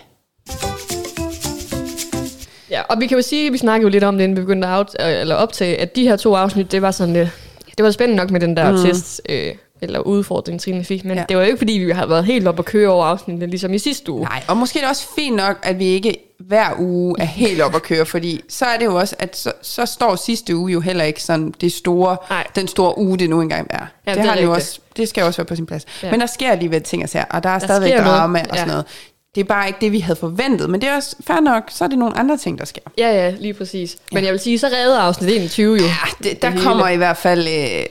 [2.70, 4.68] Ja, og vi kan jo sige, vi snakkede jo lidt om det, inden vi begyndte
[4.68, 7.30] at out, øh, eller optage, at de her to afsnit, det var sådan lidt,
[7.78, 8.78] det var spændende nok med den der mm.
[8.78, 11.20] test, øh, eller udfordring, Trine fik, men Ja.
[11.20, 11.26] ja.
[11.30, 13.74] det var jo ikke, fordi vi har været helt op at køre over afsnittene, ligesom
[13.74, 14.24] i sidste uge.
[14.24, 17.62] Nej, og måske er det også fint nok, at vi ikke hver uge er helt
[17.62, 20.72] op at køre, fordi så er det jo også, at så, så står sidste uge
[20.72, 22.48] jo heller ikke sådan det store, Nej.
[22.56, 23.86] den store uge, det nu engang er.
[24.08, 25.86] Ja, det, det har det, jo også, det skal jo også være på sin plads.
[26.04, 26.08] Ja.
[26.08, 26.12] Ja.
[26.12, 28.40] Men der sker alligevel ting og sager, og der er Der stadigvæk sker noget, drama
[28.40, 28.56] og ja.
[28.56, 28.86] sådan noget.
[29.36, 31.84] Det er bare ikke det, vi havde forventet, men det er også fair nok, så
[31.84, 32.82] er det nogle andre ting, der sker.
[32.98, 33.98] Ja, ja, lige præcis.
[34.12, 35.84] Men jeg vil sige, så redder afsnit 21 jo.
[35.84, 35.94] Ja,
[36.30, 36.64] det, der hele.
[36.64, 37.86] kommer i hvert fald, øh,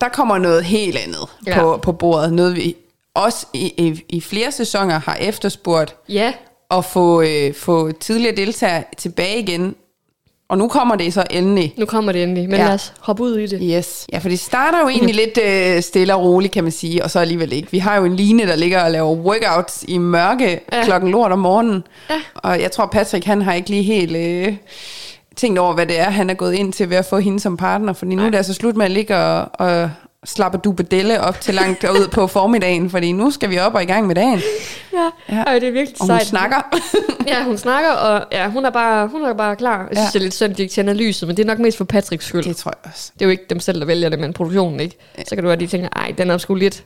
[0.00, 1.60] der kommer noget helt andet ja.
[1.60, 2.32] På, på bordet.
[2.32, 2.76] Noget vi
[3.14, 6.32] også i, i, i flere sæsoner har efterspurgt, Ja,
[6.70, 9.74] at få, øh, få tidligere deltagere tilbage igen.
[10.48, 11.74] Og nu kommer det så endelig.
[11.76, 12.64] nu kommer det endelig, men Ja.
[12.66, 13.60] lad os hoppe ud i det.
[13.78, 14.06] Yes.
[14.12, 17.10] Ja, for det starter jo egentlig lidt øh, stille og roligt, kan man sige, og
[17.10, 17.70] så alligevel ikke.
[17.70, 20.60] Vi har jo en line, der ligger og laver workouts i mørke.
[20.72, 20.84] Ja.
[20.84, 21.82] klokken lort om morgenen.
[22.10, 22.20] Ja.
[22.34, 24.54] Og jeg tror, Patrick, han har ikke lige helt øh,
[25.40, 27.56] tænkt over, hvad det er, han er gået ind til ved at få hende som
[27.56, 27.92] partner.
[27.92, 29.90] Fordi nu er det altså slut med at ligge og, og
[30.24, 33.86] slappe dubedelle op til langt ud på formiddagen, fordi nu skal vi op og i
[33.86, 34.40] gang med dagen.
[34.92, 35.42] Ja, Ja.
[35.42, 36.26] Ej, det er virkelig Og hun sejt.
[36.26, 36.56] snakker.
[37.26, 39.78] Ja, hun snakker, og ja, hun er bare, hun er bare klar.
[39.78, 40.06] Jeg synes, Ja.
[40.12, 41.84] det er lidt synd, at de ikke tænder lyset, men det er nok mest for
[41.84, 42.44] Patricks skyld.
[42.44, 43.10] det tror jeg også.
[43.14, 44.96] Det er jo ikke dem selv, der vælger det, men produktionen ikke.
[45.18, 46.84] Så kan det være, at de tænker, ej, den er sgu lidt...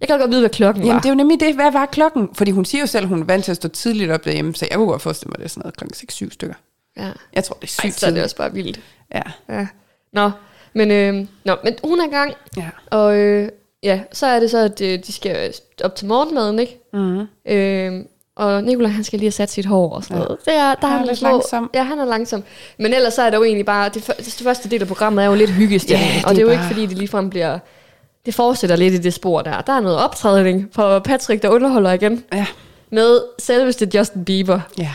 [0.00, 1.00] Jeg kan godt vide, hvad klokken Jamen, var.
[1.00, 1.54] det er jo nemlig det.
[1.54, 2.28] Hvad var klokken?
[2.34, 4.54] Fordi hun siger jo selv, at hun er vant til at stå tidligt op derhjemme,
[4.54, 6.54] så jeg kunne godt forestille mig, at det er sådan noget klokken 6-7 stykker.
[6.96, 7.08] Ja.
[7.34, 8.80] Jeg tror, det er sygt Ej, så er det også bare vildt.
[9.14, 9.22] Ja.
[9.48, 9.66] Ja.
[10.12, 10.30] Nå,
[10.72, 12.68] men, øh, nå, men hun er i gang, ja.
[12.90, 13.48] og øh,
[13.82, 15.54] ja, så er det så, at øh, de skal
[15.84, 16.78] op til morgenmaden, ikke?
[16.92, 17.26] Mm-hmm.
[17.46, 18.04] Øh,
[18.36, 20.22] og Nikolaj, han skal lige have sat sit hår og sådan Ja.
[20.24, 20.38] noget.
[20.44, 21.70] Det er, der Han er er lidt langsom.
[21.74, 22.44] Ja, han er langsom.
[22.78, 25.28] Men ellers så er der jo egentlig bare, det, det første del af programmet er
[25.28, 26.10] jo lidt hyggestemning.
[26.10, 27.58] Ja, det og det er jo ikke fordi, det ligefrem bliver...
[28.26, 29.60] Det fortsætter lidt i det spor der.
[29.60, 32.46] Der er noget optrædning for Patrick, der underholder igen Ja.
[32.90, 34.60] med selveste Justin Bieber.
[34.78, 34.90] Ja.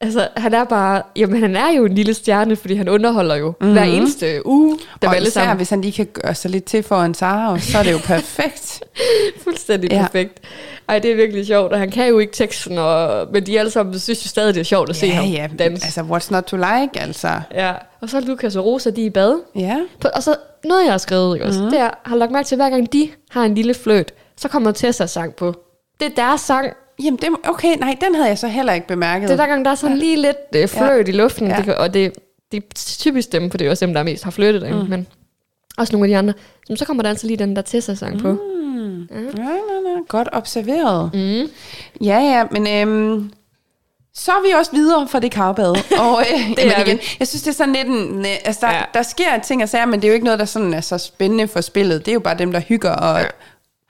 [0.00, 1.02] Altså, han er bare...
[1.16, 3.72] Jamen, han er jo en lille stjerne, fordi han underholder jo mm-hmm.
[3.72, 4.78] hver eneste uge.
[5.02, 7.58] Der og især, sammen hvis han lige kan gøre sig lidt til for en Sara,
[7.58, 8.82] så er det jo perfekt.
[9.44, 10.02] fuldstændig Ja.
[10.02, 10.40] perfekt.
[10.88, 13.70] Ej, det er virkelig sjovt, og han kan jo ikke teksten, og, men de alle
[13.70, 15.48] sammen synes jo stadig, det er sjovt at se ja, ham ja.
[15.58, 15.84] danse.
[15.84, 17.28] Altså, what's not to like, altså.
[17.54, 19.40] Ja, og så er Lukas og Rosa, de er i bad.
[19.56, 19.76] Ja.
[20.00, 22.56] På- Og så noget, jeg har skrevet, ikke også, det er, har lagt mærke til,
[22.56, 25.54] hver gang de har en lille fløjt, så kommer Tessa sang på.
[26.00, 26.66] Det er deres sang.
[27.04, 29.28] Jamen, det, okay, nej, den havde jeg så heller ikke bemærket.
[29.28, 31.56] Det er hver gang, der er sådan lige lidt øh, fløjt i luften, Ja.
[31.56, 32.12] det kan, og det,
[32.52, 32.68] det er
[32.98, 34.90] typisk dem, for det er også dem, der mest har flyttet derinde, mm.
[34.90, 35.06] men
[35.78, 36.34] også nogle af de andre.
[36.66, 38.28] Så, så kommer der altså lige den der Tessa-sang på.
[38.28, 39.52] Ja, nej,
[39.84, 41.10] nej, godt observeret.
[41.14, 41.50] Mm.
[42.04, 43.30] Ja, ja, men øhm,
[44.14, 45.70] så er vi også videre fra det karbad.
[46.00, 46.90] Og øh, jamen er vi.
[46.90, 48.18] igen, jeg synes, det er sådan lidt en...
[48.18, 48.78] øh, Altså, der, ja.
[48.78, 48.84] Ja.
[48.94, 50.98] der sker ting og sager, men det er jo ikke noget, der sådan er så
[50.98, 52.06] spændende for spillet.
[52.06, 53.26] Det er jo bare dem, der hygger og, ja.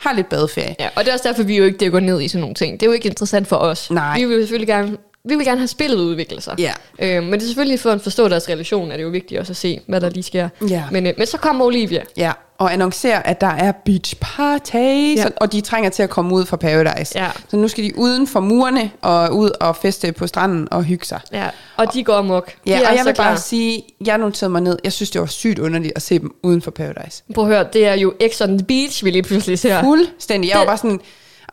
[0.00, 0.74] Har lidt badeferie.
[0.80, 2.80] Ja, og det er også derfor, vi jo ikke dykker ned i sådan nogle ting.
[2.80, 3.90] Det er jo ikke interessant for os.
[3.90, 4.18] Nej.
[4.18, 4.96] Vi vil selvfølgelig gerne,
[5.28, 6.54] vi vil gerne have spillet udvikle sig.
[6.58, 6.72] Ja.
[6.98, 9.52] Øh, men det er selvfølgelig for at forstå deres relation, er det jo vigtigt også
[9.52, 10.48] at se, hvad der lige sker.
[10.68, 10.84] Ja.
[10.90, 12.02] Men, øh, men så kommer Olivia.
[12.16, 14.76] Ja, og annoncerer, at der er beach party,
[15.16, 15.24] Ja.
[15.36, 17.18] og de trænger til at komme ud fra Paradise.
[17.18, 17.28] Ja.
[17.48, 21.06] Så nu skal de uden for murene og ud og feste på stranden og hygge
[21.06, 21.20] sig.
[21.32, 22.52] Ja, og de går amok.
[22.66, 23.36] Ja, de og jeg så vil bare klar.
[23.36, 26.62] sige, jeg noterede mig ned, jeg synes, det var sygt underligt at se dem uden
[26.62, 27.22] for Paradise.
[27.34, 29.82] Prøv at høre, det er jo X on the Beach, vi lige pludselig ser.
[29.82, 30.48] Fuldstændig.
[30.48, 31.00] Jeg var Det- bare sådan,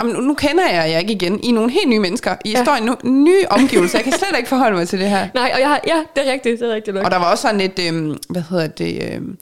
[0.01, 1.39] Jamen, nu- nu kender jeg jer ikke igen.
[1.43, 2.35] I er nogle helt nye mennesker.
[2.45, 2.63] I Ja.
[2.63, 3.97] står i no- nye omgivelser.
[3.97, 5.27] Jeg kan slet ikke forholde mig til det her.
[5.35, 7.05] Nej, og jeg har, ja, det er rigtigt, det er rigtigt nok.
[7.05, 9.37] Og der var også sådan lidt, øhm, hvad hedder det, øhm,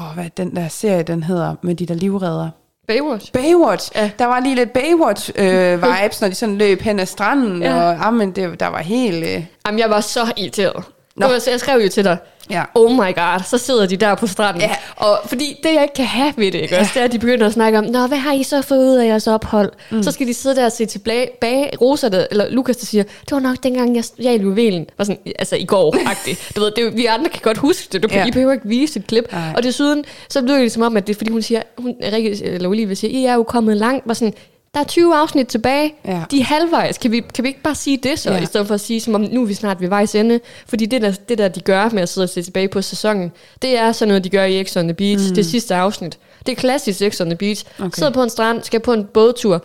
[0.00, 2.50] åh, hvad den der serie, den hedder, med de der livredder?
[2.88, 3.32] Baywatch.
[3.32, 3.90] Baywatch.
[3.94, 4.10] Ja.
[4.18, 7.74] Der var lige lidt Baywatch-vibes, når de sådan løb hen ad stranden, Ja.
[7.82, 9.24] og jamen, det, der var helt...
[9.24, 10.84] Øh, Jamen, jeg var så irriteret.
[11.16, 11.26] Nå.
[11.26, 11.32] Nå.
[11.50, 12.16] Jeg skrev jo til dig,
[12.50, 12.62] ja.
[12.74, 14.62] oh my god, så sidder de der på stranden.
[14.62, 14.70] Ja.
[14.96, 16.78] Og fordi det, jeg ikke kan have ved det, ikke?
[16.78, 18.78] Også, det er, at de begynder at snakke om, Nå, hvad har I så fået
[18.78, 19.72] ud af jeres ophold?
[19.90, 20.02] Mm.
[20.02, 21.28] Så skal de sidde der og se tilbage.
[21.40, 24.86] Bag, Rosa, der, eller Lukas, der siger, det var nok dengang, jeg stjal juvelen.
[24.98, 26.52] Var sådan, altså i går -agtigt.
[26.56, 28.02] Du ved, det, vi andre kan godt huske det.
[28.02, 28.26] Du, ja.
[28.26, 29.32] I behøver ikke vise et klip.
[29.32, 29.52] Nej.
[29.56, 32.44] Og desuden, så lyder det som om, at det er, fordi hun siger, hun, Rikke,
[32.44, 34.08] eller Olivia siger, I er jo kommet langt.
[34.08, 34.34] Var sådan,
[34.74, 35.94] der er 20 afsnit tilbage.
[36.04, 36.22] Ja.
[36.30, 36.98] De er halvvejs.
[36.98, 38.40] Kan vi, kan vi ikke bare sige det så, ja.
[38.40, 40.40] I stedet for at sige, som om nu er vi snart ved vejs ende?
[40.66, 43.32] Fordi det der, det der, de gør med at sidde og se tilbage på sæsonen,
[43.62, 45.34] det er sådan noget, de gør i X on the Beach, mm.
[45.34, 46.18] det sidste afsnit.
[46.46, 47.64] Det er klassisk X on the Beach.
[47.78, 47.90] Okay.
[47.94, 49.64] Sidder på en strand, skal på en bådtur.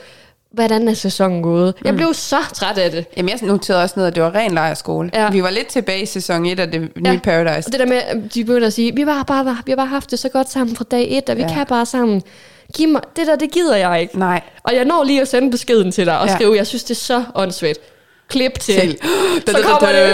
[0.52, 1.74] Hvordan er sæsonen gået?
[1.80, 1.86] Mm.
[1.86, 3.06] Jeg blev så træt af det.
[3.18, 5.10] Jamen, jeg noterede også ned, at det var ren lejrskole.
[5.14, 5.30] Ja.
[5.32, 7.20] Vi var lidt tilbage i sæson 1 af det nye Ja.
[7.24, 7.68] Paradise.
[7.68, 10.12] Og det der med, de begynder at sige, vi har bare, vi har bare haft
[10.12, 11.42] det så godt sammen fra dag et, og vi.
[11.42, 11.54] Ja.
[11.54, 12.22] kan bare sammen.
[12.76, 14.20] Giv mig, det der, det gider jeg ikke.
[14.20, 14.42] Nej.
[14.64, 16.36] Og jeg når lige at sende beskeden til dig og Ja.
[16.36, 17.80] skrive, jeg synes, det er så åndssvagt.
[18.28, 18.76] Klip til.
[18.76, 19.00] Til.
[19.48, 20.10] Så kommer det.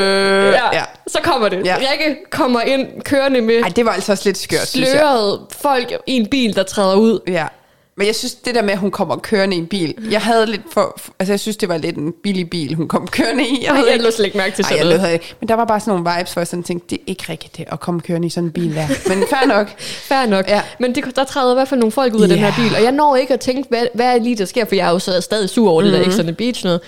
[0.51, 0.83] Ja, Ja.
[1.07, 1.65] Så kommer det.
[1.65, 1.75] Ja.
[1.79, 5.37] Rikke kommer ind kørende med Ej, det var altså også lidt skørt, synes jeg.
[5.51, 7.19] folk i en bil, der træder ud.
[7.27, 7.47] Ja.
[7.97, 10.45] Men jeg synes, det der med, at hun kommer kørende i en bil, jeg havde
[10.45, 13.63] lidt for, altså jeg synes, det var lidt en billig bil, hun kom kørende i.
[13.65, 15.13] Jeg, ved jeg ikke- slet ikke mærke til Ej, sådan jeg noget.
[15.13, 15.35] ikke.
[15.39, 17.57] Men der var bare sådan nogle vibes, hvor jeg sådan tænkte, det er ikke rigtigt
[17.57, 18.87] det at komme kørende i sådan en bil der.
[19.09, 19.79] Men fair nok.
[20.09, 20.47] Fair nok.
[20.47, 20.61] Ja.
[20.79, 22.51] Men det, der træder i hvert fald nogle folk ud af den Ja.
[22.51, 24.75] her bil, og jeg når ikke at tænke, hvad, hvad er lige der sker, for
[24.75, 25.91] jeg er jo så stadig sur over mm.
[25.91, 26.81] det der X on the Beach noget.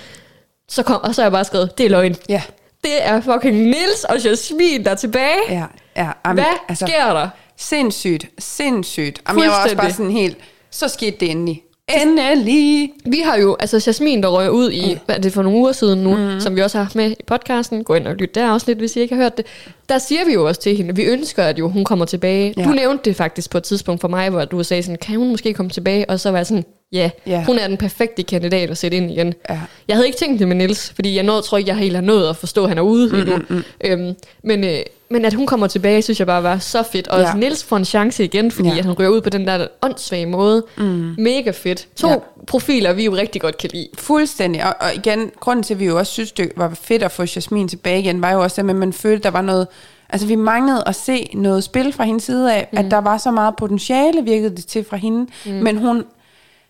[0.69, 2.15] Så kom, og så har jeg bare skrevet, det er løgn.
[2.29, 2.41] Ja,
[2.83, 5.37] Det er fucking Nils og Jasmin, der er tilbage.
[5.49, 5.63] ja,
[5.95, 6.07] ja.
[6.25, 7.29] Jamen, Hvad altså, sker der?
[7.57, 9.21] Sindssygt, sindssygt.
[9.29, 10.37] Jamen, jeg var også bare sådan helt,
[10.71, 11.63] så skete det endelig.
[12.01, 12.91] Endelig.
[13.05, 14.99] Vi har jo, altså Jasmin, der røg ud i, mm.
[15.05, 16.39] hvad er det for nogle uger siden nu, mm.
[16.39, 17.83] som vi også har haft med i podcasten.
[17.83, 19.45] Gå ind og lyt der også lidt, hvis I ikke har hørt det.
[19.89, 22.53] Der siger vi jo også til hende, vi ønsker, at jo hun kommer tilbage.
[22.57, 22.63] Ja.
[22.63, 25.29] Du nævnte det faktisk på et tidspunkt for mig, hvor du sagde sådan, kan hun
[25.29, 26.09] måske komme tilbage?
[26.09, 27.43] Og så var jeg sådan, ja, Ja.
[27.45, 29.33] hun er den perfekte kandidat at sætte ind igen.
[29.49, 29.59] Ja.
[29.87, 32.01] Jeg havde ikke tænkt det med Nils, fordi jeg nåede, tror ikke, jeg helt har
[32.03, 33.37] nået at forstå, at han er ude mm, endnu.
[33.49, 34.79] Mm, Øhm, men, øh,
[35.09, 37.07] men at hun kommer tilbage, synes jeg bare var så fedt.
[37.07, 37.33] Og Ja.
[37.33, 38.77] Nils får en chance igen, fordi ja.
[38.77, 40.65] At han ryger ud på den der åndssvage måde.
[40.77, 41.15] Mm.
[41.17, 41.87] Mega fedt.
[41.95, 42.15] To ja.
[42.47, 43.87] Profiler, vi jo rigtig godt kan lide.
[43.97, 44.65] Fuldstændig.
[44.65, 47.23] Og, og igen, grunden til, at vi jo også synes, det var fedt at få
[47.35, 49.67] Jasmin tilbage igen, var jo også det at man følte, der var noget...
[50.09, 52.77] Altså, vi manglede at se noget spil fra hendes side af, mm.
[52.77, 55.27] at der var så meget potentiale, virkede det til fra hende.
[55.45, 55.51] Mm.
[55.51, 56.03] Men hun,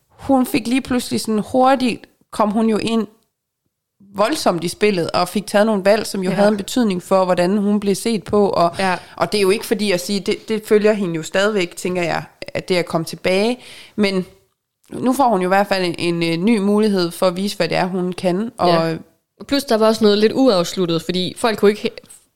[0.10, 3.08] hun fik lige pludselig sådan hurtigt, kom hun jo ind
[4.18, 6.36] voldsomt i spillet, og fik taget nogle valg, som jo Ja.
[6.36, 8.50] havde en betydning for, hvordan hun blev set på.
[8.50, 8.96] Og, Ja.
[9.16, 12.02] og det er jo ikke fordi at sige, det, det følger hende jo stadigvæk, tænker
[12.04, 13.60] jeg, at det er at komme tilbage.
[13.96, 14.26] Men
[14.94, 17.58] nu får hun jo i hvert fald en, en, en ny mulighed for at vise,
[17.58, 18.52] hvad det er, hun kan.
[18.58, 18.96] Og Ja.
[19.48, 21.90] Plus der var også noget lidt uafsluttet, fordi folk kunne ikke...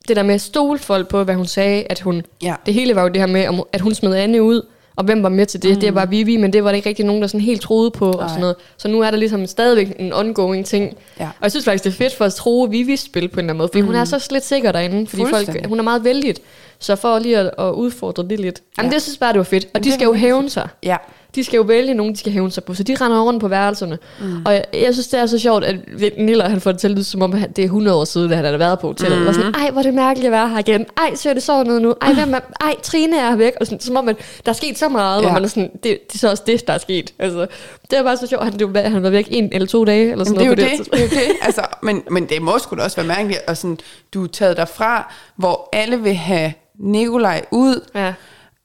[0.08, 2.22] Det der med at stole folk på, hvad hun sagde, at hun...
[2.42, 2.54] Ja.
[2.66, 4.66] Det hele var jo det her med, at hun smed Anne ud,
[4.96, 5.74] og hvem var med til det?
[5.74, 5.80] Mm.
[5.80, 8.10] Det var Vivi, men det var der ikke rigtig nogen, der sådan helt troede på,
[8.10, 8.28] og Nej.
[8.28, 8.56] sådan noget.
[8.76, 10.96] Så nu er der ligesom stadigvæk en ongoing ting.
[11.20, 11.24] Ja.
[11.24, 13.42] Og jeg synes faktisk, det er fedt for at tro Vivis spil på en eller
[13.42, 13.86] anden måde, fordi mm.
[13.86, 16.40] hun er så slet sikker derinde, fordi folk, hun er meget vældigt.
[16.78, 18.62] Så for lige at, at udfordre det lidt.
[18.78, 18.94] Jamen Ja.
[18.94, 19.66] det synes bare, det var fedt.
[19.74, 20.68] Og de det skal jo hævne sig.
[20.82, 20.96] ja,
[21.34, 23.48] De skal jo vælge nogen, de skal hævne sig på, så de render rundt på
[23.48, 23.98] værelserne.
[24.20, 24.42] Mm.
[24.46, 25.76] Og jeg, jeg synes, det er så sjovt, at
[26.18, 28.30] Niller, han får det til at lyde, som om han- det er 100 år siden,
[28.30, 29.20] at han har været på hotellet.
[29.20, 29.26] Mm.
[29.26, 30.86] Og sådan, ej, hvor er det mærkeligt at være her igen.
[30.98, 31.94] Ej, ser det sådan ud nu.
[32.02, 33.52] Ej, hvem er, ej, Trine er væk.
[33.60, 34.16] Og sådan, som om, at
[34.46, 35.26] der er sket så meget, ja.
[35.26, 37.14] hvor man er sådan, det, det, er så også det, der er sket.
[37.18, 37.46] Altså,
[37.90, 40.10] det er bare så sjovt, han, det, var- han været væk en eller to dage,
[40.12, 40.92] eller sådan Jamen, det er jo noget det.
[40.92, 41.36] det, er jo det.
[41.42, 43.78] Altså, men, men det må sgu da også være mærkeligt, og sådan,
[44.14, 47.88] du er taget derfra, hvor alle vil have Nikolaj ud.
[47.94, 48.12] Ja.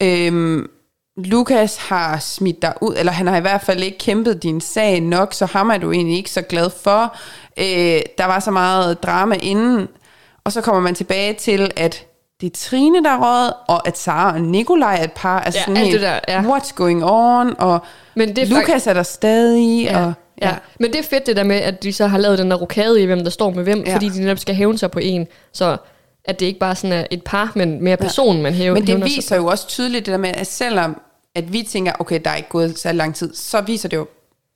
[0.03, 0.67] Øhm,
[1.17, 5.01] Lukas har smidt dig ud, eller han har i hvert fald ikke kæmpet din sag
[5.01, 7.15] nok, så ham er du egentlig ikke så glad for.
[7.59, 9.87] Øh, der var så meget drama inden,
[10.43, 12.05] og så kommer man tilbage til, at
[12.41, 15.39] det er Trine, der er røget, og at Sara og Nikolaj er et par.
[15.39, 16.41] Altså Ja, sådan alt helt, det der, ja.
[16.41, 17.53] what's going on?
[17.59, 17.79] Og
[18.15, 20.55] Men det er Lukas er der stadig, Ja, og ja.
[20.79, 23.01] Men det er fedt det der med, at de så har lavet den der rokade
[23.01, 23.89] i, hvem der står med hvem, ja.
[23.89, 23.95] Ja.
[23.95, 25.27] fordi de netop skal hævne sig på en.
[25.53, 25.77] Så
[26.25, 28.89] at det ikke bare sådan er et par, men mere person, man hæver, Men det
[28.89, 31.01] hævner sig viser jo også tydeligt det der med, at selvom
[31.37, 34.07] at vi tænker, okay, der er ikke gået så lang tid, så viser det jo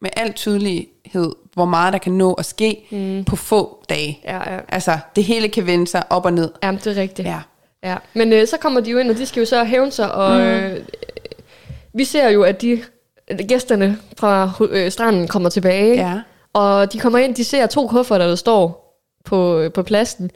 [0.01, 3.23] med al tydelighed, hvor meget der kan nå at ske mm.
[3.25, 4.19] på få dage.
[4.23, 4.59] Ja, ja.
[4.69, 6.51] Altså, det hele kan vende sig op og ned.
[6.63, 7.27] Jamen, det er rigtigt.
[7.27, 7.39] Ja.
[7.84, 7.97] ja.
[8.13, 10.39] Men øh, så kommer de jo ind, og de skal jo så hævne sig, og
[10.39, 10.45] mm.
[10.45, 10.77] øh,
[11.93, 12.82] vi ser jo, at de
[13.47, 16.21] gæsterne fra øh, stranden kommer tilbage, Ja.
[16.53, 20.32] og de kommer ind, de ser to kufferter, der står på, øh, på pladsen.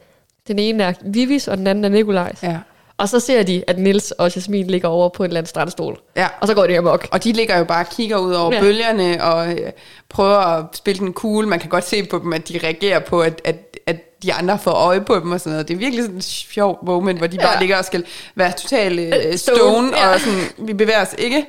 [0.48, 2.42] Den ene er Vivis, og den anden er Nikolajs.
[2.42, 2.58] Ja.
[2.98, 5.98] Og så ser de, at Nils og Jasmin ligger over på en eller anden strandstol.
[6.16, 6.26] Ja.
[6.40, 7.08] Og så går de amok.
[7.12, 8.60] Og de ligger jo bare og kigger ud over Ja.
[8.60, 9.72] bølgerne og øh,
[10.08, 11.46] prøver at spille den cool.
[11.46, 13.96] Man kan godt se på dem, at de reagerer på, at, at, at
[14.26, 15.68] de andre får øje på dem og sådan noget.
[15.68, 17.60] Det er virkelig sådan en sjov moment, hvor de bare Ja.
[17.60, 18.04] ligger og skal
[18.34, 20.14] være totalt øh, Stone, stone, ja.
[20.14, 21.46] og sådan, vi bevæger os ikke.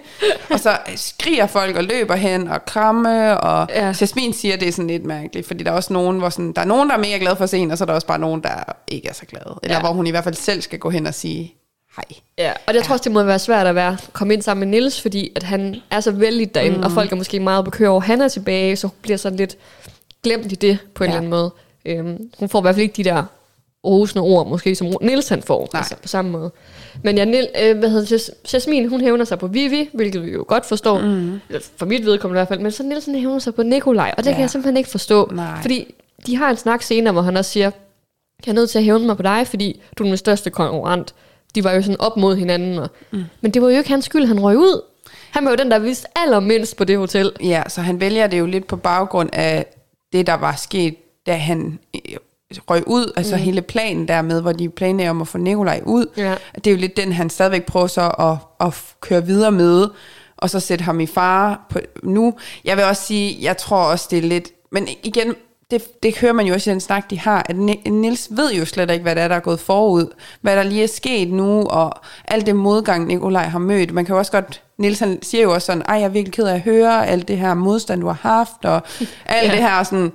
[0.49, 3.85] Og så skriger folk og løber hen og kramme, og Ja.
[3.85, 3.93] ja.
[4.01, 6.51] Jasmin siger, at det er sådan lidt mærkeligt, fordi der er også nogen, hvor sådan,
[6.53, 7.93] der er nogen, der er mega glade for at se hende, og så er der
[7.93, 8.49] også bare nogen, der
[8.87, 9.59] ikke er så glade.
[9.63, 9.79] Eller Ja.
[9.81, 11.53] hvor hun i hvert fald selv skal gå hen og sige
[11.95, 12.05] hej.
[12.37, 14.79] Ja, og jeg tror også, det må være svært at være, komme ind sammen med
[14.79, 16.83] Nils, fordi at han er så vældig derinde, mm.
[16.83, 19.57] og folk er måske meget bekymret over, han er tilbage, så hun bliver sådan lidt
[20.23, 21.11] glemt i det på en Ja.
[21.11, 21.51] eller anden måde.
[21.87, 23.23] Øhm, hun får i hvert fald ikke de der
[23.85, 25.79] rosende ord, måske som Nils han får, Nej.
[25.79, 26.51] altså på samme måde.
[27.03, 30.25] Men ja, Nil, øh, hvad hedder det, Jas- Jasmin, hun hævner sig på Vivi, hvilket
[30.25, 31.39] vi jo godt forstår, mm.
[31.77, 34.29] for mit vedkommende i hvert fald, men så Nielsen hævner sig på Nikolaj, og det
[34.29, 34.33] ja.
[34.35, 35.61] kan jeg simpelthen ikke forstå, Nej.
[35.61, 35.93] fordi
[36.25, 37.71] de har en snak senere, hvor han også siger,
[38.45, 41.13] jeg er nødt til at hævne mig på dig, fordi du er den største konkurrent.
[41.55, 42.77] De var jo sådan op mod hinanden.
[42.79, 43.23] Og, mm.
[43.41, 44.81] Men det var jo ikke hans skyld, han røg ud.
[45.31, 47.31] Han var jo den, der vidste allermindst på det hotel.
[47.43, 49.65] Ja, så han vælger det jo lidt på baggrund af
[50.13, 50.95] det, der var sket,
[51.27, 52.17] da han øh,
[52.69, 53.41] røg ud, altså mm.
[53.41, 56.05] hele planen der med, hvor de planlagde om at få Nikolaj ud.
[56.17, 56.35] Ja.
[56.55, 59.87] Det er jo lidt den, han stadigvæk prøver så at, at køre videre med,
[60.37, 62.33] og så sætte ham i fare på, nu.
[62.65, 65.35] Jeg vil også sige, jeg tror også, det er lidt, men igen,
[65.71, 68.53] det, det hører man jo også i den snak, de har, at Ni- Nils ved
[68.53, 71.29] jo slet ikke, hvad der er, der er gået forud, hvad der lige er sket
[71.29, 71.93] nu, og
[72.25, 73.93] alt det modgang, Nikolaj har mødt.
[73.93, 76.33] Man kan jo også godt, Nils han siger jo også sådan, ej, jeg er virkelig
[76.33, 78.81] ked af at høre alt det her modstand, du har haft, og
[79.25, 79.51] alt ja.
[79.51, 80.11] det her sådan,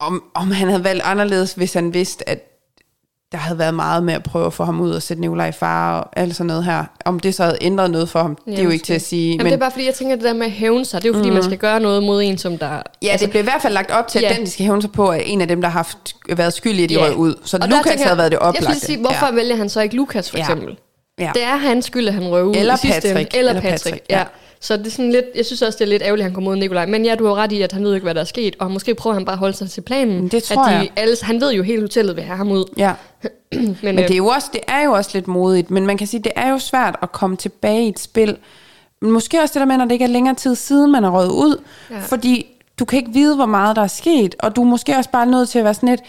[0.00, 2.46] om, om han havde valgt anderledes, hvis han vidste, at
[3.32, 5.52] der havde været meget med at prøve at få ham ud og sætte Nikolaj i
[5.52, 6.84] fare og alt sådan noget her.
[7.04, 9.02] Om det så havde ændret noget for ham, ja, det er jo ikke til at
[9.02, 9.28] sige.
[9.30, 11.08] Jamen, men, det er bare fordi, jeg tænker, det der med at hævne sig, det
[11.08, 11.34] er jo fordi, mm.
[11.34, 12.82] man skal gøre noget mod en, som der...
[13.02, 14.34] Ja, altså, det blev i hvert fald lagt op til, at Ja.
[14.36, 16.84] den, de skal hævne sig på, er en af dem, der har haft, været skyldige,
[16.84, 17.00] at de Ja.
[17.00, 17.34] røg ud.
[17.44, 18.64] Så Og Lukas tænker jeg- havde været det Jeg oplagte.
[18.64, 19.32] skulle sige, hvorfor ja.
[19.32, 20.42] vælger han så ikke Lukas, for Ja.
[20.42, 20.76] eksempel?
[21.20, 21.30] Ja.
[21.34, 22.76] Det er hans skyld, at han røg ud Eller.
[22.76, 23.04] Patrick.
[23.34, 24.18] Eller, Eller Patrick, Patrick, ja.
[24.18, 24.24] ja.
[24.62, 26.50] Så det er sådan lidt, jeg synes også, det er lidt ærgerligt, at han kommer
[26.50, 26.86] mod Nikolaj.
[26.86, 28.56] Men ja, du har ret i, at han ved ikke, hvad der er sket.
[28.58, 30.28] Og måske prøver han bare at holde sig til planen.
[30.28, 30.90] Det tror at de jeg.
[30.96, 32.64] Alle, han ved jo, hele hotellet vil have ham ud.
[32.76, 32.92] Ja.
[33.52, 35.98] Men, Men øh, det er, jo også, det er jo også lidt modigt, men man
[35.98, 38.36] kan sige, det er jo svært at komme tilbage i et spil.
[39.00, 41.10] Men måske også det der med, når det ikke er længere tid siden, man er
[41.10, 41.62] røget ud.
[41.90, 41.94] Ja.
[41.94, 42.00] Ja.
[42.00, 42.46] Fordi
[42.78, 45.26] du kan ikke vide, hvor meget der er sket, og du er måske også bare
[45.26, 46.00] nødt til at være sådan lidt,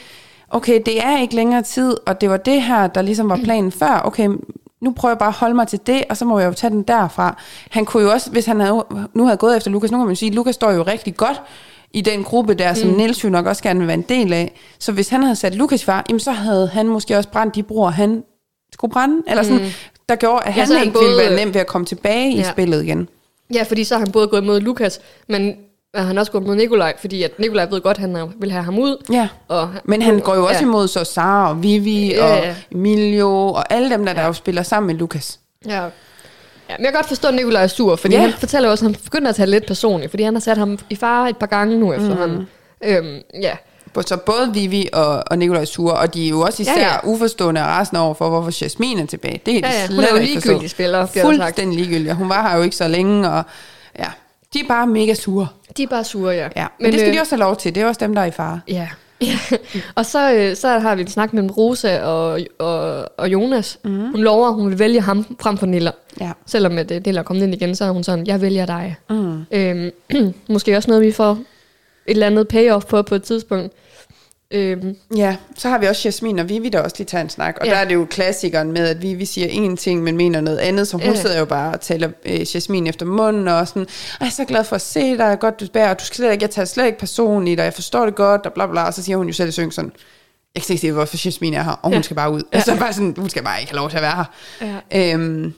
[0.49, 3.71] okay, det er ikke længere tid, og det var det her, der ligesom var planen
[3.71, 4.01] før.
[4.05, 4.29] Okay,
[4.81, 6.71] nu prøver jeg bare at holde mig til det, og så må jeg jo tage
[6.71, 7.37] den derfra.
[7.69, 10.15] Han kunne jo også, hvis han havde, nu havde gået efter Lukas, nu kan man
[10.15, 11.41] sige, at Lukas står jo rigtig godt
[11.93, 12.95] i den gruppe der, som mm.
[12.95, 14.59] Niels jo nok også gerne vil være en del af.
[14.79, 17.55] Så hvis han havde sat Lukas i far, jamen så havde han måske også brændt
[17.55, 18.23] de broer, han
[18.73, 19.67] skulle brænde, eller sådan, mm.
[20.09, 21.85] der gjorde, at Ja, han er han ikke ville både- være nem ved at komme
[21.85, 22.51] tilbage i Ja.
[22.51, 23.07] spillet igen.
[23.53, 25.55] Ja, fordi så har han både gået mod Lukas, men
[25.93, 28.63] er han også gået mod Nikolaj, fordi at Nikolaj ved godt, at han vil have
[28.63, 29.03] ham ud.
[29.11, 29.27] Ja.
[29.47, 30.59] Og, Men han går jo også ja.
[30.59, 30.65] ja.
[30.65, 32.49] imod så Sara og Vivi Ja, ja, ja.
[32.49, 35.39] og Emilio og alle dem, der, der jo spiller sammen med Lukas.
[35.65, 35.71] Ja.
[36.69, 38.21] Ja, men jeg kan godt forstå, at Nikolaj er sur, fordi Ja.
[38.21, 40.79] han fortæller også, at han begynder at tage lidt personligt, fordi han har sat ham
[40.89, 42.37] i fare et par gange nu efterhånden.
[42.37, 42.87] Mm.
[42.87, 43.51] Øhm, ja.
[44.05, 46.79] Så både Vivi og, og Nikolaj er sure, og de er jo også især Ja,
[46.79, 46.93] ja, ja.
[46.93, 46.99] ja.
[47.03, 49.41] uforstående og resten over for, hvorfor Jasmin er tilbage.
[49.45, 51.05] Det er Ja, ja, hun er jo ligegyldig spiller.
[51.05, 52.13] Fuldstændig ligegyldig.
[52.13, 53.41] Hun var her jo ikke så længe, og ja,
[54.53, 55.47] de er bare mega sure.
[55.77, 56.47] De er bare sure, ja.
[56.55, 57.75] Ja, men, men det skal øh, de også have lov til.
[57.75, 58.61] Det er også dem, der er i fare.
[58.67, 58.89] Ja.
[59.95, 63.79] og så, øh, så har vi en snak mellem Rosa og, og, og Jonas.
[63.83, 64.11] Mm.
[64.11, 65.91] Hun lover, at hun vil vælge ham frem for Niller.
[66.21, 66.31] Ja.
[66.45, 68.95] Selvom at øh, Niller er kommet ind igen, så er hun sådan, jeg vælger dig.
[69.09, 69.43] Mm.
[69.51, 69.91] Øhm,
[70.49, 71.39] måske også noget, vi får et
[72.05, 73.73] eller andet payoff på på et tidspunkt.
[74.53, 77.57] Øhm, Ja, så har vi også Jasmin og Vivi, der også lige tager en snak.
[77.61, 77.71] Og Ja.
[77.71, 80.87] der er det jo klassikeren med, at Vivi siger én ting, men mener noget andet.
[80.87, 81.15] Så hun Ja.
[81.21, 83.87] sidder jo bare og taler øh, Jasmin efter munden og sådan, "Ej,
[84.19, 86.43] jeg er så glad for at se dig, godt du bærer, du skal slet ikke,
[86.43, 88.83] jeg tager slet ikke personligt, og jeg forstår det godt, og bla bla.
[88.85, 89.91] Og så siger hun jo selv i synk sådan,
[90.55, 92.01] jeg kan ikke se, hvorfor Jasmin er her, og hun Ja.
[92.01, 92.41] skal bare ud.
[92.53, 92.57] Ja.
[92.57, 94.25] Altså bare sådan, hun skal bare ikke have lov til at være
[94.61, 94.75] her.
[94.91, 95.13] ja.
[95.13, 95.53] Øhm,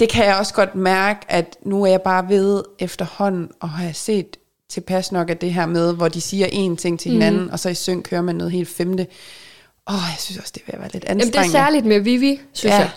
[0.00, 3.94] det kan jeg også godt mærke, at nu er jeg bare ved efterhånden at have
[3.94, 4.36] set
[4.70, 7.48] tilpas nok af det her med, hvor de siger én ting til hinanden, mm.
[7.52, 9.06] og så i synk kører man noget helt femte.
[9.90, 11.52] Åh, jeg synes også, det vil være lidt Jamen, det er anstrengende.
[11.52, 12.78] særligt med Vivi, synes Ja.
[12.78, 12.90] jeg.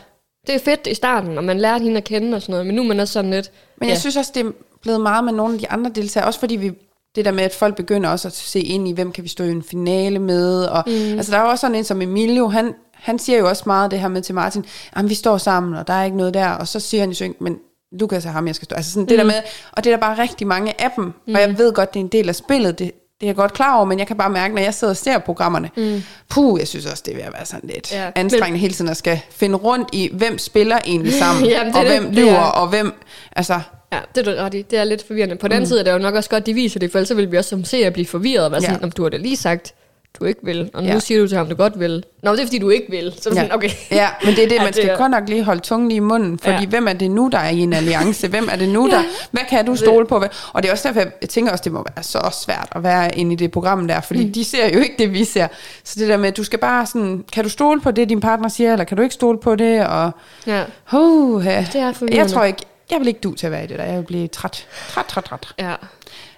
[0.48, 2.76] Det er fedt i starten, og man lærte hende at kende og sådan noget, men
[2.76, 3.52] nu er man også sådan lidt...
[3.78, 4.52] Men jeg synes også, det er
[4.82, 6.72] blevet meget med nogle af de andre deltagere, også fordi vi
[7.16, 9.44] det der med, at folk begynder også at se ind i, hvem kan vi stå
[9.44, 10.94] i en finale med, og mm.
[10.94, 13.92] altså der er jo også sådan en som Emilio, han, han siger jo også meget
[13.92, 14.66] det her med til Martin,
[14.96, 17.14] jamen vi står sammen, og der er ikke noget der, og så siger han i
[17.14, 17.58] synk, men
[18.00, 18.76] Lukas og ham, jeg skal stå.
[18.76, 19.08] Altså sådan mm.
[19.08, 19.34] det der med,
[19.72, 21.36] og det er der bare rigtig mange af dem, mm.
[21.36, 23.54] og jeg ved godt, det er en del af spillet, det, det er jeg godt
[23.54, 26.04] klar over, men jeg kan bare mærke, når jeg sidder og ser programmerne, mm.
[26.30, 28.74] puh, jeg synes også, det er ved at være sådan lidt Ja, anstrengende men- hele
[28.74, 32.00] tiden at skal finde rundt i, hvem spiller egentlig sammen, Jamen, det er og det.
[32.00, 32.94] hvem Det lyver, er- og hvem,
[33.36, 33.60] altså,
[33.94, 34.62] Ja, det er du ret i.
[34.62, 35.36] Det er lidt forvirrende.
[35.36, 37.08] På den anden side er det jo nok også godt, de viser det, for ellers
[37.08, 38.84] så vil vi også som seere blive forvirret og være sådan, Ja.
[38.84, 39.74] om du har da lige sagt,
[40.20, 41.00] du ikke vil, og nu Ja.
[41.00, 42.04] siger du til ham, du godt vil.
[42.24, 43.14] Nå, det er fordi, du ikke vil.
[43.22, 43.70] Så er det sådan, okay.
[43.92, 45.96] Ja, men det er det, Ja, man skal er- godt nok lige holde tungen lige
[45.98, 46.60] i munden, fordi Ja.
[46.62, 46.68] ja.
[46.68, 48.28] hvem er det nu, der er i en alliance?
[48.28, 49.04] Hvem er det nu, der...
[49.32, 50.24] Hvad kan du stole på?
[50.54, 53.18] Og det er også derfor, jeg tænker også, det må være så svært at være
[53.18, 54.34] inde i det program der, fordi mm.
[54.34, 55.48] de ser jo ikke det, vi ser.
[55.84, 57.26] Så det der med, at du skal bare sådan...
[57.34, 59.86] Kan du stole på det, din partner siger, eller kan du ikke stole på det?
[59.88, 60.12] Og,
[60.48, 60.64] Ja, ja.
[61.74, 61.94] det er.
[62.12, 62.62] Jeg tror ikke...
[62.92, 63.86] Jeg vil ikke du til at være i det der.
[63.86, 64.68] Jeg vil blive træt.
[64.90, 65.48] Træt, træt, træt.
[65.60, 65.74] ja.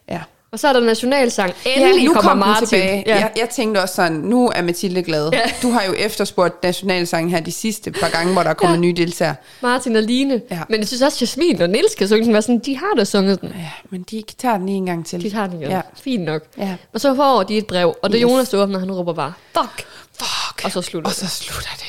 [0.09, 0.21] Ja.
[0.55, 1.53] Og så er der nationalsang.
[1.65, 2.67] Endelig ja, nu kommer kom Martin.
[2.67, 3.03] tilbage.
[3.07, 3.15] Ja.
[3.15, 5.29] Jeg, jeg tænkte også sådan, nu er Mathilde glad.
[5.33, 5.39] Ja.
[5.61, 8.79] Du har jo efterspurgt nationalsangen her de sidste par gange, hvor der er kommet ja.
[8.81, 9.35] nye deltagere.
[9.61, 10.41] Martin og Line.
[10.51, 10.59] Ja.
[10.69, 12.41] Men jeg synes også, Jasmin og Niels kan synge den.
[12.41, 13.49] Sådan, de har da sunget den.
[13.49, 15.21] Ja, men de tager den lige en gang til.
[15.23, 15.69] De har den jo.
[15.69, 15.81] Ja.
[16.03, 16.41] Fint nok.
[16.57, 16.75] Ja.
[16.93, 18.31] Og så får de et brev, og det er Yes.
[18.31, 19.87] Jonas, åbner, han råber bare, fuck.
[20.19, 20.65] Fuck.
[20.65, 21.85] Og så slutter Og så slutter det.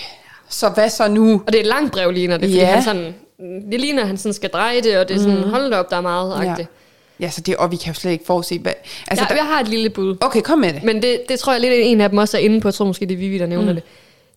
[0.48, 1.42] Så hvad så nu?
[1.46, 2.66] Og det er et langt brev, ligner det, fordi Ja.
[2.66, 3.14] han sådan,
[3.72, 5.50] det ligner, at han sådan skal dreje det, og det er sådan, mm.
[5.50, 6.58] hold op, der er meget agtigt.
[6.58, 6.64] ja,
[7.30, 8.72] så det, og vi kan jo slet ikke forudse, hvad...
[9.08, 10.16] Altså, Ja, der, jeg har et lille bud.
[10.20, 10.82] okay, kom med det.
[10.82, 12.68] Men det, det tror jeg lidt, en af dem også er inde på.
[12.68, 13.74] Jeg tror måske, det er Vivi, der nævner mm.
[13.74, 13.84] det.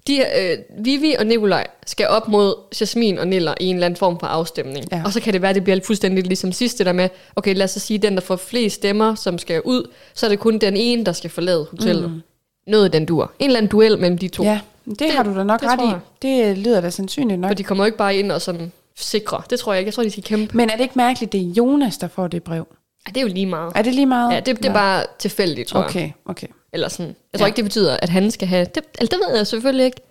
[0.08, 3.98] De, øh, Vivi og Nikolaj skal op mod Jasmin og Niller i en eller anden
[3.98, 4.86] form for afstemning.
[4.92, 5.02] Ja.
[5.06, 7.64] Og så kan det være, at det bliver fuldstændig ligesom sidste der med, okay, lad
[7.64, 10.58] os så sige, den, der får flest stemmer, som skal ud, så er det kun
[10.58, 12.12] den ene, der skal forlade hotellet.
[12.12, 12.22] Mm.
[12.68, 13.32] Noget den dur.
[13.40, 14.44] En eller anden duel mellem de to.
[14.44, 15.94] Ja, det, det har du da nok det ret i.
[16.22, 17.50] Det lyder da sandsynligt nok.
[17.50, 18.72] For de kommer jo ikke bare ind og sådan
[19.04, 19.42] sikre.
[19.50, 19.88] Det tror jeg ikke.
[19.88, 20.58] Jeg tror, de skal kæmpe.
[20.58, 22.68] Men er det ikke mærkeligt, det er Jonas, der får det brev?
[23.08, 23.72] Ja, det er jo lige meget.
[23.76, 24.34] Er det lige meget?
[24.34, 25.90] Ja, det, det er bare tilfældigt, tror jeg.
[25.90, 26.48] Okay, okay.
[26.74, 27.16] Eller sådan.
[27.34, 27.48] Jeg tror Ja.
[27.48, 28.66] ikke, det betyder, at han skal have...
[28.76, 30.02] Det, eller det ved jeg selvfølgelig ikke.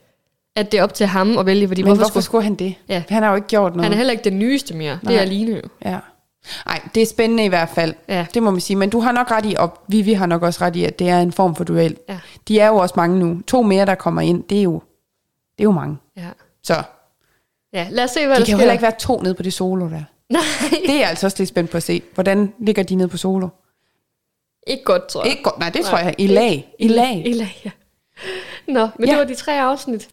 [0.56, 2.54] At det er op til ham at vælge, fordi Men hvorfor, hvorfor skulle, skulle han
[2.54, 2.74] det?
[2.88, 3.02] Ja.
[3.08, 3.84] Han har jo ikke gjort noget.
[3.84, 4.98] han er heller ikke den nyeste mere.
[5.02, 5.20] Det er Nej.
[5.22, 5.62] Aline jo.
[5.84, 5.98] Ja.
[6.66, 7.94] Nej, det er spændende i hvert fald.
[8.08, 8.26] Ja.
[8.34, 8.76] Det må man sige.
[8.76, 11.08] Men du har nok ret i, og Vivi har nok også ret i, at det
[11.08, 11.96] er en form for duel.
[12.08, 12.18] Ja.
[12.48, 13.40] De er jo også mange nu.
[13.46, 14.82] To mere, der kommer ind, det er jo,
[15.58, 15.96] det er jo mange.
[16.16, 16.26] Ja.
[16.62, 16.82] Så
[17.72, 18.56] ja, lad os se, hvad de der kan jo sker.
[18.56, 20.02] heller ikke være to nede på det solo der.
[20.30, 20.42] Nej,
[20.86, 22.02] Det er jeg altså også lidt spændt på at se.
[22.14, 23.48] Hvordan ligger de nede på solo?
[24.66, 25.30] ikke godt, tror jeg.
[25.30, 25.58] Ikke godt.
[25.58, 26.14] Nej, det tror jeg.
[26.18, 26.74] I lag.
[26.78, 27.22] I lag.
[27.26, 27.70] I lag, ja.
[28.72, 29.12] Nå, men ja.
[29.12, 30.08] Det var de tre afsnit.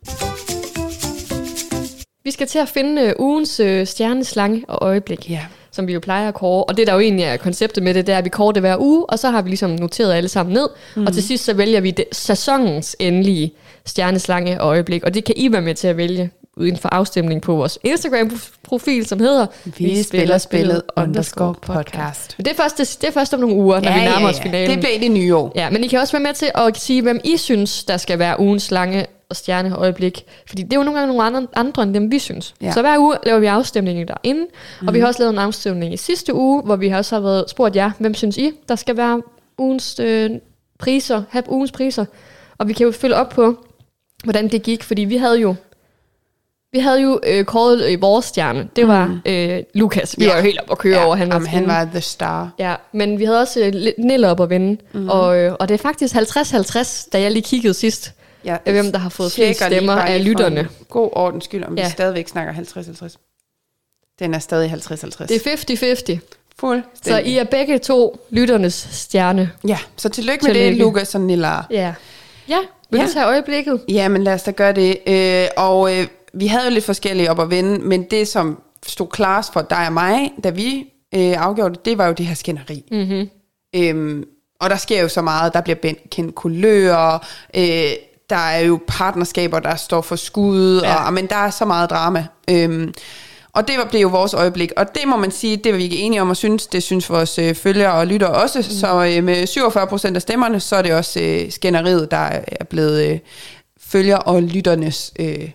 [2.23, 5.29] Vi skal til at finde øh, ugens øh, stjerneslange og øjeblik.
[5.29, 5.45] Ja.
[5.71, 6.63] som vi jo plejer at kåre.
[6.63, 8.61] Og det, der jo egentlig er konceptet med det, det er, at vi kårer det
[8.61, 10.69] hver uge, og så har vi ligesom noteret alle sammen ned.
[10.95, 11.05] Mm.
[11.07, 13.53] Og til sidst så vælger vi det, sæsonens endelige
[13.85, 15.03] stjerneslange og øjeblik.
[15.03, 19.05] Og det kan I være med til at vælge uden for afstemning på vores Instagram-profil,
[19.05, 22.35] som hedder Vi spiller spillet underscore podcast.
[22.37, 24.39] Men det er først, det, det er først om nogle uger, når vi nærmer os
[24.39, 24.69] finalen.
[24.69, 25.51] Det bliver i det nye år.
[25.55, 28.19] Ja, men I kan også være med til at sige, hvem I synes, der skal
[28.19, 30.23] være ugens lange og stjerneøjeblik.
[30.47, 32.53] Fordi det er jo nogle gange nogle andre, andre end dem, vi synes.
[32.61, 32.65] Ja.
[32.65, 32.71] Ja.
[32.71, 34.47] Så hver uge laver vi afstemninger derinde.
[34.81, 34.87] Mm.
[34.87, 37.49] Og vi har også lavet en afstemning i sidste uge, hvor vi også har været
[37.49, 39.21] spurgt jer, hvem synes I, der skal være
[39.57, 40.29] ugens øh,
[40.79, 42.05] priser, have ugens priser.
[42.57, 43.65] Og vi kan jo følge op på,
[44.23, 45.55] hvordan det gik, fordi vi havde jo
[46.75, 48.67] vi havde jo øh, kåret øh, vores stjerne.
[48.75, 49.19] Det var mm.
[49.25, 50.15] øh, Lukas.
[50.19, 50.23] Vi.
[50.25, 50.29] Ja.
[50.31, 51.15] var jo helt op at køre Ja, over.
[51.15, 52.49] Han var, jamen, han var the star.
[52.59, 54.81] Ja, men vi havde også øh, lidt Nille op at vinde.
[54.93, 55.09] Mm.
[55.09, 58.11] Og, øh, og det er faktisk 50-50, da jeg lige kiggede sidst.
[58.45, 60.67] Ja, Af hvem, der har fået flest stemmer af lytterne.
[60.89, 61.83] God ordens skyld, om ja.
[61.85, 63.15] Vi stadigvæk snakker 50-50.
[64.19, 65.25] Den er stadig 50-50.
[65.27, 66.17] Det er 50-50.
[66.59, 66.89] fuldstændig.
[67.03, 69.51] Så I er begge to lytternes stjerne.
[69.67, 70.69] Ja, så tillykke med Tillykke.
[70.71, 71.53] det, Lukas og Nilla.
[71.71, 71.93] Ja.
[72.49, 72.57] Ja,
[72.89, 73.05] vil Ja.
[73.05, 73.81] du tage øjeblikket?
[73.89, 74.97] Ja, men lad os da gøre det.
[75.07, 79.07] Øh, og øh, vi havde jo lidt forskellige op at vende, men det, som stod
[79.07, 82.35] klarest for dig og mig, da vi øh, afgjorde det, det var jo det her
[82.35, 82.83] skænderi.
[82.91, 83.29] Mm-hmm.
[83.75, 84.23] Øhm,
[84.59, 85.53] og der sker jo så meget.
[85.53, 87.19] Der bliver kendt kulører,
[87.55, 87.91] øh,
[88.29, 91.05] der er jo partnerskaber, der står for skud, Ja.
[91.05, 92.25] og, men der er så meget drama.
[92.49, 92.93] Øhm,
[93.53, 95.83] og det var, blev jo vores øjeblik, og det må man sige, det var vi
[95.83, 96.67] ikke enige om at synes.
[96.67, 98.59] Det synes vores øh, følgere og lytter også.
[98.59, 98.63] Mm.
[98.63, 102.17] Så øh, med 47 procent af stemmerne, så er det også øh, skænderiet, der
[102.47, 103.19] er blevet øh,
[103.81, 105.49] følger og lytternes øh,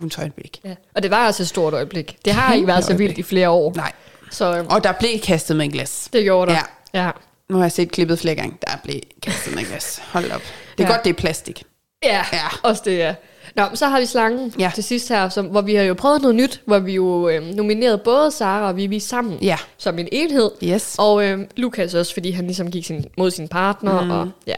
[0.00, 0.60] ugens øjeblik.
[0.64, 0.74] Ja.
[0.94, 2.16] Og det var også et stort øjeblik.
[2.24, 3.72] Det har ikke været så vildt i flere år.
[3.76, 3.92] Nej.
[4.30, 6.08] Så øh, Og der blev kastet med en glas.
[6.12, 6.58] det gjorde der.
[6.94, 7.04] Ja.
[7.04, 7.10] Ja.
[7.48, 8.56] Nu har jeg set klippet flere gange.
[8.66, 10.02] Der blev kastet med en glas.
[10.12, 10.40] Hold op.
[10.78, 10.94] Det er Ja.
[10.94, 11.62] godt, det er plastik.
[12.02, 12.38] Ja, Ja.
[12.62, 13.14] også det, ja.
[13.56, 14.70] Nå, så har vi slangen Ja.
[14.74, 17.42] til sidst her, som, hvor vi har jo prøvet noget nyt, hvor vi jo øh,
[17.42, 19.56] nominerede både Sara og Vivi sammen Ja.
[19.78, 20.50] som en enhed.
[20.64, 20.96] Yes.
[20.98, 24.02] Og øh, Lukas også, fordi han ligesom gik sin, mod sin partner.
[24.04, 24.10] Mm.
[24.10, 24.54] Og, ja.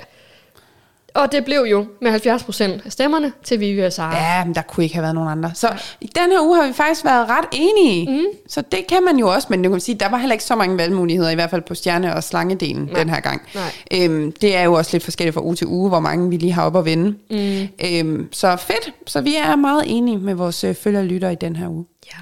[1.15, 4.17] Og det blev jo med 70 procent af stemmerne til Vivi og Sara.
[4.17, 5.51] Ja, men der kunne ikke have været nogen andre.
[5.55, 5.69] Så
[6.01, 8.11] i den her uge har vi faktisk været ret enige.
[8.13, 8.25] Mm.
[8.49, 10.57] Så det kan man jo også, men du kan sige, der var heller ikke så
[10.57, 12.99] mange valgmuligheder, i hvert fald på stjerne- og slangedelen Nej.
[13.01, 13.43] den her gang.
[13.55, 14.05] Nej.
[14.05, 16.53] Øhm, det er jo også lidt forskelligt fra uge til uge, hvor mange vi lige
[16.53, 17.15] har op at vinde.
[17.31, 17.69] Mm.
[17.87, 18.93] Øhm, så fedt.
[19.07, 21.85] Så vi er meget enige med vores øh, følger og lytter i den her uge.
[22.07, 22.19] Ja.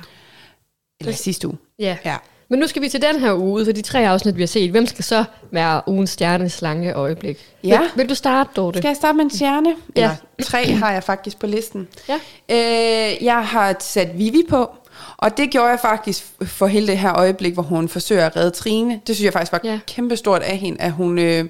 [1.01, 1.57] Eller sidste uge.
[1.79, 1.97] Ja.
[2.05, 2.17] Ja.
[2.49, 4.71] Men nu skal vi til den her uge, for de tre afsnit, vi har set.
[4.71, 7.39] Hvem skal så være ugens stjerneslange øjeblik?
[7.65, 7.79] Ja.
[7.81, 8.79] Vil, vil du starte, Dorte?
[8.79, 9.75] Skal jeg starte med en stjerne?
[9.97, 10.03] Ja.
[10.03, 11.89] Eller tre har jeg faktisk på listen.
[12.09, 12.15] Ja.
[12.49, 14.71] Øh, jeg har sat Vivi på,
[15.17, 18.51] og det gjorde jeg faktisk for hele det her øjeblik, hvor hun forsøger at redde
[18.51, 19.01] Trine.
[19.07, 19.79] Det synes jeg faktisk var ja.
[19.87, 21.45] kæmpestort af hende, at hun, øh,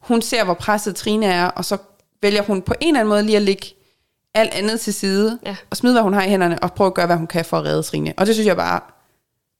[0.00, 1.76] hun ser, hvor presset Trine er, og så
[2.22, 3.66] vælger hun på en eller anden måde lige at lægge
[4.34, 5.56] alt andet til side, Ja.
[5.70, 7.58] og smide, hvad hun har i hænderne, og prøve at gøre, hvad hun kan for
[7.58, 8.14] at redde Trine.
[8.16, 8.80] Og det synes jeg bare,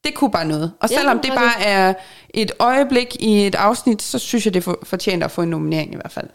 [0.05, 0.73] det kunne bare noget.
[0.81, 1.95] Og Ja, selvom det det bare er
[2.35, 5.93] et øjeblik i et afsnit, så synes jeg, det for, fortjener at få en nominering
[5.93, 6.29] i hvert fald.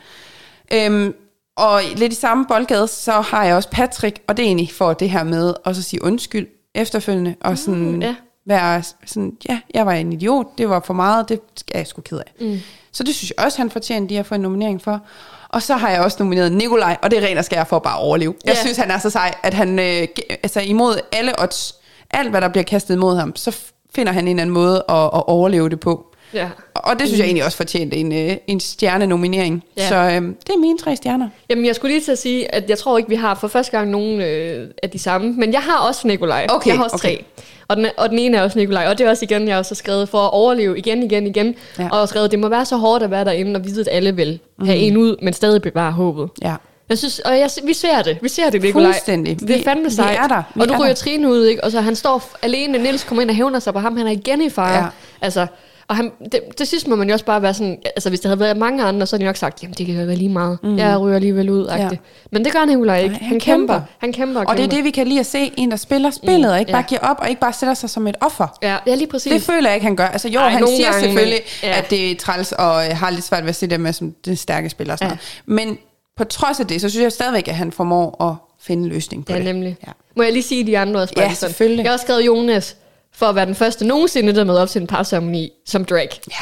[0.73, 1.13] Øhm,
[1.57, 4.93] og lidt i samme boldgade, så har jeg også Patrick, og det er egentlig for
[4.93, 8.15] det her med at sige undskyld efterfølgende, og sådan Mm, ja.
[8.45, 11.39] være sådan, ja, jeg var en idiot, det var for meget, det
[11.73, 12.33] er jeg sgu ked af.
[12.45, 12.59] Mm.
[12.91, 15.01] Så det synes jeg også, han fortjener lige at få en nominering for.
[15.49, 17.83] Og så har jeg også nomineret Nikolaj, og det er ren og skær for at
[17.83, 18.33] bare overleve.
[18.45, 18.61] Jeg Ja.
[18.61, 20.07] synes, han er så sej, at han, øh,
[20.43, 21.75] altså imod alle odds,
[22.11, 23.57] alt hvad der bliver kastet imod ham, så
[23.95, 26.05] finder han en eller anden måde at, at overleve det på.
[26.33, 26.49] Ja.
[26.75, 29.63] Og det synes jeg egentlig også fortjente en, øh, en stjernenominering.
[29.77, 29.89] Ja.
[29.89, 31.29] Så øh, det er mine tre stjerner.
[31.49, 33.71] Jamen, jeg skulle lige til at sige, at jeg tror ikke, vi har for første
[33.71, 35.33] gang nogen øh, af de samme.
[35.33, 36.47] Men jeg har også Nikolaj.
[36.49, 37.07] Okay, jeg har også okay.
[37.07, 37.25] tre.
[37.67, 38.87] Og den, og den ene er også Nikolaj.
[38.87, 41.55] Og det er også igen, jeg har også skrevet for at overleve igen, igen, igen.
[41.79, 41.89] Ja.
[41.91, 44.15] Og har skrevet, det må være så hårdt at være derinde og vide, at alle
[44.15, 46.29] vil have en ud, men stadig bevare håbet.
[46.41, 46.55] Ja.
[46.89, 48.17] Jeg synes, og jeg, vi ser det.
[48.21, 48.91] Vi ser det, Nikolaj.
[48.91, 49.39] Fuldstændig.
[49.39, 50.19] Det er Vi- fandme vi sejt.
[50.19, 50.43] er der.
[50.55, 50.93] Vi og nu er ryger.
[50.93, 51.63] Trine ud, ikke?
[51.63, 52.77] Og så han står alene.
[52.77, 53.97] Niels kommer ind og hævner sig på ham.
[53.97, 54.77] Han er igen i fare.
[54.83, 54.85] Ja.
[55.21, 55.47] Altså,
[55.89, 58.29] og han, det, til sidst må man jo også bare være sådan, altså hvis der
[58.29, 60.29] havde været mange andre, så havde de nok sagt, jamen det kan jo være lige
[60.29, 60.57] meget.
[60.63, 60.77] Mm.
[60.77, 61.67] Jeg ryger alligevel ud.
[61.67, 61.89] Ja.
[62.31, 63.09] Men det gør Nikolaj ikke.
[63.09, 63.73] Nej, Han, han kæmper.
[63.73, 63.87] kæmper.
[63.97, 64.75] Han kæmper og, Og det er kæmper.
[64.77, 66.75] det, vi kan lide at se, en der spiller spillet, og ikke ja.
[66.75, 68.57] bare giver op, og ikke bare sætter sig som et offer.
[68.63, 69.31] Ja, ja, lige præcis.
[69.33, 70.05] Det føler jeg ikke, han gør.
[70.07, 71.77] Altså jo, Ej, han siger gange, selvfølgelig, ja.
[71.77, 74.13] at det er træls, og øh, har lidt svært ved at se det med som
[74.25, 74.93] den stærke spiller.
[74.93, 75.17] Og sådan Ja.
[75.47, 75.53] ja.
[75.53, 75.77] Men
[76.17, 79.25] på trods af det, så synes jeg stadigvæk, at han formår at finde en løsning
[79.25, 79.45] på Ja, det.
[79.45, 79.77] nemlig.
[79.87, 79.91] Ja.
[80.15, 81.13] Må jeg lige sige de andre også?
[81.17, 81.83] Ja, selvfølgelig.
[81.83, 82.75] Jeg har også skrevet Jonas
[83.13, 86.19] for at være den første nogensinde, der møder op til en parceremoni som Drake.
[86.31, 86.35] Ja.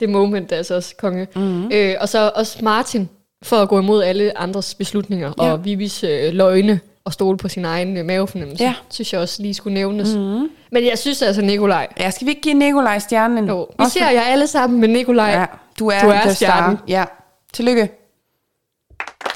[0.00, 1.26] Det moment er altså også konge.
[1.34, 1.44] Mhm.
[1.44, 1.70] Mm-hmm.
[1.74, 3.08] Øh, og så også Martin
[3.42, 5.52] for at gå imod alle andres beslutninger ja.
[5.52, 8.64] Og Vivis øh, løgne og stole på sin egen øh, mavefornemmelse.
[8.64, 8.74] Ja.
[8.90, 10.14] Synes jeg også lige skulle nævnes.
[10.14, 10.22] Mhm.
[10.24, 10.48] Mm-hmm.
[10.72, 11.86] Men jeg synes altså, Nikolaj.
[12.00, 13.48] Ja, skal vi ikke give Nikolaj stjernen?
[13.48, 15.30] Jo, vi Også ser jer alle sammen med Nikolaj.
[15.30, 15.46] Ja,
[15.78, 16.78] du er, Du er stjernen.
[16.88, 17.04] Ja,
[17.52, 17.88] tillykke.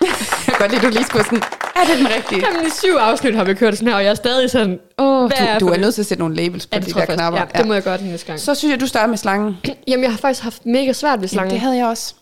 [0.01, 0.09] Jeg
[0.47, 1.43] kan godt lide, du lige skulle sådan,
[1.77, 2.47] er det den rigtige?
[2.47, 4.79] Jamen, i syv afsnit har vi kørt sådan her, og jeg er stadig sådan...
[4.99, 6.81] Oh, Hvad er du, du for er nødt til at sætte nogle labels på Ja,
[6.81, 7.39] de der jeg knapper.
[7.41, 7.55] faktisk.
[7.55, 8.41] Ja, det må jeg gøre den næste gang.
[8.41, 9.57] Så synes jeg, du starter med slangen.
[9.89, 11.51] Jamen, jeg har faktisk haft mega svært ved Jamen, slangen.
[11.51, 12.15] det havde jeg også.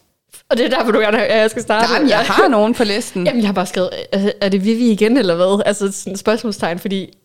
[0.50, 1.92] Og det er derfor, du gerne at jeg skal starte.
[1.94, 3.24] Jamen, jeg har nogen på listen.
[3.26, 5.62] Jamen, jeg har bare skrevet, er- er det Vivi igen, eller hvad?
[5.66, 7.18] Altså, sådan et spørgsmålstegn, fordi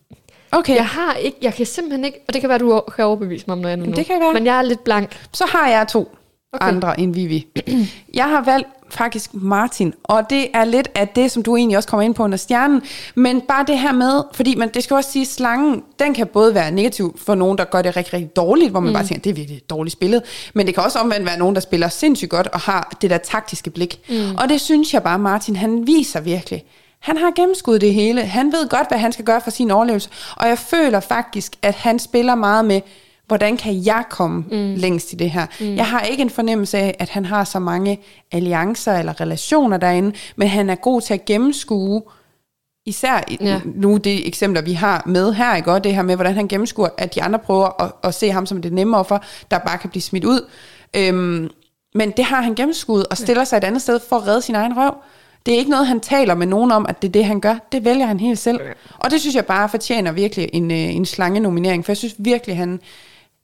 [0.52, 3.44] Okay, jeg har ikke, jeg kan simpelthen ikke, og det kan være, du kan overbevise
[3.48, 3.94] mig om noget andet nu.
[3.94, 4.32] det kan være.
[4.32, 5.16] Men jeg er lidt blank.
[5.32, 6.16] så har jeg to
[6.52, 6.66] okay.
[6.68, 7.46] andre end Vivi.
[8.14, 11.88] Jeg har valgt faktisk Martin, og det er lidt af det, som du egentlig også
[11.88, 12.82] kommer ind på under stjernen,
[13.14, 16.54] men bare det her med, fordi man, det skal også sige, slangen, den kan både
[16.54, 18.94] være negativ for nogen, der gør det rigtig, rigtig dårligt, hvor man mm.
[18.94, 20.22] bare tænker, det er virkelig dårligt spillet,
[20.54, 23.18] men det kan også omvendt være nogen, der spiller sindssygt godt og har det der
[23.18, 24.00] taktiske blik.
[24.08, 24.34] Mm.
[24.38, 26.64] Og det synes jeg bare, Martin, han viser virkelig.
[26.98, 28.22] Han har gennemskuddet det hele.
[28.22, 30.10] Han ved godt, hvad han skal gøre for sin overlevelse.
[30.36, 32.80] Og jeg føler faktisk, at han spiller meget med,
[33.28, 34.74] hvordan kan jeg komme mm.
[34.76, 35.46] længst i det her?
[35.60, 35.74] Mm.
[35.74, 38.00] Jeg har ikke en fornemmelse af, at han har så mange
[38.32, 42.02] alliancer eller relationer derinde, men han er god til at gennemskue,
[42.86, 43.60] især Ja.
[43.64, 45.72] nu det eksempler, vi har med her, ikke?
[45.72, 48.46] Og det her med, hvordan han gennemskuer, at de andre prøver at, at se ham
[48.46, 49.18] som det nemme offer,
[49.50, 50.48] der bare kan blive smidt ud.
[50.96, 51.50] Øhm,
[51.94, 54.54] men det har han gennemskuet og stiller sig et andet sted for at redde sin
[54.54, 54.94] egen røv.
[55.46, 57.54] Det er ikke noget, han taler med nogen om, at det er det, han gør.
[57.72, 58.60] Det vælger han helt selv.
[58.98, 62.56] Og det synes jeg bare fortjener virkelig en, øh, en slange-nominering, for jeg synes virkelig,
[62.56, 62.80] han...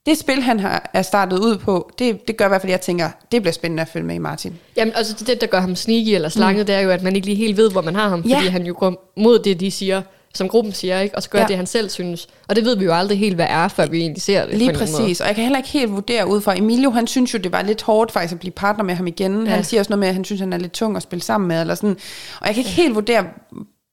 [0.06, 2.72] Det spil, han har er startet ud på, det, det gør i hvert fald, at
[2.72, 4.58] jeg tænker, det bliver spændende at følge med i Martin.
[4.76, 6.66] Jamen, altså det, der gør ham sneaky eller slanget, mm.
[6.66, 8.36] det er jo, at man ikke lige helt ved, hvor man har ham, Ja.
[8.36, 10.02] fordi han jo går mod det, de siger,
[10.34, 11.16] som gruppen siger, ikke?
[11.16, 11.46] og så gør ja.
[11.46, 12.28] Det, han selv synes.
[12.48, 14.58] Og det ved vi jo aldrig helt, hvad er, før vi egentlig ser det.
[14.58, 17.38] Lige præcis, og jeg kan heller ikke helt vurdere ud fra, Emilio han synes jo,
[17.38, 19.44] det var lidt hårdt faktisk at blive partner med ham igen.
[19.46, 19.50] Ja.
[19.50, 21.48] Han siger også noget med, at han synes, han er lidt tung at spille sammen
[21.48, 21.96] med, eller sådan.
[22.40, 22.82] Og jeg kan ikke ja.
[22.82, 23.24] helt vurdere,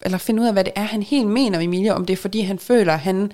[0.05, 2.41] eller finde ud af, hvad det er, han helt mener, Emilio, om det er fordi,
[2.41, 3.31] han føler, han,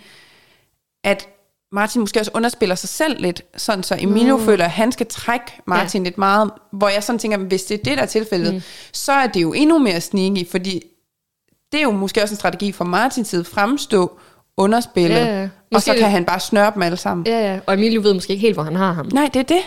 [1.03, 1.27] at
[1.71, 4.45] Martin måske også underspiller sig selv lidt, sådan så Emilio mm.
[4.45, 6.07] føler, at han skal trække Martin ja.
[6.07, 8.61] lidt meget, hvor jeg sådan tænker, hvis det er det, der er tilfældet, mm.
[8.93, 10.81] så er det jo endnu mere sneaky, fordi
[11.71, 14.19] det er jo måske også en strategi fra Martins side, fremstå
[14.57, 15.49] underspillet, Ja, ja.
[15.75, 17.27] og så det- kan han bare snøre dem alle sammen.
[17.27, 17.59] Ja, ja.
[17.65, 19.09] Og Emilio ved måske ikke helt, hvor han har ham.
[19.13, 19.61] Nej, det er det.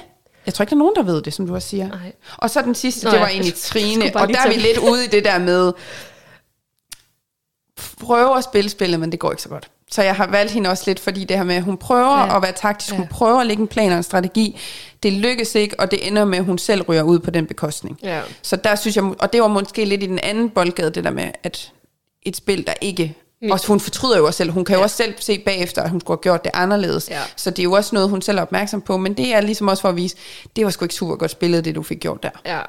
[0.47, 1.89] Jeg tror ikke, der er nogen, der ved det, som du også siger.
[1.89, 2.13] Nej.
[2.37, 4.49] Og så den sidste, Nå det ja, var egentlig jeg skulle Trine, og der er
[4.49, 5.73] vi lidt ude i det der med,
[8.01, 9.71] prøve at spille spillet, men det går ikke så godt.
[9.91, 12.25] Så jeg har valgt hende også lidt, fordi det her med, at hun prøver Ja.
[12.27, 12.37] ja.
[12.37, 13.09] at være taktisk, hun Ja.
[13.11, 14.61] prøver at lægge en plan og en strategi.
[15.03, 17.99] Det lykkes ikke, og det ender med, at hun selv ryger ud på den bekostning.
[18.03, 18.21] Ja.
[18.43, 21.11] Så der synes jeg, og det var måske lidt i den anden boldgade, det der
[21.11, 21.73] med, at
[22.23, 23.15] et spil, der ikke
[23.51, 24.51] Og hun fortryder jo også selv.
[24.51, 27.09] Hun kan jo også selv se bagefter, at hun skulle have gjort det anderledes.
[27.11, 27.21] Ja.
[27.37, 28.97] Så det er jo også noget, hun selv er opmærksom på.
[28.97, 30.17] Men det er ligesom også for at vise,
[30.57, 32.31] det var sgu ikke super godt spillet, det du fik gjort der.
[32.47, 32.61] Ja.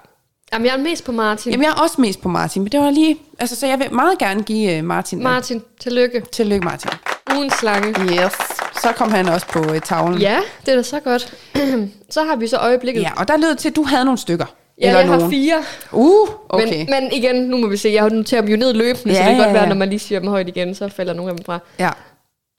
[0.54, 1.52] Jamen, jeg er mest på Martin.
[1.52, 3.18] Jamen, jeg er også mest på Martin, men det var lige...
[3.40, 5.18] Altså, så jeg vil meget gerne give uh, Martin...
[5.18, 5.24] den.
[5.24, 6.22] Martin, tillykke.
[6.32, 6.92] Tillykke, Martin.
[7.36, 7.88] Ugens slange.
[8.02, 8.34] Yes.
[8.82, 10.22] Så kom han også på uh, tavlen.
[10.22, 11.34] Ja, det er da så godt.
[12.16, 13.02] så har vi så øjeblikket.
[13.02, 13.12] ja.
[13.18, 14.46] og der lød til, at du havde nogle stykker.
[14.82, 15.32] Ja, Eller jeg har nogen.
[15.32, 15.64] fire.
[15.92, 16.78] Uh, okay.
[16.78, 17.90] Men, men igen, nu må vi se.
[17.90, 19.70] Jeg har noteret dem jo ned løbende, ja, så det kan ja, godt være, ja.
[19.70, 21.60] når man lige siger dem højt igen, så falder nogle af dem fra.
[21.80, 21.90] ja.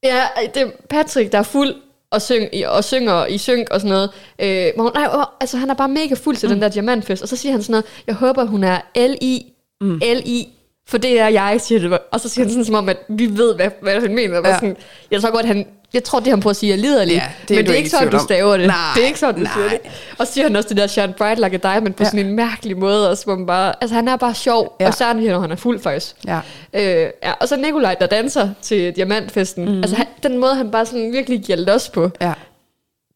[0.05, 0.23] Ja,
[0.55, 1.75] det er Patrick, der er fuld
[2.13, 4.11] og, syng, og synger i synk og sådan noget.
[4.39, 6.55] Øh, hvor hun, nej, åh, altså, han er bare mega fuld til mm.
[6.55, 7.23] den der diamantfest.
[7.23, 9.99] Og så siger han sådan noget, jeg håber, hun er L-I, mm.
[9.99, 10.49] L-I,
[10.93, 11.99] for det er jeg, siger det.
[12.11, 14.41] Og så siger han sådan som om, at vi ved, hvad, hvad han mener.
[14.49, 14.55] Ja.
[14.55, 14.77] Sådan,
[15.11, 17.55] jeg tror godt, han, jeg tror, det han prøver at sige er liderligt, Ja, det
[17.55, 18.67] er men det er ikke sådan, du staver det.
[18.67, 19.79] Nej, det er ikke sådan, du siger nej.
[19.83, 19.91] det.
[20.19, 22.09] Og så siger han også det der shine bright like a diamond på Ja.
[22.11, 24.87] sådan en mærkelig måde, også, hvor man bare, altså han er bare sjov, Ja.
[24.87, 26.15] og han, når han er fuld faktisk.
[26.27, 26.41] Ja.
[26.75, 29.65] Øh, ja, og så Nikolaj, der danser til diamantfesten.
[29.65, 29.77] Mm.
[29.77, 32.11] Altså han, den måde, han bare sådan virkelig giver los på.
[32.21, 32.33] Ja.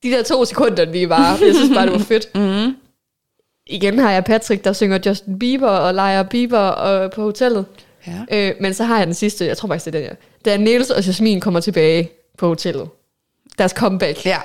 [0.02, 2.34] De der to sekunder, vi var, jeg synes bare, det var fedt.
[2.34, 2.76] Mm.
[3.66, 7.66] Igen har jeg Patrick, der synger Justin Bieber og leger Bieber og, på hotellet.
[8.06, 8.48] Ja.
[8.48, 10.14] Øh, men så har jeg den sidste, jeg tror faktisk, det er den her.
[10.44, 12.88] Da Niels og Jasmin kommer tilbage på hotellet.
[13.58, 14.26] Deres comeback.
[14.26, 14.38] Ja.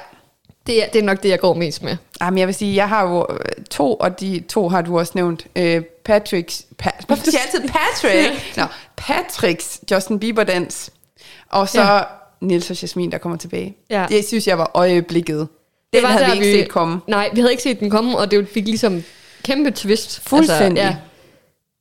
[0.67, 1.97] Det, er, det er nok det, jeg går mest med.
[2.21, 5.11] Jamen, jeg vil sige, jeg har jo øh, to, og de to har du også
[5.15, 5.47] nævnt.
[5.55, 6.65] Øh, Patricks...
[6.83, 8.43] Pa- Hvorfor siger jeg altid Patrick?
[8.57, 8.63] Nå,
[8.97, 10.89] Patricks Justin Bieber-dans.
[11.49, 11.99] Og så ja.
[12.41, 13.77] Nils og Jasmin, der kommer tilbage.
[13.89, 14.05] Ja.
[14.09, 15.47] Det synes jeg var øjeblikket.
[15.93, 16.99] Den havde vi ikke set komme.
[17.07, 19.03] Nej, vi havde ikke set den komme, og det fik ligesom
[19.43, 20.19] kæmpe twist.
[20.29, 20.83] Fuldstændig.
[20.83, 20.97] Altså,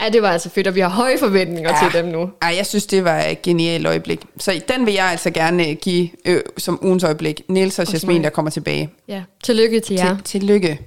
[0.00, 0.04] ja.
[0.06, 1.90] ja, det var altså fedt, og vi har høje forventninger ja.
[1.90, 2.30] til dem nu.
[2.42, 4.20] Ej, jeg synes, det var et genialt øjeblik.
[4.38, 7.42] Så den vil jeg altså gerne give øh, som ugens øjeblik.
[7.48, 8.24] Nils og Jasmin, mig.
[8.24, 8.90] der kommer tilbage.
[9.08, 9.22] Ja.
[9.44, 10.16] Tillykke til jer.
[10.16, 10.80] Til, tillykke.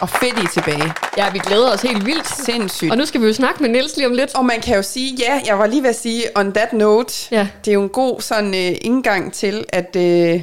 [0.00, 0.92] Og fedt, I er tilbage.
[1.16, 2.28] Ja, vi glæder os helt vildt.
[2.44, 2.90] Sindssygt.
[2.90, 4.34] Og nu skal vi jo snakke med Niels lige om lidt.
[4.34, 7.14] Og man kan jo sige, ja, jeg var lige ved at sige, on that note,
[7.30, 7.46] Ja.
[7.64, 10.42] det er jo en god sådan øh, indgang til, at, øh,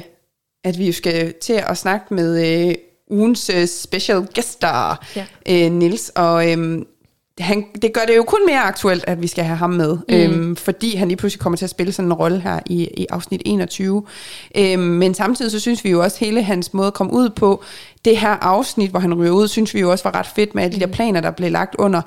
[0.66, 2.74] at vi skal til at snakke med øh,
[3.10, 5.26] ugens øh, special gæster, Ja.
[5.48, 6.82] øh, Nils, og øh,
[7.40, 10.14] han, det gør det jo kun mere aktuelt, at vi skal have ham med, mm.
[10.14, 13.06] øhm, fordi han lige pludselig kommer til at spille sådan en rolle her i, i
[13.10, 14.02] afsnit 21.
[14.56, 17.62] Øhm, men samtidig så synes vi jo også, hele hans måde at komme ud på,
[18.04, 20.62] det her afsnit, hvor han ryger ud, synes vi jo også var ret fedt med
[20.62, 22.02] alle de der planer, der blev lagt under,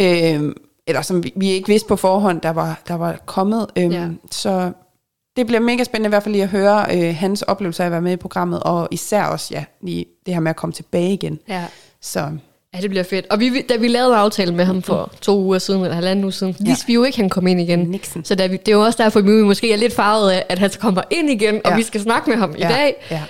[0.00, 0.54] øhm,
[0.86, 3.66] eller som vi, vi ikke vidste på forhånd, der var, der var kommet.
[3.78, 4.08] Øhm, Ja.
[4.30, 4.72] Så
[5.36, 7.92] det bliver mega spændende i hvert fald lige at høre øh, hans oplevelse af at
[7.92, 11.12] være med i programmet, og især også ja, lige det her med at komme tilbage
[11.12, 11.38] igen.
[11.48, 11.64] Ja.
[12.00, 12.30] Så
[12.76, 13.26] Ja, det bliver fedt.
[13.30, 16.32] Og vi, da vi lavede aftalen med ham for to uger siden, eller halvanden uge
[16.32, 16.64] siden, ja.
[16.64, 17.78] vidste vi jo ikke, at han kom ind igen.
[17.78, 18.24] Nixon.
[18.24, 20.44] Så da vi, det er jo også derfor, at vi måske er lidt farvet af,
[20.48, 21.76] at han kommer ind igen, og Ja.
[21.76, 23.04] vi skal snakke med ham i Ja, dag.
[23.10, 23.22] ja.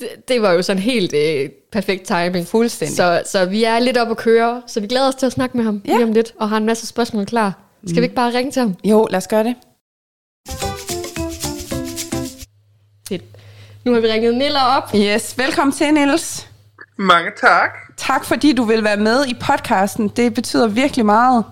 [0.00, 2.46] Det, det var jo sådan helt øh, perfekt timing.
[2.46, 2.96] Fuldstændig.
[2.96, 5.56] Så, så vi er lidt op at køre, så vi glæder os til at snakke
[5.56, 5.92] med ham Ja.
[5.92, 7.58] lige om lidt, og har en masse spørgsmål klar.
[7.86, 8.74] Skal vi ikke bare ringe til ham?
[8.84, 9.54] jo, lad os gøre det.
[13.12, 13.24] Fedt.
[13.84, 14.90] Nu har vi ringet Niller op.
[14.94, 16.48] Yes, velkommen til, Niels.
[16.96, 17.70] Mange tak.
[17.96, 20.08] Tak fordi du vil være med i podcasten.
[20.08, 21.44] Det betyder virkelig meget.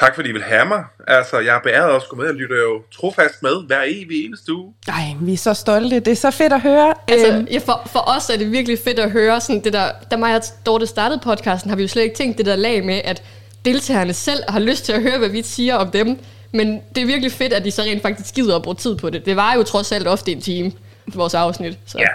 [0.00, 0.84] Tak fordi I vil have mig.
[1.08, 2.24] Altså, jeg er beæret også at gå med.
[2.26, 4.74] Jeg lytter jo trofast med hver evig eneste uge.
[4.88, 6.00] Ej, vi er så stolte.
[6.00, 6.94] Det er så fedt at høre.
[7.08, 9.90] Altså, Øhm, ja, for, for os er det virkelig fedt at høre sådan det der,
[10.10, 12.84] da mig og Dorte startede podcasten, har vi jo slet ikke tænkt det der lag
[12.84, 13.22] med, at
[13.64, 16.18] deltagerne selv har lyst til at høre, hvad vi siger om dem.
[16.52, 19.10] Men det er virkelig fedt, at de så rent faktisk gider at bruge tid på
[19.10, 19.26] det.
[19.26, 20.72] Det var jo trods alt ofte en time,
[21.14, 21.78] vores afsnit.
[21.86, 21.98] Så.
[21.98, 22.08] Ja,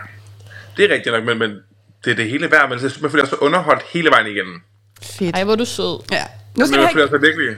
[0.77, 1.51] det er rigtigt nok, men, men
[2.05, 2.69] det er det hele værd.
[2.69, 4.61] Men jeg man føler sig underholdt hele vejen igennem.
[5.01, 5.35] fedt.
[5.35, 6.03] Ej, hvor er du sød.
[6.11, 6.23] Ja.
[6.23, 7.07] Nu Men skal vi man have...
[7.07, 7.47] sig virkelig...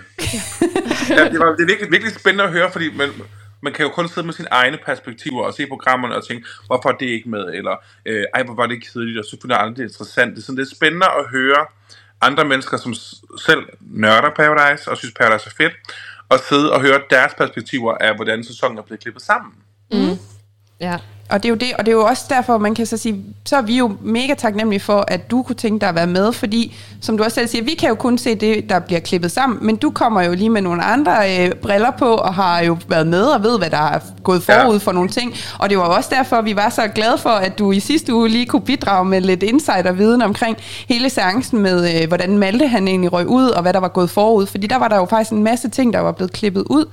[1.18, 3.10] ja, det, var, det er virkelig, virkelig spændende at høre, fordi man,
[3.62, 6.90] man kan jo kun sidde med sine egne perspektiver og se programmerne og tænke, hvorfor
[6.90, 7.46] er det ikke med?
[7.54, 10.32] Eller, øh, ej, hvor var det kedeligt, og så finder jeg aldrig det er interessant.
[10.36, 11.66] Det er sådan lidt spændende at høre
[12.22, 12.94] andre mennesker, som
[13.48, 15.74] selv nørder Paradise og synes Paradise er fedt,
[16.36, 19.54] og sidde og høre deres perspektiver af, hvordan sæsonen er blevet klippet sammen.
[19.92, 20.18] Mm.
[20.82, 20.96] Ja.
[21.30, 23.24] Og det er jo det, og det er jo også derfor, man kan så sige,
[23.46, 26.34] så er vi jo mega taknemmelige for, at du kunne tænke dig at være med,
[26.34, 29.32] fordi, som du også selv siger, vi kan jo kun se det, der bliver klippet
[29.32, 31.14] sammen, men du kommer jo lige med nogle andre
[31.46, 34.74] øh, briller på, og har jo været med og ved, hvad der er gået forud
[34.74, 34.78] Ja.
[34.78, 35.34] for nogle ting.
[35.60, 38.30] Og det var også derfor, vi var så glade for, at du i sidste uge
[38.30, 40.58] lige kunne bidrage med lidt insider-viden omkring
[40.90, 44.10] hele seancen med, øh, hvordan Malte han egentlig røg ud, og hvad der var gået
[44.10, 46.86] forud, fordi der var der jo faktisk en masse ting, der var blevet klippet ud.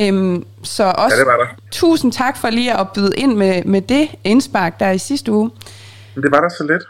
[0.00, 1.46] Øhm, så også Ja, det var der.
[1.70, 5.50] tusind tak for lige at byde ind med, med det indspark der i sidste uge.
[6.14, 6.82] Men det var da så lidt.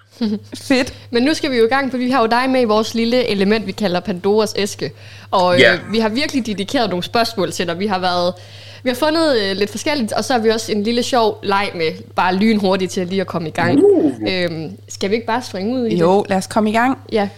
[0.69, 0.95] Fedt.
[1.11, 2.95] Men nu skal vi jo i gang, for vi har jo dig med i vores
[2.95, 4.93] lille element, vi kalder Pandoras æske.
[5.31, 5.75] Og Ja.
[5.75, 7.79] øh, vi har virkelig dedikeret nogle spørgsmål til dig.
[7.79, 8.35] Vi har været...
[8.83, 11.71] Vi har fundet øh, lidt forskelligt, og så har vi også en lille sjov leg
[11.75, 13.81] med, bare lynhurtigt til lige at komme i gang.
[13.85, 14.13] Uh.
[14.29, 16.01] Øhm, skal vi ikke bare springe ud i det?
[16.01, 16.99] Jo, lad os komme i gang.
[17.13, 17.29] Ja.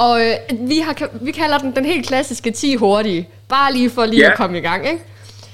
[0.00, 0.34] Og øh,
[0.68, 3.28] vi, har, vi kalder den den helt klassiske 10 hurtige.
[3.48, 4.30] Bare lige for lige Ja.
[4.30, 5.02] at komme i gang, ikke?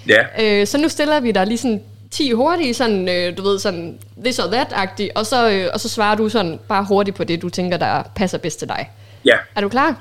[0.09, 0.61] Ja.
[0.61, 3.99] Øh, så nu stiller vi dig lige sådan 10 hurtige, sådan, øh, du ved, sådan
[4.25, 7.43] this or that-agtigt, og så, øh, og så svarer du sådan bare hurtigt på det,
[7.43, 8.91] du tænker, der passer bedst til dig.
[9.25, 9.37] Ja.
[9.55, 10.01] Er du klar?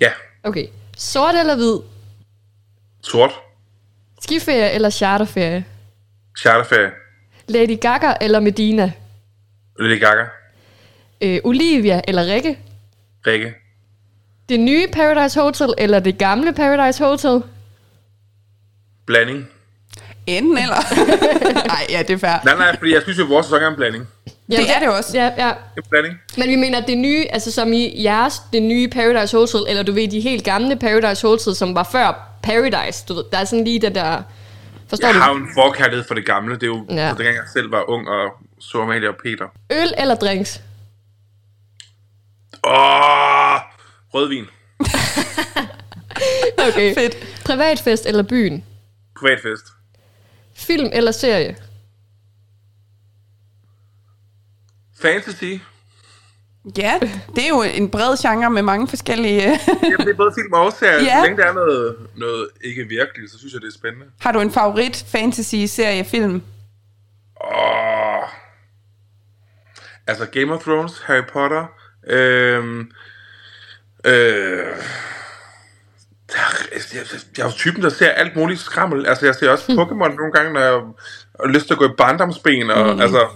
[0.00, 0.10] Ja.
[0.42, 0.66] Okay.
[0.96, 1.76] Sort eller hvid?
[3.02, 3.30] Sort.
[4.20, 5.64] Skiferie eller charterferie?
[6.40, 6.90] Charterferie.
[7.48, 8.92] Lady Gaga eller Medina?
[9.80, 10.24] Lady Gaga.
[11.20, 12.58] Øh, Olivia eller Rikke?
[13.26, 13.54] Rikke.
[14.48, 17.42] Det nye Paradise Hotel eller det gamle Paradise Hotel?
[19.06, 19.48] Blanding.
[20.26, 20.76] Enten eller.
[21.66, 22.44] Nej, ja, det er fair.
[22.44, 24.08] Nej, nej, fordi jeg synes jo, at vores sæson er en blanding.
[24.48, 25.18] Jamen, er det også.
[25.18, 25.52] Ja, ja.
[25.76, 26.14] En blanding.
[26.36, 29.82] Men vi mener, at det nye, altså som i jeres, det nye Paradise Hotel, eller
[29.82, 33.44] du ved, de helt gamle Paradise Hotel, som var før Paradise, du ved, der er
[33.44, 34.22] sådan lige den der,
[34.88, 35.20] forstår Jeg du?
[35.20, 36.54] har jo en forkærlighed for det gamle.
[36.54, 36.94] Det er jo, Ja.
[36.94, 37.08] ja.
[37.08, 38.30] dengang jeg selv var ung og
[38.60, 39.44] så Amalie og Peter.
[39.70, 40.60] Øl eller drinks?
[42.66, 43.58] Åh,
[44.14, 44.46] rødvin.
[46.68, 46.94] Okay.
[46.94, 47.16] Fedt.
[47.44, 48.64] Privatfest eller byen?
[49.16, 49.64] Privatfest.
[50.56, 51.56] Film eller serie?
[55.00, 55.44] Fantasy.
[56.78, 57.00] Ja,
[57.36, 59.42] det er jo en bred genre med mange forskellige...
[59.82, 61.04] Jamen, det er både film og serie.
[61.04, 61.20] Ja.
[61.20, 64.06] Så længe der er noget, noget ikke virkeligt, så synes jeg, det er spændende.
[64.20, 66.42] Har du en favorit fantasy-serie film?
[67.44, 68.22] Åh.
[70.06, 71.66] Altså Game of Thrones, Harry Potter.
[72.06, 72.90] Øhm,
[74.04, 74.66] øh,
[76.34, 77.02] jeg,
[77.38, 79.06] jeg, er jo typen, der ser alt muligt skrammel.
[79.06, 80.72] Altså, jeg ser også Pokémon nogle gange, når jeg
[81.40, 82.70] har lyst til at gå i barndomsben.
[82.70, 83.00] Og, mm.
[83.00, 83.26] Altså,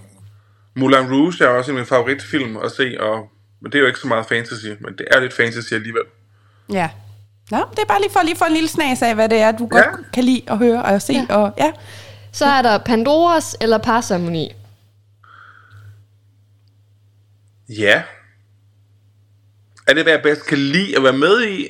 [0.77, 3.87] Moulin Rouge er også en af mine favoritfilm at se, og, men det er jo
[3.87, 6.03] ikke så meget fantasy, men det er lidt fantasy alligevel.
[6.73, 6.91] Ja.
[7.51, 9.53] Nå, det er bare lige for lige for en lille snas af, hvad det er,
[9.53, 9.91] du godt Ja.
[10.15, 11.13] kan lide at høre og se.
[11.13, 11.37] Ja.
[11.37, 11.73] Og, ja.
[12.33, 14.53] Så er der Pandoras eller parceremoni?
[17.69, 18.03] Ja.
[19.89, 21.67] Er det, hvad jeg bedst kan lide at være med i?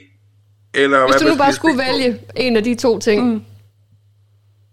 [0.75, 1.93] Eller Hvis hvad du jeg nu bare skulle se på?
[1.93, 3.27] vælge en af de to ting.
[3.27, 3.43] Mm.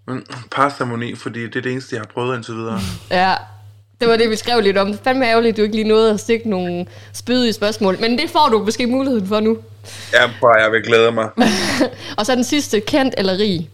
[0.08, 2.80] Men parceremoni, fordi det er det eneste, jeg har prøvet indtil videre.
[3.12, 3.34] Ja,
[4.02, 4.88] det var det, vi skrev lidt om.
[4.88, 7.98] Det er fandme ærgerligt, at du ikke lige nåede at stikke nogle spydige spørgsmål.
[8.00, 9.58] Men det får du måske muligheden for nu.
[10.14, 11.30] Ja, prøv, jeg vil glæde mig.
[12.18, 13.70] Og så den sidste, kendt eller rig?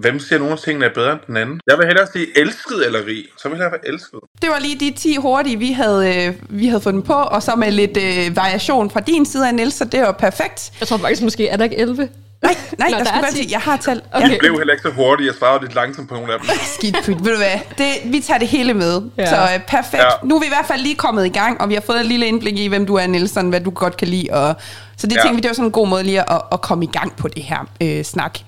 [0.00, 1.60] Hvem siger nogle af tingene er bedre end den anden?
[1.66, 3.24] Jeg vil hellere sige elsket eller rig.
[3.42, 4.20] Så vil jeg være elsket.
[4.42, 7.54] Det var lige de 10 hurtige, vi havde, øh, vi havde fundet på, og så
[7.56, 10.72] med lidt øh, variation fra din side af, Niels, så det var perfekt.
[10.80, 12.08] Jeg tror faktisk måske, er der ikke 11?
[12.42, 13.36] Nej, nej, Nå, der der skulle være 10.
[13.36, 13.50] til.
[13.50, 14.04] Jeg har talt.
[14.12, 14.30] Okay.
[14.30, 15.26] Det blev heller ikke så hurtigt.
[15.26, 16.48] Jeg svarede lidt langsomt på nogle af dem.
[16.78, 17.58] Skidt pyt, ved du hvad?
[17.78, 19.02] Det, vi tager det hele med.
[19.18, 19.26] Ja.
[19.26, 20.02] Så øh, perfekt.
[20.02, 20.08] Ja.
[20.24, 22.06] Nu er vi i hvert fald lige kommet i gang, og vi har fået et
[22.06, 24.28] lille indblik i, hvem du er, Nielsen, hvad du godt kan lide.
[24.32, 24.54] Og,
[24.96, 25.16] så det.
[25.16, 25.22] Ja.
[25.22, 27.28] tænkte vi, det var sådan en god måde lige at, at komme i gang på
[27.28, 28.38] det her øh, snak.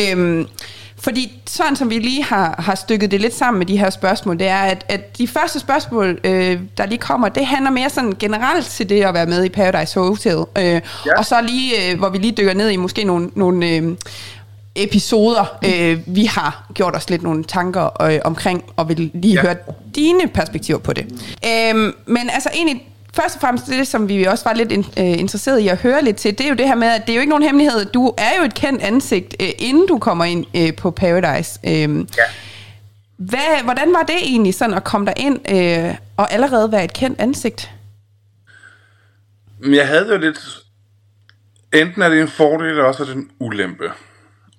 [0.00, 0.46] Øhm,
[1.00, 4.38] fordi sådan som vi lige har, har stykket det lidt sammen med de her spørgsmål,
[4.38, 8.14] det er, at, at de første spørgsmål, øh, der lige kommer, det handler mere sådan
[8.18, 10.44] generelt til det at være med i Paradise Hotel.
[10.58, 10.80] Øh, ja.
[11.18, 13.96] Og så lige, øh, hvor vi lige dykker ned i måske nogle, nogle øh,
[14.76, 19.40] episoder, øh, vi har gjort os lidt nogle tanker øh, omkring, og vil lige ja.
[19.40, 19.56] Høre
[19.94, 21.04] dine perspektiver på det.
[21.46, 22.88] Øhm, men altså egentlig,
[23.22, 26.04] først og fremmest det, som vi også var lidt in, øh, interesseret i at høre
[26.04, 27.84] lidt til, det er jo det her med, at det er jo ikke nogen hemmelighed.
[27.84, 31.60] Du er jo et kendt ansigt, øh, inden du kommer ind øh, på Paradise.
[31.66, 32.22] Øhm, Ja.
[33.16, 36.92] hvad, hvordan var det egentlig sådan at komme der ind øh, og allerede være et
[36.92, 37.70] kendt ansigt?
[39.70, 40.38] Jeg havde jo lidt...
[41.74, 43.90] Enten er det en fordel, eller også er det en ulempe.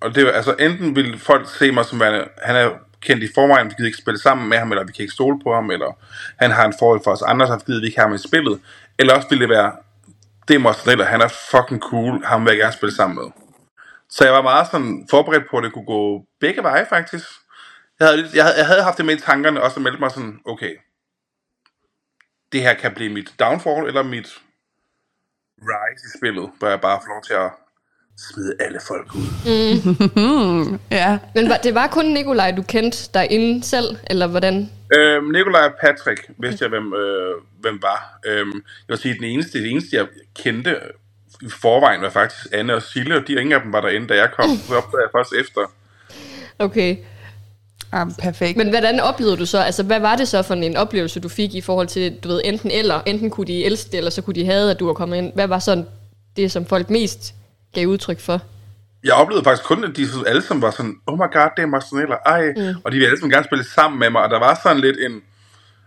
[0.01, 2.70] Og det jo- altså, enten vil folk se mig som værende, han er
[3.02, 5.39] kendt i forvejen, vi gider ikke spille sammen med ham, eller vi kan ikke stole
[5.43, 5.97] på ham, eller
[6.39, 8.62] han har en forhold for os andre, så gider vi ikke have ham i spillet.
[9.00, 9.76] Eller også ville det være,
[10.47, 13.32] det er Mozzarella, han er fucking cool, ham vil jeg gerne spille sammen med.
[14.10, 17.26] Så jeg var meget sådan forberedt på, at det kunne gå begge veje, faktisk.
[18.00, 20.12] Jeg havde, jeg havde, jeg havde haft det med i tankerne, og så meldte mig
[20.12, 20.76] sådan, okay,
[22.52, 24.41] det her kan blive mit downfall, eller mit
[25.62, 27.52] rise i spillet, hvor jeg bare får lov til at
[28.28, 29.28] smide alle folk ud.
[30.91, 34.70] Ja, Men var, det var kun Nikolaj, du kendte derinde selv, eller hvordan?
[34.97, 38.20] Øhm, Nikolaj og Patrick vidste jeg, hvem, øh, hvem var.
[38.26, 40.05] Øhm, jeg vil sige, den eneste, det eneste, jeg
[40.36, 40.76] kendte
[41.41, 44.15] i forvejen, var faktisk Anne og Sille, og de ingen af dem var derinde, da
[44.15, 44.49] jeg kom.
[44.49, 45.61] Det opdagede jeg først efter.
[46.59, 46.97] Okay.
[47.91, 48.57] ah, perfekt.
[48.57, 49.57] Men hvordan oplevede du så?
[49.57, 52.41] Altså, hvad var det så for en oplevelse, du fik i forhold til, du ved,
[52.45, 53.01] enten eller?
[53.05, 55.34] Enten kunne de elske det, eller så kunne de have, at du var kommet ind.
[55.34, 55.86] Hvad var sådan
[56.38, 57.36] det, som folk mest
[57.74, 58.41] gav udtryk for?
[59.03, 61.65] Jeg oplevede faktisk kun, at de alle sammen var sådan, oh my god, det er
[61.65, 62.53] Marcinella, ej.
[62.57, 62.82] Mm.
[62.84, 64.97] Og de ville alle sammen gerne spille sammen med mig, og der var sådan lidt
[64.99, 65.22] en,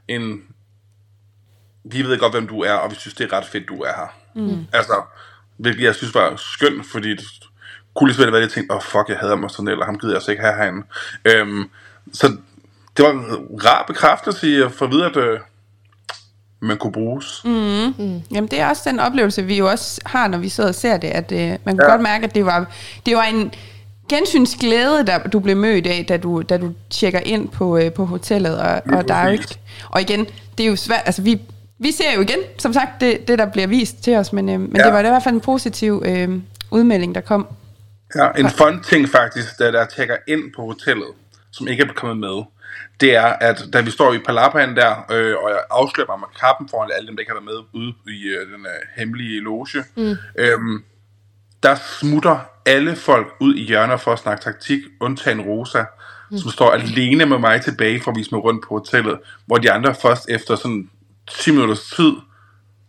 [0.09, 0.43] en,
[1.85, 3.93] vi ved godt, hvem du er, og vi synes, det er ret fedt, du er
[3.97, 4.15] her.
[4.35, 4.67] Mm.
[4.73, 5.03] Altså,
[5.57, 7.25] hvilket jeg synes var skønt, fordi det
[7.95, 9.99] kunne lige så vel være, at jeg tænkte, åh oh, fuck, jeg hader Marcinella, ham
[9.99, 10.83] gider jeg altså ikke have herinde.
[11.25, 11.71] Øhm,
[12.13, 12.37] så
[12.97, 13.25] det var en
[13.65, 15.41] rar bekræftelse i at få at vide, at øh,
[16.63, 17.43] man kunne bruges.
[17.45, 18.23] Mm.
[18.33, 20.97] Jamen, det er også den oplevelse, vi jo også har, når vi sidder og ser
[20.97, 21.91] det, at øh, man kan ja.
[21.91, 22.67] Godt mærke, at det var,
[23.07, 23.53] det var en
[24.09, 28.05] gensynsglæde, der du blev mødt af, da du, da du tjekker ind på, øh, på
[28.05, 29.43] hotellet og, Lige og direct.
[29.43, 29.59] præcis.
[29.89, 30.27] Og igen,
[30.59, 31.41] det er jo svært, altså vi,
[31.79, 34.61] vi ser jo igen, som sagt, det, det der bliver vist til os, men, øh,
[34.61, 34.85] men Ja.
[34.85, 36.29] det var i hvert fald en positiv øh,
[36.71, 37.47] udmelding, der kom.
[38.17, 41.09] Ja, en fun ting faktisk, da der tjekker ind på hotellet,
[41.53, 42.43] som ikke er kommet med,
[43.01, 46.41] det er, at da vi står i Palapaen der, øh, og jeg afslører mig med
[46.41, 49.41] kappen foran alle dem, der ikke har været med ude i øh, den øh, hemmelige
[49.41, 50.17] loge, mm.
[50.39, 50.85] øhm,
[51.63, 55.85] der smutter alle folk ud i hjørner for at snakke taktik, undtagen Rosa,
[56.31, 56.39] mm.
[56.39, 59.73] som står alene med mig tilbage for at vise mig rundt på hotellet, hvor de
[59.73, 60.91] andre først efter sådan
[61.31, 62.13] 10 minutters tid,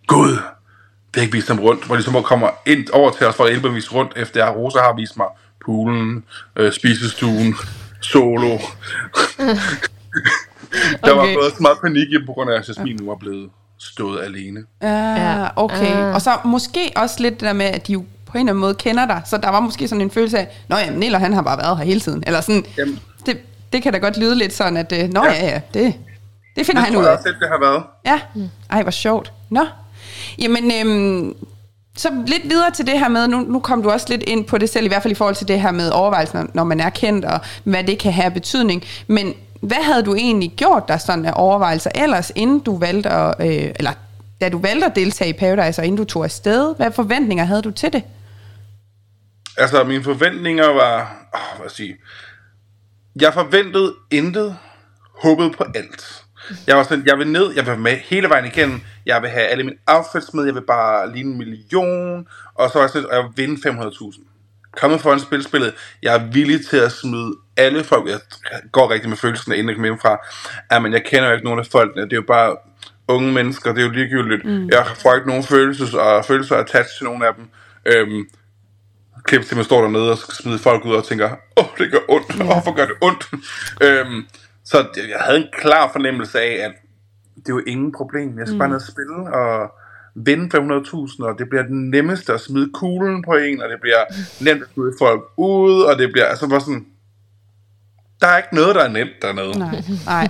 [0.08, 3.28] Gud, det har ikke vist dem rundt, hvor de så må komme ind over til
[3.28, 5.28] os for at hjælpe at vise rundt, efter at Rosa har vist mig
[5.66, 6.24] poolen,
[6.56, 7.56] øh, spisestuen,
[8.04, 8.50] solo.
[11.06, 11.36] der var Okay.
[11.36, 13.50] både så meget panik i, på grund af, at Jasmin nu var blevet
[13.80, 14.60] stået alene.
[14.82, 15.48] Ja, Ja.
[15.56, 15.94] okay.
[15.96, 16.14] Ah.
[16.16, 18.62] Og så måske også lidt det der med, at de jo på en eller anden
[18.62, 21.34] måde kender dig, så der var måske sådan en følelse af, nå ja, Niller han
[21.34, 22.24] har bare været her hele tiden.
[22.28, 23.00] Eller sådan, Jamen.
[23.26, 23.38] det,
[23.74, 25.46] det kan da godt lyde lidt sådan, at, nå ja, Ja.
[25.46, 25.94] ja, det,
[26.56, 27.18] det finder Det han tror ud jeg af.
[27.18, 27.84] også lidt, det har været.
[28.06, 28.20] Ja,
[28.70, 29.34] ej, hvor sjovt.
[29.50, 29.66] Nå,
[30.40, 31.36] jamen, øhm,
[31.98, 34.58] så lidt videre til det her med, nu, nu kom du også lidt ind på
[34.58, 36.90] det selv, i hvert fald i forhold til det her med overvejelsen, når man er
[36.90, 38.84] kendt, og hvad det kan have betydning.
[39.08, 43.36] Men hvad havde du egentlig gjort der sådan af overvejelser ellers, inden du valgte at,
[43.40, 43.92] øh, eller
[44.42, 46.76] da du valgte at deltage i Paradise, og inden du tog afsted?
[46.76, 48.04] Hvad forventninger havde du til det?
[49.58, 51.16] Altså, mine forventninger var...
[51.36, 51.96] Åh, hvad sige...
[53.22, 54.58] Jeg forventede intet,
[55.24, 56.23] håbede på alt.
[56.68, 59.46] Jeg var sådan, jeg vil ned, jeg vil med hele vejen igennem, jeg vil have
[59.46, 63.10] alle mine outfits med, jeg vil bare ligne en million, og så var jeg sådan,
[63.10, 64.30] og jeg vil vinde 500.000.
[64.78, 65.74] Kommet foran spilspillet,
[66.04, 68.20] jeg er villig til at smide alle folk, jeg
[68.72, 70.18] går rigtig med følelsen af, inden jeg kommer hjemmefra,
[70.70, 72.56] at men jeg kender jo ikke nogen af folkene, det er jo bare
[73.08, 74.46] unge mennesker, det er jo ligegyldigt.
[74.46, 74.70] Mm.
[74.70, 77.46] Jeg får ikke nogen følelses og følelser attached til nogen af dem.
[77.86, 78.26] Øhm,
[79.24, 81.92] klip til, man står dernede og skal smide folk ud og tænker, åh, oh, det
[81.92, 82.44] gør ondt, ja.
[82.44, 83.30] hvorfor gør det ondt?
[83.82, 84.28] øhm,
[84.66, 86.72] så jeg jeg havde en klar fornemmelse af, at
[87.36, 88.40] det er jo ingen problem.
[88.40, 88.60] Jeg skal mm.
[88.60, 89.72] bare ned og spille og
[90.16, 94.04] vinde 500.000, og det bliver det nemmeste at smide kuglen på en, og det bliver
[94.42, 96.86] nemt at smide folk ud, og det bliver altså bare sådan,
[98.22, 99.60] der er ikke noget, der er nemt dernede.
[99.60, 100.28] Nej, nej.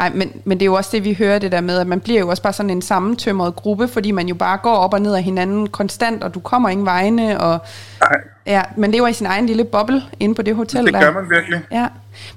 [0.00, 2.00] Ej, men, men det er jo også det, vi hører det der med, at man
[2.00, 5.00] bliver jo også bare sådan en sammentømret gruppe, fordi man jo bare går op og
[5.00, 7.58] ned af hinanden konstant, og du kommer ingen vegne, og
[8.00, 11.00] Nej, ja, man lever i sin egen lille boble inde på det hotel det der.
[11.00, 11.60] gør man virkelig.
[11.72, 11.86] Ja.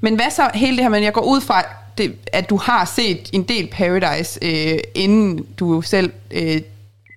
[0.01, 1.63] Men hvad så hele det her, men jeg går ud fra,
[1.97, 6.61] det, at du har set en del Paradise, øh, inden du selv øh,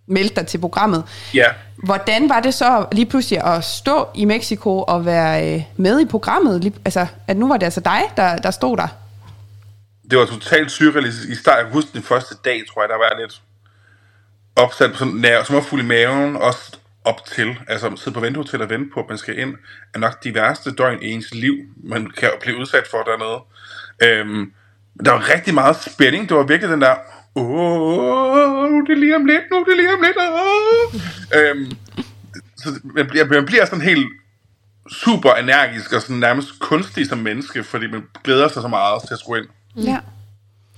[0.07, 1.05] meldte dig til programmet.
[1.35, 1.45] Ja.
[1.85, 6.05] Hvordan var det så lige pludselig at stå i Mexico og være øh, med i
[6.05, 6.73] programmet?
[6.85, 8.89] Altså, at nu var det altså dig, der, der stod der?
[10.13, 11.29] Det var totalt surrealistisk.
[11.29, 13.43] I starten, jeg husker den første dag, tror jeg, der var lidt
[14.57, 18.21] opsat på sådan nær, som var fuld i maven, også op til, altså sidde på
[18.21, 19.55] ventehotel og vente på, at man skal ind,
[19.95, 21.55] er nok de værste døgn i ens liv,
[21.85, 23.41] man kan blive udsat for dernede.
[24.03, 24.53] Øhm,
[25.05, 26.95] der var rigtig meget spænding, det var virkelig den der,
[27.35, 31.01] åh, nu er det lige om lidt, nu er det lige om lidt, åh.
[31.41, 31.71] øhm,
[32.57, 34.07] så man bliver, man bliver sådan helt
[34.91, 39.15] super energisk og sådan nærmest kunstig som menneske, fordi man glæder sig så meget til
[39.15, 39.51] at skulle ind.
[39.75, 39.83] Mm.
[39.83, 39.99] Ja.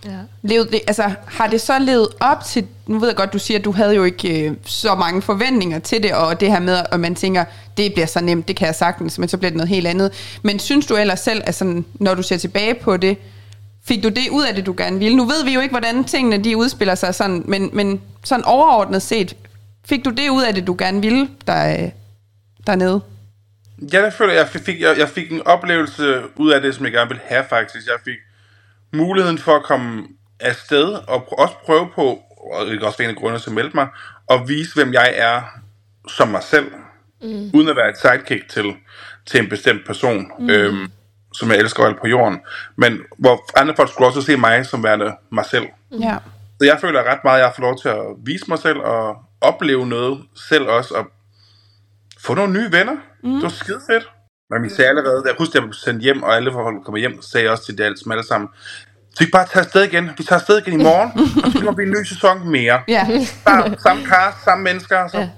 [0.04, 0.18] Ja.
[0.42, 3.58] Levede det, altså, har det så levet op til, nu ved jeg godt, du siger,
[3.58, 6.80] at du havde jo ikke øh, så mange forventninger til det, og det her med,
[6.92, 7.44] at man tænker,
[7.76, 10.38] det bliver så nemt, det kan jeg sagtens, men så bliver det noget helt andet.
[10.42, 13.18] Men synes du ellers selv, at sådan, når du ser tilbage på det,
[13.84, 15.16] fik du det ud af det, du gerne ville?
[15.16, 19.02] Nu ved vi jo ikke, hvordan tingene de udspiller sig sådan, men, men sådan overordnet
[19.02, 19.36] set,
[19.84, 21.90] fik du det ud af det, du gerne ville der, øh,
[22.66, 23.00] dernede?
[23.92, 26.92] Ja, jeg føler, jeg fik, jeg, jeg fik en oplevelse ud af det, som jeg
[26.92, 27.86] gerne ville have faktisk.
[27.86, 28.18] Jeg fik
[28.94, 30.04] muligheden for at komme
[30.40, 33.70] afsted og også prøve på, og det er også en af grundene til at melde
[33.74, 33.88] mig,
[34.30, 35.42] at vise, hvem jeg er
[36.08, 36.72] som mig selv,
[37.22, 37.50] mm.
[37.54, 38.74] uden at være et sidekick til,
[39.26, 40.50] til en bestemt person, mm.
[40.50, 40.90] øhm,
[41.32, 42.40] som jeg elsker alt på jorden.
[42.76, 45.66] Men hvor andre folk skulle også se mig som værende mig selv.
[46.00, 46.18] Ja.
[46.58, 49.16] Så jeg føler ret meget, at jeg fået lov til at vise mig selv og
[49.40, 51.06] opleve noget selv også, og
[52.18, 52.96] få nogle nye venner.
[53.22, 53.34] Mm.
[53.34, 54.10] Det var skide fedt.
[54.50, 56.98] Men vi sagde allerede, jeg husker, at jeg blev sendt hjem, og alle folk kommer
[56.98, 58.48] hjem, sagde jeg også til det alle sammen,
[59.14, 60.10] så vi kan bare tage afsted igen.
[60.18, 61.10] Vi tager afsted igen i morgen,
[61.44, 62.80] og så kommer vi en ny sæson mere.
[62.88, 63.06] Ja.
[63.44, 65.28] Bare samme cast, samme mennesker, så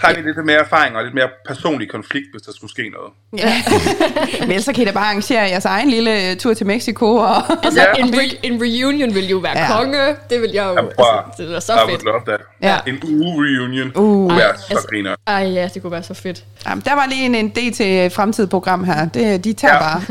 [0.00, 3.12] har vi lidt mere erfaring og lidt mere personlig konflikt, hvis der skulle ske noget.
[3.38, 3.54] ja.
[4.40, 7.16] Men ellers så kan I da bare arrangere jeres egen lille øh, tur til Mexico.
[7.16, 8.02] Og Altså, Ja.
[8.02, 9.64] en, re- en reunion vil jo være Ja.
[9.64, 9.76] ja.
[9.80, 9.98] konge.
[10.30, 10.74] Det vil jeg jo...
[10.74, 12.04] Prøv, altså, det er så I would fedt.
[12.04, 12.40] love that.
[12.62, 12.78] Ja.
[12.86, 13.86] En uge reunion.
[13.86, 13.92] Uh.
[13.94, 15.14] kunne være så altså- griner.
[15.26, 16.44] Ej ja, det kunne være så fedt.
[16.68, 19.08] Jamen, der var lige en, en idé til et fremtidigt program her.
[19.08, 19.80] Det, de tager Ja.
[19.80, 20.02] bare.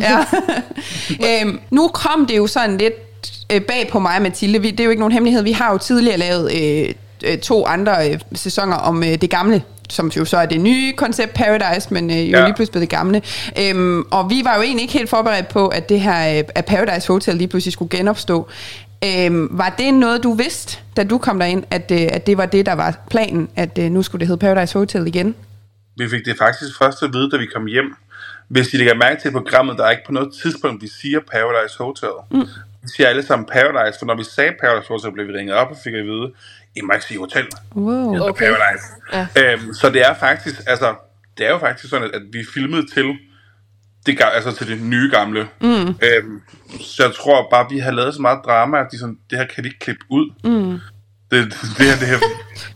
[1.20, 1.42] Ja.
[1.44, 2.94] øhm, nu kom det jo sådan lidt
[3.54, 4.62] øh, bag på mig, Mathilde.
[4.62, 5.44] Vi, det er jo ikke nogen hemmelighed.
[5.44, 6.94] Vi har jo tidligere lavet øh,
[7.32, 10.94] øh, to andre øh, sæsoner om øh, det gamle som jo så er det nye
[10.94, 12.46] koncept Paradise, men øh, jo ja.
[12.46, 13.22] Lige pludselig blevet det gamle.
[13.60, 16.66] Øhm, og vi var jo egentlig ikke helt forberedt på, at det her øh, at
[16.66, 18.50] Paradise Hotel lige pludselig skulle genopstå.
[19.06, 22.46] Øhm, var det noget, du vidste, da du kom derind, at, øh, at det var
[22.46, 25.36] det, der var planen, at øh, nu skulle det hedde Paradise Hotel igen?
[25.98, 27.96] Vi fik det faktisk først at vide, da vi kom hjem.
[28.48, 31.78] Hvis I lægger mærke til programmet, der er ikke på noget tidspunkt, vi siger Paradise
[31.78, 32.10] Hotel.
[32.32, 32.48] Mm.
[32.82, 35.72] Vi siger alle sammen Paradise, for når vi sagde Paradise Hotel, blev vi ringet op
[35.72, 36.32] og fik at vide,
[36.76, 37.48] I må ikke sige hotel.
[37.76, 38.14] Wow.
[38.14, 38.46] Det Okay.
[38.46, 38.86] Paradise.
[39.14, 39.54] Ja.
[39.54, 40.96] Øhm, så det er faktisk, altså,
[41.38, 43.18] det er jo faktisk sådan, at, at vi filmede til
[44.06, 45.48] det, altså til det nye gamle.
[45.62, 45.88] Mm.
[45.88, 46.42] Øhm,
[46.82, 49.46] så jeg tror bare, vi har lavet så meget drama, at de sådan, det her
[49.46, 50.34] kan vi ikke klippe ud.
[50.44, 50.80] Mm.
[51.32, 51.46] Det,
[51.78, 52.18] det, det her,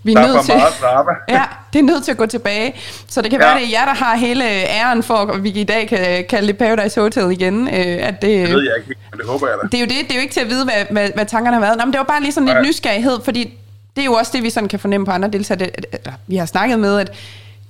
[0.04, 1.12] Vi er der er nødt til- meget drama.
[1.30, 1.44] Ja,
[1.74, 2.74] det er nødt til at gå tilbage.
[3.08, 3.46] Så det kan ja.
[3.48, 3.54] Ja.
[3.54, 6.48] være, det er jer, der har hele æren for, at vi i dag kan kalde
[6.48, 7.68] det Paradise Hotel igen.
[7.68, 7.74] Øh,
[8.08, 9.68] at det, Det ved jeg ikke, men det håber jeg da.
[9.68, 11.56] det er jo det, det er jo ikke til at vide, hvad, hvad, hvad tankerne
[11.56, 11.78] har været.
[11.78, 12.66] Nå, men det var bare lige sådan lidt Nej.
[12.68, 13.54] nysgerrighed, fordi
[13.96, 15.60] det er jo også det, vi sådan kan fornemme på andre deltagere.
[15.66, 17.12] Det, at, at, vi har snakket med, at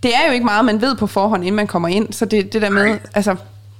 [0.03, 2.13] det er jo ikke meget, man ved på forhånd, inden man kommer ind.
[2.13, 2.99] Så det, det der med, Nej.
[3.13, 3.35] altså,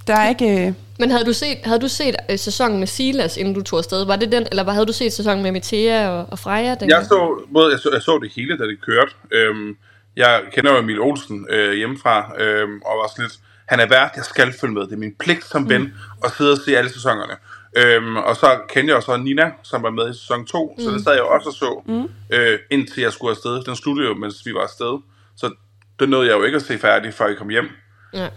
[0.07, 0.67] der er ikke...
[0.67, 3.79] Øh, Men havde du set, havde du set øh, sæsonen med Silas, inden du tog
[3.79, 4.05] afsted?
[4.05, 6.75] Var det den, eller havde du set sæsonen med Metea og, og Freja?
[6.75, 9.11] Den Jeg så, både, jeg, så, jeg så det hele, da det kørte.
[9.31, 9.77] Øhm,
[10.15, 14.11] jeg kender jo Emil Olsen øh, hjemmefra, øhm, og var sådan lidt, han er vært,
[14.15, 14.81] jeg skal følge med.
[14.81, 15.91] Det er min pligt som ven mm.
[16.23, 17.33] at sidde og se alle sæsonerne.
[17.77, 20.83] Øhm, og så kendte jeg også Nina, som var med i sæson 2, mm.
[20.83, 22.35] så det sad jeg også og så, mm.
[22.35, 23.63] øh, indtil jeg skulle afsted.
[23.63, 25.01] Den sluttede jo, mens vi var afsted.
[25.37, 25.51] Så
[25.99, 27.69] det nåede jeg jo ikke at se færdig, før jeg kom hjem.
[28.13, 28.29] Ja.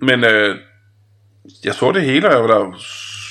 [0.00, 0.56] Men øh,
[1.64, 2.72] jeg så det hele, og jeg var der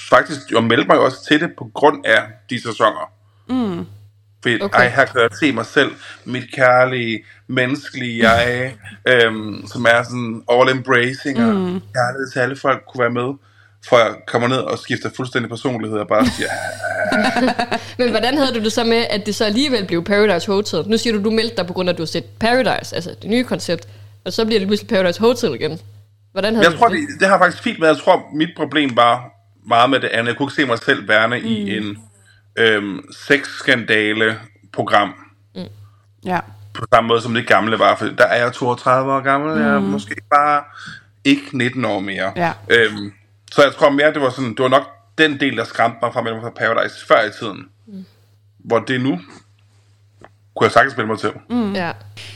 [0.10, 3.11] faktisk, jeg meldte mig også til det på grund af de sæsoner.
[3.49, 3.85] Mm.
[4.41, 4.80] Fordi, Okay.
[4.80, 5.91] ej, her kan jeg se mig selv,
[6.26, 8.73] mit kærlige, menneskelige jeg,
[9.11, 11.53] øhm, som er sådan all-embracing, og
[11.95, 13.34] kærlighed til alle folk kunne være med,
[13.90, 16.49] for jeg kommer ned og skifter fuldstændig personlighed, og bare siger,
[17.98, 20.84] Men hvordan havde du det så med, at det så alligevel blev Paradise Hotel?
[20.88, 23.15] Nu siger du, du meldte dig på grund af, at du har set Paradise, altså
[23.22, 23.88] det nye koncept,
[24.26, 25.80] og så bliver det pludselig Paradise Hotel igen.
[26.34, 26.97] Hvordan havde jeg du tror, det?
[26.97, 29.30] det, det har faktisk fint med, jeg tror, mit problem var
[29.68, 30.27] meget med det andet.
[30.27, 31.45] Jeg kunne ikke se mig selv værende mm.
[31.45, 31.97] i en
[32.55, 35.14] øhm, sexskandale-program,
[36.26, 36.39] ja.
[36.73, 39.61] på samme måde som det gamle var, for der er jeg 32 år gammel, mm.
[39.61, 40.64] jeg er måske bare
[41.23, 42.34] ikke 19 år mere.
[42.35, 42.53] Ja.
[42.69, 43.14] Øhm,
[43.51, 44.88] så jeg tror mere, det var sådan, det var nok
[45.18, 47.65] den del, der skræmte mig fra mellem fra Paradise før i tiden.
[47.88, 48.05] Mm.
[48.60, 49.19] Hvor det nu
[50.56, 51.30] kunne jeg sagtens spille mig til.
[51.50, 51.74] Mm.
[51.74, 51.92] Ja.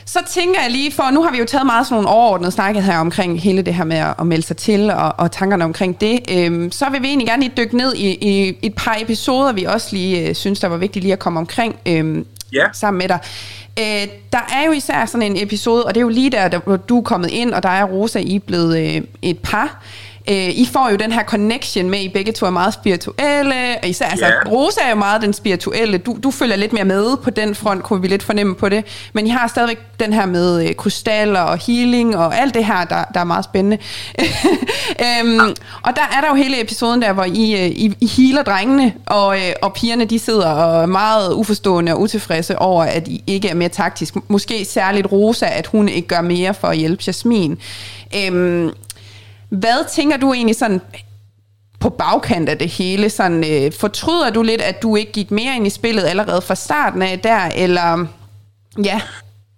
[0.06, 2.84] Så tænker jeg lige, for nu har vi jo taget meget sådan nogle overordnede snakket
[2.84, 6.02] her omkring hele det her med at, at melde sig til og, og tankerne omkring
[6.02, 6.20] det.
[6.32, 9.64] Øhm, så vil vi egentlig gerne lige dykke ned i, i et par episoder, vi
[9.64, 12.64] også lige øh, synes, der var vigtigt lige at komme omkring øhm, Ja.
[12.74, 13.20] sammen med dig.
[13.80, 16.60] Øh, der er jo især sådan en episode, og det er jo lige der, der
[16.60, 19.84] hvor du er kommet ind, og der er Rosa, I er blevet øh, et par.
[20.30, 23.90] Øh, I får jo den her connection med, I begge to er meget spirituelle, og
[23.90, 24.50] især altså, Ja.
[24.52, 25.98] Rosa er jo meget den spirituelle.
[25.98, 28.86] Du, du følger lidt mere med på den front, kunne vi lidt fornemme på det.
[29.14, 32.86] Men I har stadigvæk den her med øh, krystaller og healing og alt det her,
[32.86, 33.78] der, der er meget spændende.
[35.06, 38.44] øhm, og der er der jo hele episoden der, hvor I, øh, I, I healer
[38.44, 43.08] drengene, og, øh, og pigerne de sidder og er meget uforstående og utilfredse over, at
[43.08, 44.14] I ikke er mere taktisk.
[44.28, 47.60] Måske særligt Rosa, at hun ikke gør mere for at hjælpe Jasmin.
[48.16, 48.72] Øhm,
[49.50, 50.82] hvad tænker du egentlig sådan
[51.80, 53.10] på bagkant af det hele?
[53.10, 56.56] Sådan, øh, fortryder du lidt, at du ikke gik mere ind i spillet allerede fra
[56.56, 58.08] starten af der, eller
[58.84, 59.02] ja,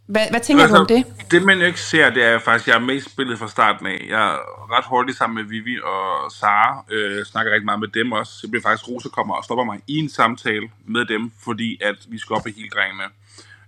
[0.07, 0.95] hvad, hvad tænker du om det?
[0.95, 3.39] Altså, Det man jo ikke ser, det er faktisk, at jeg er med i spillet
[3.39, 4.05] fra starten af.
[4.09, 4.37] Jeg er
[4.77, 8.33] ret hurtigt sammen med Vivi og Sara, øh, snakker rigtig meget med dem også.
[8.41, 11.95] Det bliver faktisk, Rosa kommer og stopper mig i en samtale med dem, fordi at
[12.07, 13.03] vi skal op i hele drengene.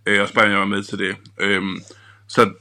[0.06, 1.16] Øh, og spørger, jeg var med til det.
[1.40, 1.82] Øhm,
[2.28, 2.54] så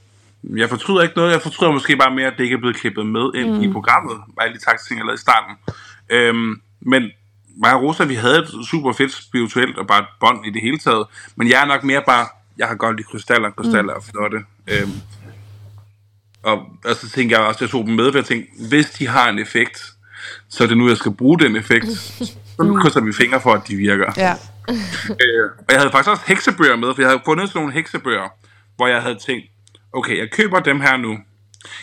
[0.44, 1.32] jeg fortryder ikke noget.
[1.32, 3.62] Jeg fortryder måske bare mere, at det ikke er blevet klippet med ind mm.
[3.62, 4.16] i programmet.
[4.36, 5.56] Bare de taktiske ting, jeg lavede i starten.
[6.10, 7.10] Øhm, men
[7.62, 10.62] mig og Rosa, vi havde et super fedt spirituelt og bare et bånd i det
[10.62, 11.06] hele taget.
[11.36, 12.26] Men jeg er nok mere bare,
[12.58, 13.98] jeg har godt lide krystaller, krystaller mm.
[13.98, 14.38] er flotte.
[14.68, 15.00] Øhm,
[16.42, 18.90] og, og så tænker jeg også, at jeg tog dem med, for jeg tænkte, hvis
[18.90, 19.92] de har en effekt,
[20.48, 21.86] så er det nu, jeg skal bruge den effekt.
[22.56, 24.12] Så nu krydser vi fingre for, at de virker.
[24.16, 24.34] Ja.
[25.08, 28.28] Øh, og jeg havde faktisk også heksebøger med, for jeg havde fundet sådan nogle heksebøger,
[28.76, 29.46] hvor jeg havde tænkt,
[29.92, 31.18] okay, jeg køber dem her nu.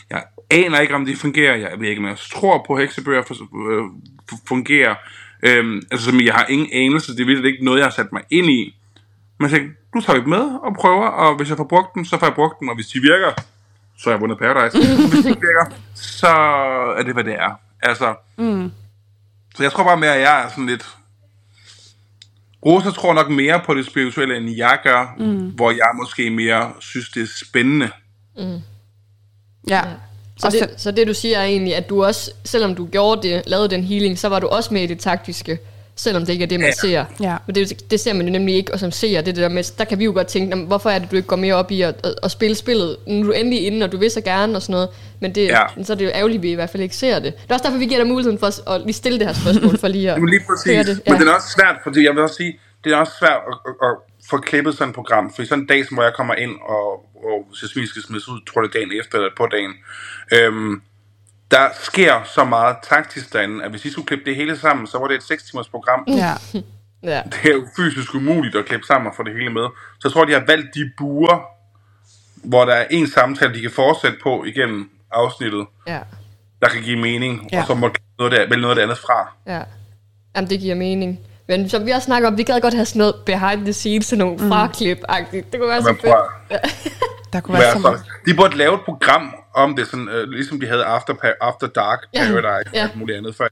[0.09, 1.55] Jeg aner ikke, om de fungerer.
[1.55, 3.21] Jeg ved ikke, om jeg tror på, at heksebøger
[3.69, 3.83] øh,
[4.47, 4.95] fungerer.
[5.43, 7.11] Øhm, altså, som jeg har ingen anelse.
[7.11, 8.75] Det er virkelig ikke noget, jeg har sat mig ind i.
[9.39, 11.95] Men jeg tænkte, nu tager vi dem med og prøver, og hvis jeg får brugt
[11.95, 13.31] dem, så får jeg brugt dem, og hvis de virker,
[13.97, 14.77] så har jeg vundet Paradise.
[15.11, 16.27] Hvis de ikke virker, så
[16.97, 17.59] er det, hvad det er.
[17.81, 18.71] Altså, mm.
[19.55, 20.96] så jeg tror bare mere, at jeg er sådan lidt...
[22.65, 25.49] Rosa tror nok mere på det spirituelle, end jeg gør, mm.
[25.49, 27.89] hvor jeg måske mere synes, det er spændende.
[29.69, 29.81] ja.
[30.39, 33.27] Så Og det, så det du siger er egentlig, at du også, selvom du gjorde
[33.27, 35.59] det, lavede den healing, så var du også med i det taktiske
[35.97, 36.73] selvom det ikke er det, man Ja.
[36.73, 37.05] ser.
[37.21, 37.35] Ja.
[37.45, 39.77] Men det, det ser man jo nemlig ikke, og som ser det, det der med,
[39.77, 41.55] der kan vi jo godt tænke, "Nå, men hvorfor er det, du ikke går mere
[41.55, 42.97] op i at, at, at spille spillet?
[43.07, 45.45] Nu er du endelig inde, og du vil så gerne og sådan noget, men det,
[45.47, 45.83] Ja.
[45.83, 47.33] så er det jo ærgerligt, at vi i hvert fald ikke ser det.
[47.43, 49.33] Det er også derfor, vi giver dig muligheden for at, at lige stille det her
[49.33, 50.85] spørgsmål, for lige at Jamen lige høre præcis.
[50.95, 51.01] det.
[51.11, 53.57] Men det er også svært, fordi jeg vil også sige, det er også svært at,
[53.67, 53.95] at, at
[54.29, 55.33] få klippet sådan et program.
[55.35, 56.85] For i sådan en dag, som hvor jeg kommer ind, og,
[57.29, 59.73] og Jasmin skal smides ud, tror jeg det dagen efter eller på dagen,
[60.35, 60.81] øhm,
[61.51, 64.97] der sker så meget taktisk derinde, at hvis I skulle klippe det hele sammen, så
[64.99, 66.03] var det et 6 timers program.
[66.07, 66.33] Ja.
[67.03, 67.21] Ja.
[67.25, 69.67] Det er jo fysisk umuligt at klippe sammen og få det hele med.
[69.99, 71.41] Så jeg tror, de har valgt de buer,
[72.43, 75.99] hvor der er en samtale, de kan fortsætte på igennem afsnittet, ja.
[76.61, 77.61] der kan give mening, Ja.
[77.61, 79.33] og så må noget af det, vælge noget af det andet fra.
[79.47, 79.61] Ja,
[80.35, 81.19] Jamen, det giver mening.
[81.47, 84.05] Men som vi også snakker om, vi gad godt have sådan noget behind the scenes,
[84.05, 84.51] sådan nogle mm.
[84.51, 85.51] fraklip-agtigt.
[85.51, 86.01] Det kunne være så fedt.
[86.01, 86.59] prøv,
[87.33, 88.03] Der kunne være så meget.
[88.25, 91.99] de burde lave et program om det, sådan, øh, ligesom de havde After, After Dark
[92.15, 92.81] Paradise ja.
[92.81, 93.47] og alt muligt andet før.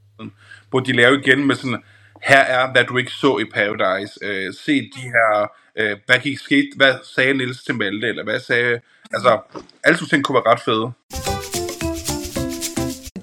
[0.72, 1.84] Burde de lave igen med sådan,
[2.24, 4.14] her er, hvad du ikke så i Paradise.
[4.22, 8.40] Øh, se de her, øh, hvad gik sket, hvad sagde Nils til Malte, eller hvad
[8.40, 8.80] sagde,
[9.14, 9.40] altså,
[9.84, 10.92] alle sådan ting kunne være ret fede.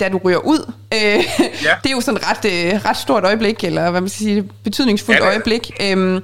[0.02, 0.72] da du ryger ud.
[0.94, 1.00] Øh,
[1.64, 1.74] ja.
[1.82, 4.50] Det er jo sådan et ret, øh, ret stort øjeblik, eller hvad man skal sige,
[4.64, 5.70] betydningsfuldt Ja, det øjeblik.
[5.80, 6.22] Øhm,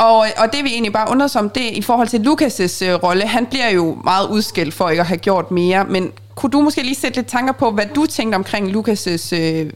[0.00, 2.84] og, og det vi egentlig bare undrer os om, det er i forhold til Lukas'
[2.84, 3.26] øh, rolle.
[3.26, 6.82] Han bliver jo meget udskilt for ikke at have gjort mere, men kunne du måske
[6.82, 9.70] lige sætte lidt tanker på, hvad du tænkte omkring Lukas' øh,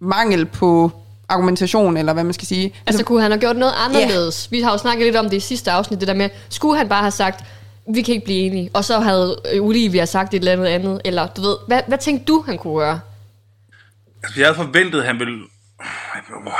[0.00, 0.90] mangel på
[1.28, 2.74] argumentation, eller hvad man skal sige?
[2.86, 4.50] Altså, kunne han have gjort noget anderledes?
[4.50, 6.88] Vi har jo snakket lidt om det i sidste afsnit, det der med, skulle han
[6.88, 7.44] bare have sagt,
[7.94, 11.26] vi kan ikke blive enige, og så havde Olivia sagt et eller andet andet, eller
[11.26, 13.00] du ved, hvad, hvad tænkte du, han kunne gøre?
[14.24, 15.38] Altså, jeg havde forventet, at han ville...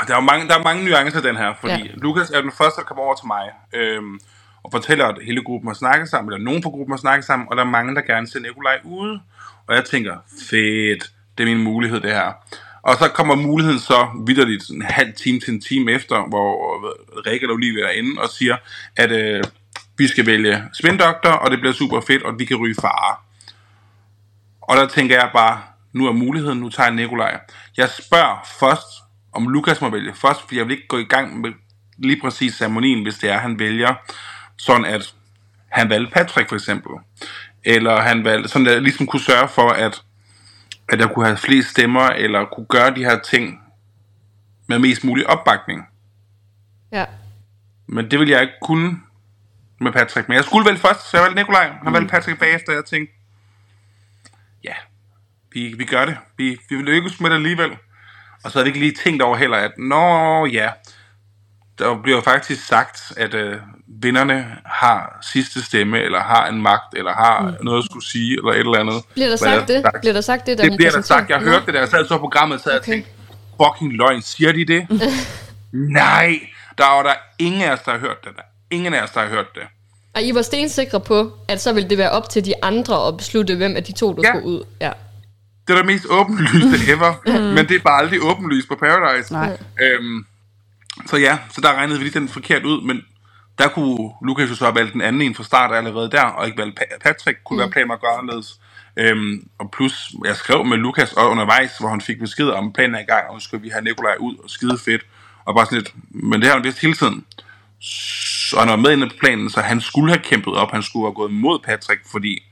[0.07, 1.79] Der er, mange, der er mange nuancer den her, fordi Ja.
[1.79, 1.91] ja.
[1.95, 4.19] Lukas er den første, der kommer over til mig, øhm,
[4.63, 7.47] og fortæller, at hele gruppen har snakket sammen, eller nogen på gruppen har snakket sammen,
[7.51, 9.21] og der er mange, der gerne ser Nikolaj ude.
[9.67, 10.17] Og jeg tænker,
[10.49, 12.31] fedt, det er min mulighed, det her.
[12.83, 16.53] Og så kommer muligheden så vidderligt en halv time til en time efter, hvor
[17.27, 18.57] Rikke og Olivia er inde og siger,
[18.97, 19.43] at øh,
[19.97, 23.15] vi skal vælge spindoktor, og det bliver super fedt, og vi kan ryge fare.
[24.61, 25.61] Og der tænker jeg bare,
[25.93, 27.39] nu er muligheden, nu tager jeg Nikolaj.
[27.77, 28.87] Jeg spørger først,
[29.33, 31.51] om Lukas må vælge først, for jeg vil ikke gå i gang med
[31.97, 33.95] lige præcis ceremonien, hvis det er, han vælger,
[34.57, 35.13] sådan at
[35.69, 36.91] han valgte Patrick for eksempel.
[37.63, 40.03] Eller han valgte, sådan at jeg ligesom kunne sørge for, at,
[40.89, 43.59] at jeg kunne have flest stemmer, eller kunne gøre de her ting
[44.67, 45.87] med mest mulig opbakning.
[46.91, 47.05] Ja.
[47.87, 48.99] Men det ville jeg ikke kunne
[49.79, 50.27] med Patrick.
[50.27, 51.71] Men jeg skulle vælge først, så jeg valgte Nikolaj.
[51.83, 53.13] Han valgte Patrick bagefter, og jeg tænkte,
[54.63, 54.73] ja,
[55.51, 56.17] vi, vi gør det.
[56.37, 57.77] Vi, vi vil lykkes med det alligevel.
[58.43, 60.69] Og så havde vi ikke lige tænkt over heller, at nå ja,
[61.79, 63.57] der bliver faktisk sagt, at øh,
[63.87, 67.65] vinderne har sidste stemme, eller har en magt, eller har mm.
[67.65, 69.03] noget at skulle sige, eller et eller andet.
[69.13, 69.85] Bliver der sagt det?
[70.01, 71.29] Bliver der sagt det, da Det bliver der sagt.
[71.29, 72.91] Jeg hørte det, da jeg sad så programmet, så jeg Okay.
[72.91, 73.09] tænkte,
[73.61, 74.87] fucking løgn, siger de det?
[76.01, 76.39] Nej,
[76.77, 78.31] der var der ingen af os, der har hørt det.
[78.35, 78.41] Der.
[78.41, 78.45] er
[78.75, 79.63] Ingen af os, der har hørt det.
[80.15, 83.17] Og I var stensikre på, at så ville det være op til de andre at
[83.17, 84.29] beslutte, hvem af de to, der Ja.
[84.29, 84.63] skulle ud.
[84.81, 84.91] Ja.
[85.67, 87.13] Det er det mest åbenlyste ever,
[87.55, 89.33] men det er bare aldrig åbenlyst på Paradise.
[89.33, 89.57] Nej.
[89.81, 90.25] Øhm,
[91.05, 93.01] så ja, så der regnede vi lige den forkert ud, men
[93.57, 96.45] der kunne Lukas jo så have valgt den anden en fra start allerede der, og
[96.45, 97.59] ikke valgt Pa- Patrick, kunne mm.
[97.59, 98.59] være planen at gøre anderledes.
[98.97, 102.95] Øhm, og plus, jeg skrev med Lukas og undervejs, hvor han fik besked om planen
[102.95, 105.01] er i gang, og nu skal vi have Nikolaj ud, og skide fedt.
[105.45, 107.25] Og bare sådan lidt, men det har han vidst hele tiden.
[108.49, 111.05] Så han var med inde på planen, så han skulle have kæmpet op, han skulle
[111.05, 112.43] have gået mod Patrick, fordi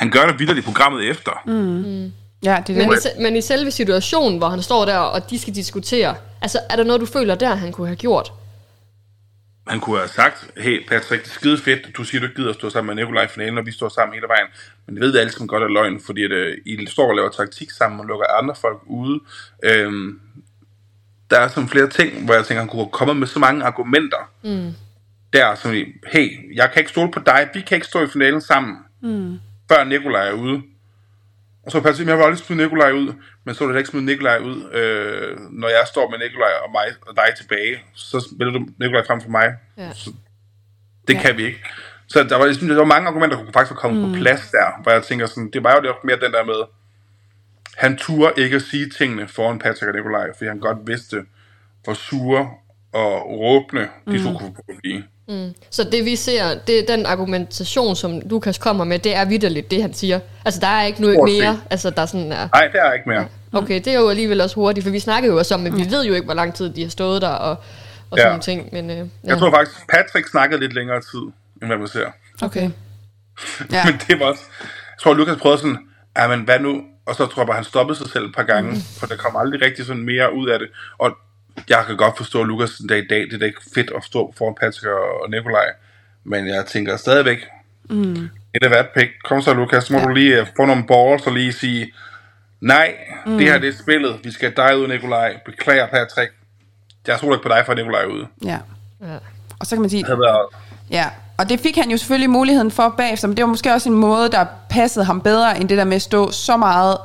[0.00, 1.42] han gør det videre i programmet efter.
[1.46, 2.12] Mm.
[2.44, 2.98] Ja, det er Men, det.
[2.98, 6.58] i, se- men i selve situationen, hvor han står der, og de skal diskutere, altså
[6.70, 8.32] er der noget, du føler der, han kunne have gjort?
[9.66, 12.50] Han kunne have sagt, hey Patrick, det er skide fedt, du siger, du ikke gider
[12.50, 14.46] at stå sammen med Nikolaj i finalen, og vi står sammen hele vejen.
[14.86, 17.14] Men det ved jeg alle sammen godt er løgn, fordi at, øh, I står og
[17.16, 19.20] laver taktik sammen og lukker andre folk ude.
[19.64, 20.20] Øhm,
[21.30, 23.64] der er sådan flere ting, hvor jeg tænker, han kunne have kommet med så mange
[23.64, 24.30] argumenter.
[24.42, 24.72] Mm.
[25.32, 28.06] Der som i, hey, jeg kan ikke stole på dig, vi kan ikke stå i
[28.06, 29.38] finalen sammen, mm.
[29.70, 30.62] Før Nikolaj er ude.
[31.66, 33.14] Og så Patrick, jeg vil aldrig smide Nikolaj ud,
[33.44, 36.70] men så vil du ikke smide Nikolaj ud, øh, når jeg står med Nikolaj og
[36.72, 39.48] mig og dig tilbage, så vælger du Nikolaj frem for mig.
[39.76, 39.92] Ja.
[39.92, 40.10] Så
[41.08, 41.20] det ja.
[41.20, 41.60] kan vi ikke.
[42.06, 44.12] Så der var, ligesom, der var mange argumenter, der kunne faktisk være kommet mm.
[44.12, 46.60] på plads der, hvor jeg tænker sådan, det var jo lidt mere den der med,
[47.76, 51.16] han turde ikke at sige tingene foran Patrick og Nikolaj, fordi han godt vidste,
[51.84, 52.50] hvor sure
[52.92, 54.24] og råbne de mm.
[54.24, 55.04] to kunne blive.
[55.70, 59.70] Så det vi ser, det er den argumentation, som Lukas kommer med, det er vidderligt,
[59.70, 60.20] det han siger.
[60.44, 61.38] Altså der er ikke noget Stort set.
[61.42, 63.26] mere, altså der er sådan er, Nej, det er ikke mere.
[63.52, 65.86] okay, det er jo alligevel også hurtigt, for vi snakker jo også om, at vi
[65.90, 67.56] ved jo ikke, hvor lang tid de har stået der, og,
[68.10, 68.22] og Ja.
[68.22, 69.04] sådan ting, men øh, ja.
[69.24, 71.20] Jeg tror faktisk, Patrick snakkede lidt længere tid,
[71.62, 72.06] end hvad man ser.
[72.42, 72.62] Okay.
[72.62, 72.70] Ja.
[73.76, 73.84] Ja.
[73.84, 74.42] Men det var også...
[74.60, 75.78] Jeg tror, Lukas prøvede sådan,
[76.18, 76.82] ja, men hvad nu?
[77.06, 78.76] Og så tror jeg bare, han stoppede sig selv et par gange, mm.
[78.98, 80.68] for der kom aldrig rigtig sådan mere ud af det.
[80.98, 81.10] Og
[81.68, 83.90] jeg kan godt forstå, at Lukas den dag i dag, det er da ikke fedt
[83.96, 85.66] at stå foran Patrick og, og Nikolaj.
[86.24, 87.38] Men jeg tænker stadigvæk,
[87.90, 88.28] mm.
[88.54, 89.08] et af hvert pik.
[89.24, 90.04] Kom så, Lukas, så må ja.
[90.04, 91.92] du lige uh, få nogle balls og lige sige,
[92.60, 92.94] nej,
[93.26, 93.38] mm.
[93.38, 94.20] det her det er spillet.
[94.24, 95.36] Vi skal dig ud, Nikolaj.
[95.46, 96.32] Beklager, Patrick.
[97.06, 98.26] Jeg tror ikke på dig, for Nikolaj ude.
[98.44, 98.58] Ja.
[99.00, 99.16] Ja.
[99.60, 100.46] Og så kan man sige, Det havde været,
[100.90, 101.06] Ja,
[101.38, 103.94] og det fik han jo selvfølgelig muligheden for bagefter, men det var måske også en
[103.94, 106.98] måde, der passede ham bedre, end det der med at stå så meget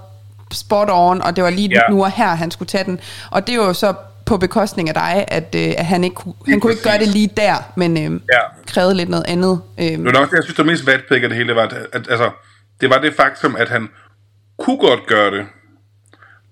[0.52, 1.82] spot on, og det var lige Ja.
[1.90, 3.00] nu og her, han skulle tage den.
[3.32, 3.94] Og det var jo så
[4.26, 7.08] på bekostning af dig, at, øh, at han ikke kunne, han kunne ikke gøre det
[7.08, 8.40] lige der, men øh, Ja.
[8.68, 9.62] krævede lidt noget andet.
[9.80, 11.64] Øh, Det var nok det, jeg synes, der mest vatpik af det hele, det var,
[11.64, 12.32] at, at, altså,
[12.82, 13.90] det var det faktum, at han
[14.60, 15.46] kunne godt gøre det.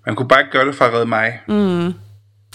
[0.05, 1.39] Han kunne bare ikke gøre det for at redde mig.
[1.47, 1.93] Mm.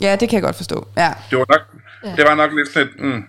[0.01, 0.89] ja, det kan jeg godt forstå.
[0.97, 1.61] Ja, Det var nok,
[2.05, 2.17] ja.
[2.17, 3.25] det var nok lidt sådan et, mm.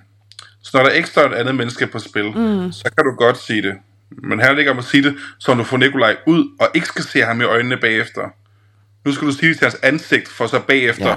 [0.64, 2.72] Så når der ikke står et andet menneske på spil, mm.
[2.72, 3.76] så kan du godt sige det.
[4.24, 7.04] Men her ligger om at sige det, så du får Nikolaj ud, og ikke skal
[7.04, 8.22] se ham i øjnene bagefter.
[9.06, 11.16] Nu skal du sige det til hans ansigt, for så bagefter Ja.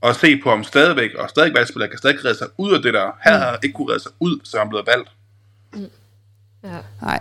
[0.00, 2.82] Og se på ham stadigvæk, og stadig være spiller, kan stadig redde sig ud af
[2.82, 3.10] det der.
[3.24, 5.10] Her havde han ikke kunne redde sig ud, så han blev valgt.
[6.64, 6.78] Ja.
[7.02, 7.20] nej.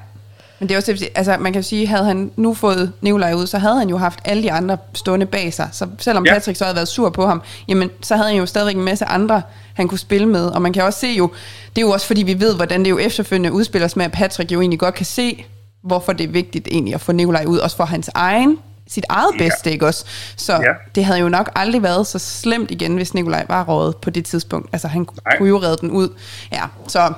[0.59, 3.57] Men det er også, altså man kan sige, havde han nu fået Nikolaj ud, så
[3.57, 5.69] havde han jo haft alle de andre stående bag sig.
[5.71, 6.25] Så selvom.
[6.25, 6.33] Ja.
[6.33, 9.05] Patrick så havde været sur på ham, jamen så havde han jo stadigvæk en masse
[9.05, 9.41] andre,
[9.73, 10.47] han kunne spille med.
[10.47, 11.31] Og man kan også se jo,
[11.75, 14.11] det er jo også fordi vi ved, hvordan det jo efterfølgende udspiller sig med, at
[14.11, 15.45] Patrick jo egentlig godt kan se,
[15.83, 19.31] hvorfor det er vigtigt egentlig at få Nikolaj ud, også for hans egen sit eget
[19.33, 19.37] Ja.
[19.43, 20.05] bedste, ikke også?
[20.37, 20.59] Så Ja.
[20.95, 24.25] det havde jo nok aldrig været så slemt igen, hvis Nikolaj var rådet på det
[24.25, 24.69] tidspunkt.
[24.73, 25.37] Altså han Nej.
[25.37, 26.09] kunne jo redde den ud.
[26.51, 27.13] Ja, så...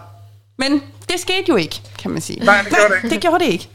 [0.59, 0.81] Men
[1.11, 2.45] det skete jo ikke, kan man sige.
[2.45, 3.13] Nej, det gjorde det ikke.
[3.15, 3.69] Det gjorde det ikke.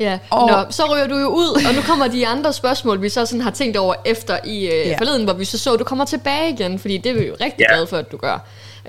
[0.00, 0.50] Ja, Og-.
[0.50, 3.40] Nå, så ryger du jo ud, og nu kommer de andre spørgsmål, vi så sådan
[3.40, 4.88] har tænkt over efter i øh, Ja.
[4.88, 4.98] ja.
[4.98, 7.32] forleden, hvor vi så så, at du kommer tilbage igen, fordi det er vi jo
[7.40, 7.64] rigtig Ja.
[7.68, 7.74] ja.
[7.74, 8.38] glade for, at du gør.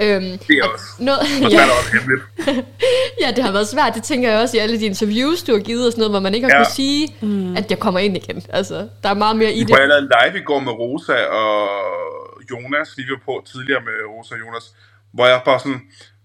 [0.02, 0.86] Øhm, Det er også.
[1.00, 2.24] Noget, Og så ja, er der også hemmeligt.
[3.22, 5.60] ja, det har været svært, det tænker jeg også i alle de interviews, du har
[5.60, 6.64] givet og sådan noget, hvor man ikke har Ja.
[6.64, 7.58] kunne sige, mm.
[7.58, 8.44] at jeg kommer ind igen.
[8.50, 9.72] Altså, der er meget mere i det.
[9.72, 11.70] var lavede live i går med Rosa og
[12.52, 14.64] Jonas, vi var på tidligere med Rosa og Jonas,
[15.14, 15.82] hvor jeg bare sådan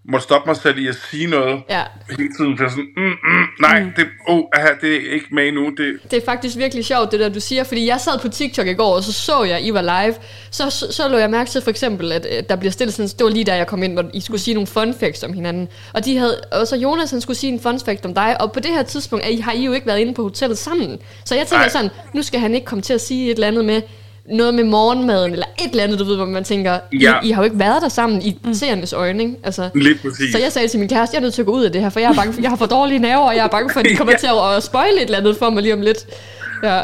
[0.08, 1.82] måtte stoppe mig selv i at sige noget Ja.
[2.10, 2.58] hele tiden.
[2.58, 3.90] For sådan, mm, mm, nej, mm.
[3.96, 5.70] det, oh, aha, det er ikke med nu.
[5.76, 8.66] Det, Det er faktisk virkelig sjovt, det der du siger, fordi jeg sad på TikTok
[8.66, 10.14] i går, og så så jeg, I var live.
[10.50, 13.24] Så, så, så lå jeg mærke til for eksempel, at der bliver stillet sådan, det
[13.24, 15.68] var lige da jeg kom ind, hvor I skulle sige nogle fun facts om hinanden.
[15.94, 18.52] Og, de havde, og så Jonas, han skulle sige en fun fact om dig, og
[18.52, 20.98] på det her tidspunkt er I, har I jo ikke været inde på hotellet sammen.
[21.24, 23.64] Så jeg tænker sådan, nu skal han ikke komme til at sige et eller andet
[23.64, 23.82] med,
[24.30, 27.14] noget med morgenmaden, eller et eller andet, du ved, hvor man tænker, Ja.
[27.22, 28.54] I, I har jo ikke været der sammen i mm.
[28.54, 29.36] seernes øjne, ikke?
[29.42, 30.32] Altså, Lige præcis.
[30.32, 31.80] så jeg sagde til min kæreste, jeg er nødt til at gå ud af det
[31.80, 33.70] her, for jeg er bange for, jeg har for dårlige nerver, og jeg er bange
[33.72, 34.18] for, at de kommer Ja.
[34.18, 35.98] til at, at spoile et eller andet for mig lige om lidt.
[36.62, 36.80] Ja.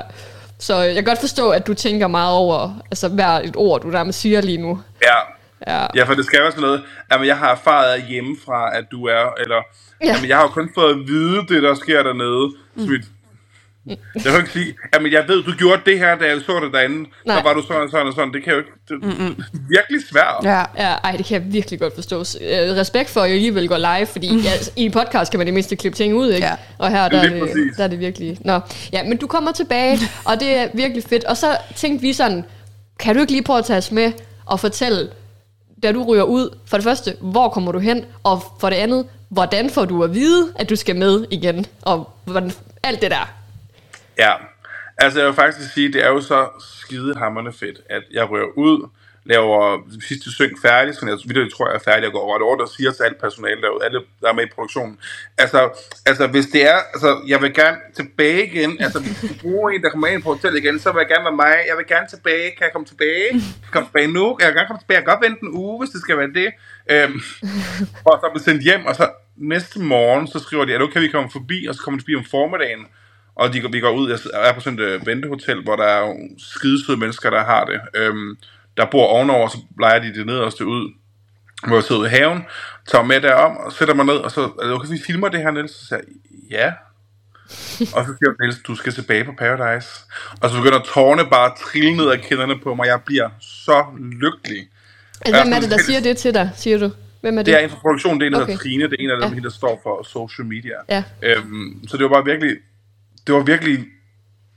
[0.59, 3.89] Så jeg kan godt forstå, at du tænker meget over altså, hver et ord, du
[3.89, 4.81] nærmest siger lige nu.
[5.03, 5.17] Ja.
[5.73, 5.87] Ja.
[5.95, 6.83] ja, for det skal også noget.
[7.13, 9.57] Jamen, jeg har erfaret hjemmefra, at du er, eller...
[9.57, 10.07] Ja.
[10.07, 10.13] Ja.
[10.15, 12.53] Jamen, jeg har jo kun fået at vide det, der sker dernede.
[12.75, 12.83] Mm.
[12.91, 13.05] Mit,
[13.87, 16.73] jeg kan ikke sige, jamen jeg ved, du gjorde det her, da jeg så dig
[16.73, 17.11] derinde.
[17.27, 17.37] Nej.
[17.37, 18.33] Der var du sådan og sådan og sådan.
[18.33, 18.71] Det kan jo ikke...
[18.89, 18.97] Det,
[19.69, 20.45] virkelig svært.
[20.45, 20.63] Ja.
[20.79, 22.19] Ja, ej, det kan jeg virkelig godt forstå.
[22.19, 25.47] Øh, Respekt for, at jeg alligevel går live, fordi ja, i en podcast kan man
[25.47, 26.47] det mindste klippe ting ud, ikke?
[26.47, 26.55] Ja.
[26.79, 27.77] Og her, der er, det, præcis.
[27.77, 28.39] der er det virkelig...
[28.41, 28.61] Nå,
[28.93, 31.25] ja, men du kommer tilbage, og det er virkelig fedt.
[31.25, 32.45] Og så tænkte vi sådan,
[32.99, 34.13] kan du ikke lige prøve at tage os med
[34.47, 35.09] og fortælle,
[35.83, 38.05] da du ryger ud, for det første, hvor kommer du hen?
[38.23, 41.67] Og for det andet, hvordan får du at vide, at du skal med igen?
[41.83, 42.53] Og hvordan,
[42.83, 43.44] alt det der.
[44.19, 44.33] Ja,
[44.99, 48.89] altså jeg vil faktisk sige, det er jo så skidehammerende fedt, at jeg rører ud,
[49.25, 49.79] laver
[50.09, 53.03] sidste syng færdig, så jeg tror, jeg er færdig, jeg går over og siger til
[53.03, 54.99] alt personale derude, alle der er med i produktionen.
[55.39, 55.61] Altså,
[56.07, 59.83] altså hvis det er, altså jeg vil gerne tilbage igen, altså hvis du bruger en,
[59.83, 62.07] der kommer ind på hotellet igen, så vil jeg gerne være mig, jeg vil gerne
[62.09, 63.29] tilbage, kan jeg komme tilbage?
[63.31, 64.39] Kan jeg komme tilbage nu?
[64.41, 66.51] Jeg gerne komme tilbage, jeg kan godt vente en uge, hvis det skal være det.
[66.91, 67.21] Øhm,
[68.09, 71.01] og så bliver sendt hjem, og så næste morgen, så skriver de, at det okay,
[71.01, 72.87] vi kommer forbi, og så kommer de forbi om formiddagen,
[73.37, 76.15] og de, vi går ud, jeg er på sådan et øh, ventehotel, hvor der er
[76.39, 77.81] skidesøde mennesker, der har det.
[77.95, 78.37] Øhm,
[78.77, 80.93] der bor ovenover, så leger de det nederste ud,
[81.67, 82.43] hvor jeg sidder ude i haven,
[82.89, 85.73] tager med derom, og sætter mig ned, og så, okay, vi filmer det her, Niels?
[85.73, 86.07] Så siger jeg,
[86.51, 86.73] ja.
[87.81, 89.89] og så siger Niels, du skal tilbage på Paradise.
[90.41, 93.85] Og så begynder tårne bare at trille ned af kinderne på mig, jeg bliver så
[94.21, 94.69] lykkelig.
[95.21, 96.91] Altså, hvem er det, der siger det til dig, siger du?
[97.21, 97.47] Hvem er det?
[97.47, 98.53] Det er en fra produktionen, det er en, der Okay.
[98.53, 99.43] hedder Trine, det er en af dem, ja.
[99.43, 100.75] der står for social media.
[100.89, 101.05] Ja.
[101.23, 102.57] Øhm, så det var bare virkelig,
[103.27, 103.85] det var virkelig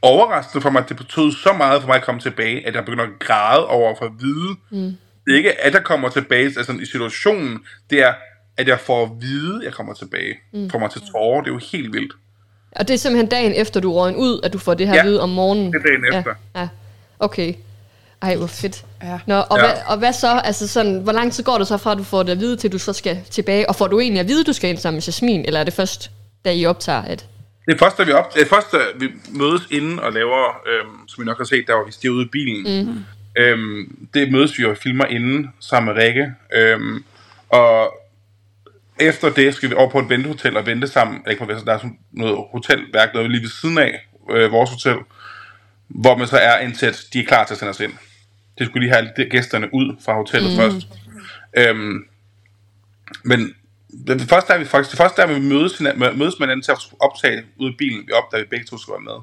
[0.02, 2.86] overraskende for mig, at det betød så meget for mig at komme tilbage, at jeg
[2.86, 4.56] begynder at græde over for at vide.
[4.72, 4.98] Mm.
[5.26, 8.14] Det er ikke, at jeg kommer tilbage altså, i situationen, det er,
[8.58, 10.36] at jeg får at vide, at jeg kommer tilbage.
[10.54, 10.70] Mm.
[10.70, 12.14] Får mig til tårer, det er jo helt vildt.
[12.72, 15.04] Og det er simpelthen dagen efter, du røg ud, at du får det her Ja,
[15.04, 15.74] vide om morgenen?
[15.74, 16.34] det er dagen ja, efter.
[16.56, 16.68] Ja,
[17.20, 17.54] okay.
[18.22, 18.86] Ej, hvor fedt.
[19.04, 19.20] Ja.
[19.26, 19.64] Nå, og, Ja.
[19.66, 20.42] Hvad, og hvad så?
[20.44, 22.56] Altså sådan, hvor lang tid går det så fra, at du får det at vide,
[22.58, 23.70] til du så skal tilbage?
[23.70, 25.64] Og får du egentlig at vide, at du skal ind sammen med Jasmin, eller er
[25.64, 26.12] det først,
[26.46, 27.26] da I optager, at...
[27.68, 31.08] Det er først, da vi, op, det først, da vi mødes inden og laver, øhm,
[31.08, 32.86] som I nok har set, der var vi stiger ude i bilen.
[32.86, 33.04] Mm.
[33.38, 36.34] Øhm, det mødes vi og filmer inden sammen med Rikke.
[36.54, 37.04] Øhm,
[37.50, 38.00] og
[39.00, 41.22] efter det skal vi over på et ventehotel og vente sammen.
[41.30, 44.98] Ikke på, der er sådan noget hotelværk, er lige ved siden af øh, vores hotel,
[45.88, 47.94] hvor man så er indtil at de er klar til at sende os ind.
[48.58, 50.58] Det skulle lige have gæsterne ud fra hotellet mm.
[50.58, 50.88] først.
[51.58, 52.06] Øhm,
[53.24, 53.54] men
[54.08, 56.78] det første er vi faktisk, det første er, vi mødes, mødes med hinanden til at
[57.00, 58.04] optage ud af bilen.
[58.08, 59.20] Vi opdager, at vi begge to skal være med.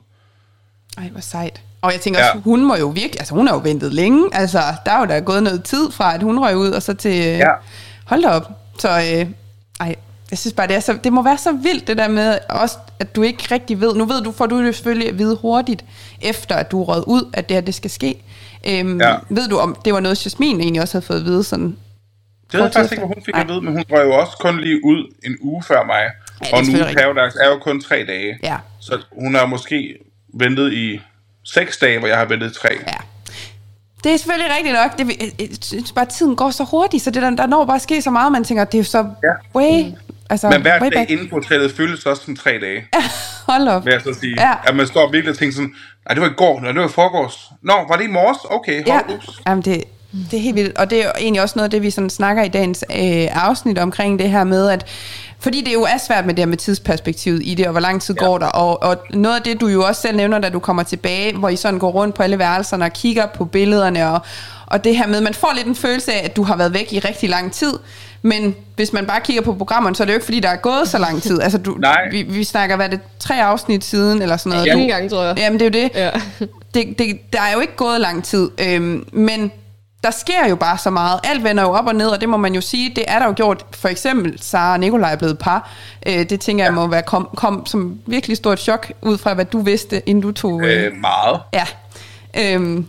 [1.05, 1.63] Ej, hvor sejt.
[1.83, 2.31] Og jeg tænker ja.
[2.31, 5.07] også, hun må jo virkelig, altså hun har jo ventet længe, altså der er jo
[5.07, 7.51] da gået noget tid fra, at hun røg ud, og så til, ja.
[8.07, 8.51] hold da op.
[8.79, 9.27] Så, øh,
[9.81, 9.97] ej,
[10.31, 12.79] jeg synes bare, det, er så, det må være så vildt, det der med også,
[12.99, 15.85] at du ikke rigtig ved, nu ved du, får du det selvfølgelig at vide hurtigt,
[16.21, 18.23] efter at du er røget ud, at det her, det skal ske.
[18.67, 19.17] Øhm, ja.
[19.29, 21.77] Ved du, om det var noget, Jasmin egentlig også havde fået at vide sådan
[22.53, 24.33] det ved jeg faktisk ikke, hvad hun fik at vide, men hun røg jo også
[24.41, 26.03] kun lige ud en uge før mig.
[26.45, 28.39] Ja, og uge Paradise er jo kun tre dage.
[28.43, 28.57] Ja.
[28.81, 29.97] Så hun har måske
[30.35, 31.01] ventet i
[31.45, 32.69] seks dage, hvor jeg har ventet tre.
[32.87, 32.93] Ja.
[34.05, 34.99] Det er selvfølgelig rigtigt nok.
[34.99, 38.11] Det, bare, at tiden går så hurtigt, så det der, der når bare ske så
[38.11, 39.59] meget, man tænker, det er så ja.
[39.61, 39.85] way...
[39.85, 39.97] Mm.
[40.31, 42.85] Altså, Men hver dag inde på hotellet føles også som tre dage.
[42.95, 43.03] Ja,
[43.47, 43.85] hold op.
[43.85, 44.35] Vil jeg så sige.
[44.39, 44.53] Ja.
[44.67, 45.75] At man står virkelig og tænker sådan,
[46.09, 47.51] nej, det var i går, nej, det var i forgårs.
[47.63, 48.39] Nå, var det i morges?
[48.51, 49.15] Okay, hold ja.
[49.15, 49.43] Ups.
[49.47, 49.85] Jamen, det,
[50.31, 52.11] det er helt vildt, og det er jo egentlig også noget af det, vi sådan
[52.11, 54.87] snakker i dagens øh, afsnit omkring det her med, at
[55.39, 58.03] fordi det jo er svært med det her med tidsperspektivet i det, og hvor lang
[58.03, 58.27] tid ja.
[58.27, 60.83] går der, og, og noget af det, du jo også selv nævner, da du kommer
[60.83, 64.21] tilbage, hvor I sådan går rundt på alle værelserne og kigger på billederne, og,
[64.67, 66.93] og det her med, man får lidt en følelse af, at du har været væk
[66.93, 67.73] i rigtig lang tid,
[68.23, 70.57] men hvis man bare kigger på programmerne, så er det jo ikke, fordi der er
[70.57, 71.41] gået så lang tid.
[71.41, 72.09] Altså, du, Nej.
[72.11, 74.67] Vi, vi snakker, hvad er det, tre afsnit siden, eller sådan noget.
[74.67, 75.39] Ja, ingen gang, tror jeg.
[75.39, 75.91] Jamen, det er jo det.
[75.95, 76.11] Ja.
[76.75, 77.33] det, det.
[77.33, 79.53] Der er jo ikke gået lang tid, øhm, men
[80.05, 81.21] der sker jo bare så meget.
[81.25, 83.27] Alt vender jo op og ned, og det må man jo sige, det er der
[83.27, 83.67] jo gjort.
[83.71, 85.71] For eksempel, Sara og Nikolaj er blevet par.
[86.07, 86.71] Øh, det tænker ja.
[86.71, 90.23] jeg må være kom, kom som virkelig stort chok, ud fra hvad du vidste, inden
[90.23, 90.63] du tog...
[90.65, 91.41] Øh, øh meget.
[91.53, 91.67] Ja.
[92.39, 92.87] Øhm.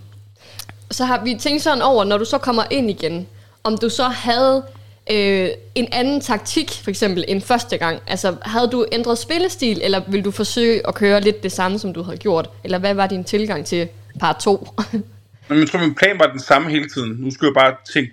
[0.92, 3.28] Så har vi tænkt sådan over, når du så kommer ind igen,
[3.64, 4.64] om du så havde
[5.12, 8.00] øh, en anden taktik, for eksempel, end første gang?
[8.08, 11.94] Altså, havde du ændret spillestil, eller vil du forsøge at køre lidt det samme, som
[11.94, 12.50] du havde gjort?
[12.64, 13.88] Eller hvad var din tilgang til
[14.20, 14.68] part 2?
[15.50, 17.16] Men jeg tror, min plan var den samme hele tiden.
[17.20, 18.12] Nu skulle jeg bare tænke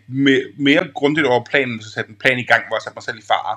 [0.58, 3.18] mere, grundigt over planen, så sætte en plan i gang, hvor jeg satte mig selv
[3.18, 3.56] i fare.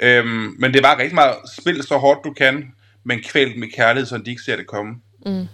[0.00, 2.72] Øhm, men det var rigtig meget, spil så hårdt du kan,
[3.04, 4.94] men kvælt med kærlighed, så de ikke ser det komme.
[5.26, 5.48] Mm.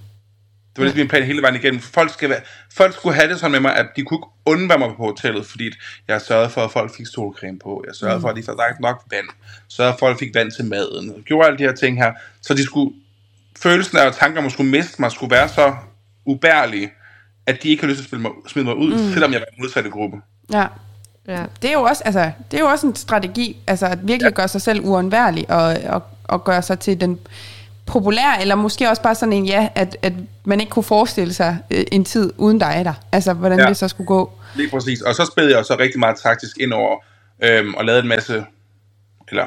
[0.77, 1.81] Det var lidt min plan hele vejen igennem.
[1.81, 2.41] Folk, skal være,
[2.73, 5.47] folk skulle have det sådan med mig, at de kunne ikke undvære mig på hotellet,
[5.47, 5.71] fordi
[6.09, 7.85] jeg sørgede for, at folk fik solcreme på.
[7.87, 8.23] Jeg sørgede mm.
[8.23, 9.27] for, at de fik nok vand.
[9.69, 11.13] Sørgede for, at de fik vand til maden.
[11.17, 12.13] Jeg gjorde alle de her ting her.
[12.43, 12.95] Så de skulle,
[13.63, 15.75] følelsen af, tanker man skulle miste mig, skulle være så
[16.25, 16.91] ubærlige,
[17.47, 19.13] at de ikke har lyst til at spille mig, smide mig ud, mm.
[19.13, 20.17] selvom jeg var i modsatte gruppe.
[20.53, 20.67] Ja.
[21.29, 21.45] Ja.
[21.63, 24.35] Det er jo også, altså, det er jo også en strategi, altså at virkelig ja.
[24.35, 27.19] gøre sig selv uundværlig og, og, og gøre sig til den
[27.87, 30.13] populære, eller måske også bare sådan en, ja, at, at
[30.45, 32.93] man ikke kunne forestille sig øh, en tid uden dig der.
[33.13, 33.67] Altså, hvordan ja.
[33.67, 34.33] det så skulle gå.
[34.55, 35.01] Lige præcis.
[35.01, 36.97] Og så spillede jeg så rigtig meget taktisk ind over,
[37.43, 38.45] øhm, og lavede en masse,
[39.29, 39.47] eller,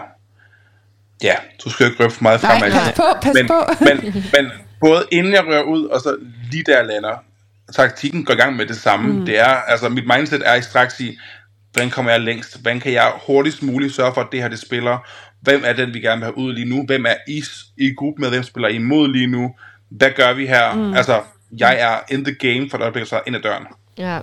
[1.23, 2.59] ja, du skal jo ikke røbe for meget frem.
[2.59, 3.59] Nej, pas på, pas men, på.
[3.79, 4.51] men, men
[4.81, 6.17] både inden jeg rører ud, og så
[6.51, 7.23] lige der jeg lander,
[7.75, 9.13] taktikken går i gang med det samme.
[9.13, 9.25] Mm.
[9.25, 11.17] Det er, altså mit mindset er i straks i,
[11.71, 12.61] hvordan kommer jeg længst?
[12.61, 14.97] Hvordan kan jeg hurtigst muligt sørge for, at det her det spiller?
[15.41, 16.85] Hvem er den, vi gerne vil have ud lige nu?
[16.85, 17.43] Hvem er I
[17.77, 18.29] i gruppe med?
[18.29, 19.51] Hvem spiller I imod lige nu?
[19.89, 20.73] Hvad gør vi her?
[20.73, 20.93] Mm.
[20.93, 21.21] Altså,
[21.57, 23.63] jeg er in the game for et øjeblik, så ind ad døren.
[23.97, 24.19] Ja.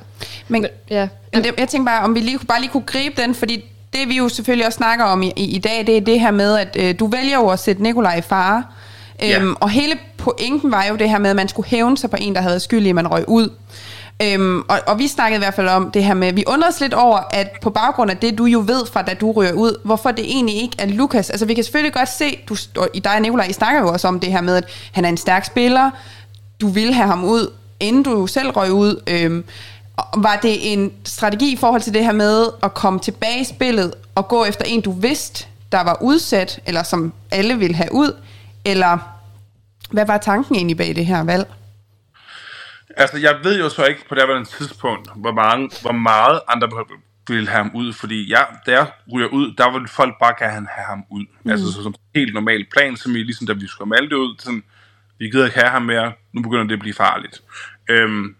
[0.48, 1.08] Men, ja.
[1.32, 4.08] Men det, jeg tænker bare, om vi lige, bare lige kunne gribe den, fordi det
[4.08, 6.58] vi jo selvfølgelig også snakker om i, i, i dag, det er det her med,
[6.58, 8.64] at øh, du vælger jo at sætte Nikolaj i fare.
[9.20, 9.40] Ja.
[9.40, 12.16] Øhm, og hele pointen var jo det her med, at man skulle hævne sig på
[12.20, 13.50] en, der havde skyld i, at man røg ud.
[14.22, 16.80] Øhm, og, og vi snakkede i hvert fald om det her med, vi undrede os
[16.80, 19.80] lidt over, at på baggrund af det, du jo ved fra, da du ryger ud,
[19.84, 21.30] hvorfor det egentlig ikke er Lukas.
[21.30, 22.56] Altså vi kan selvfølgelig godt se, du,
[22.94, 25.08] i dig og Nicolaj, I snakker jo også om det her med, at han er
[25.08, 25.90] en stærk spiller,
[26.60, 29.02] du vil have ham ud, inden du selv røg ud.
[29.06, 29.44] Øhm,
[30.16, 33.94] var det en strategi i forhold til det her med at komme tilbage i spillet
[34.14, 38.16] og gå efter en, du vidste, der var udsat, eller som alle ville have ud,
[38.64, 39.15] eller
[39.90, 41.46] hvad var tanken egentlig bag det her valg?
[42.96, 46.68] Altså, jeg ved jo så ikke på det her tidspunkt, hvor, mange, hvor meget andre
[47.28, 50.66] ville have ham ud, fordi jeg, da jeg ryger ud, der ville folk bare gerne
[50.70, 51.24] have ham ud.
[51.42, 51.50] Mm.
[51.50, 54.62] Altså, så, som helt normal plan, som I, ligesom da vi skulle Malte ud, sådan,
[55.18, 57.42] vi gider ikke have ham mere, nu begynder det at blive farligt.
[57.90, 58.36] Øhm,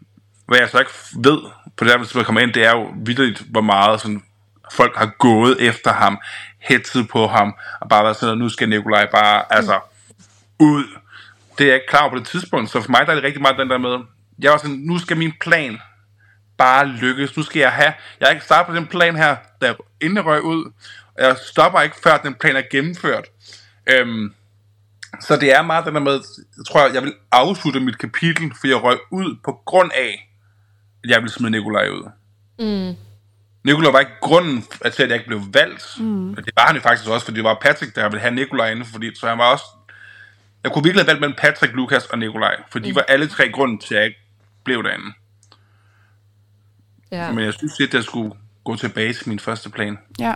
[0.46, 1.38] hvad jeg så ikke ved
[1.76, 4.22] på det her tidspunkt kommer ind, det er jo vidderligt, hvor meget sådan,
[4.72, 6.18] folk har gået efter ham,
[6.58, 9.80] hættet på ham, og bare været sådan, nu skal Nikolaj bare, altså,
[10.58, 10.84] ud
[11.58, 13.42] det er jeg ikke klar på det tidspunkt, så for mig der er det rigtig
[13.42, 13.98] meget den der med,
[14.38, 15.78] jeg var sådan, nu skal min plan
[16.58, 19.74] bare lykkes, nu skal jeg have, jeg har ikke startet på den plan her, der
[20.00, 20.64] inden jeg røg ud,
[21.14, 23.24] og jeg stopper ikke, før den plan er gennemført.
[23.86, 24.34] Øhm,
[25.20, 26.12] så det er meget den der med,
[26.56, 30.30] jeg tror, jeg vil afslutte mit kapitel, for jeg røg ud på grund af,
[31.04, 32.10] at jeg ville smide Nikolaj ud.
[32.58, 32.96] Mm.
[33.64, 36.00] Nikolaj var ikke grunden til, at jeg ikke blev valgt.
[36.00, 36.34] Mm.
[36.34, 38.84] Det var han jo faktisk også, fordi det var Patrick, der ville have Nikolaj inde,
[38.84, 39.64] fordi så han var også...
[40.66, 42.96] Jeg kunne virkelig have valgt mellem Patrick, Lukas og Nikolaj, for de mm.
[42.96, 44.20] var alle tre grunden til, at jeg ikke
[44.64, 45.12] blev derinde.
[47.10, 47.32] Ja.
[47.32, 48.32] Men jeg synes lidt, at jeg skulle
[48.64, 49.98] gå tilbage til min første plan.
[50.18, 50.34] Ja.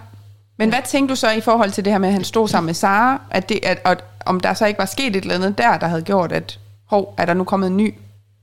[0.56, 2.66] Men hvad tænkte du så i forhold til det her med, at han stod sammen
[2.66, 3.20] med Sara?
[3.30, 5.86] At det, at, at, om der så ikke var sket et eller andet der, der
[5.86, 7.94] havde gjort, at hov, er der nu kommet en ny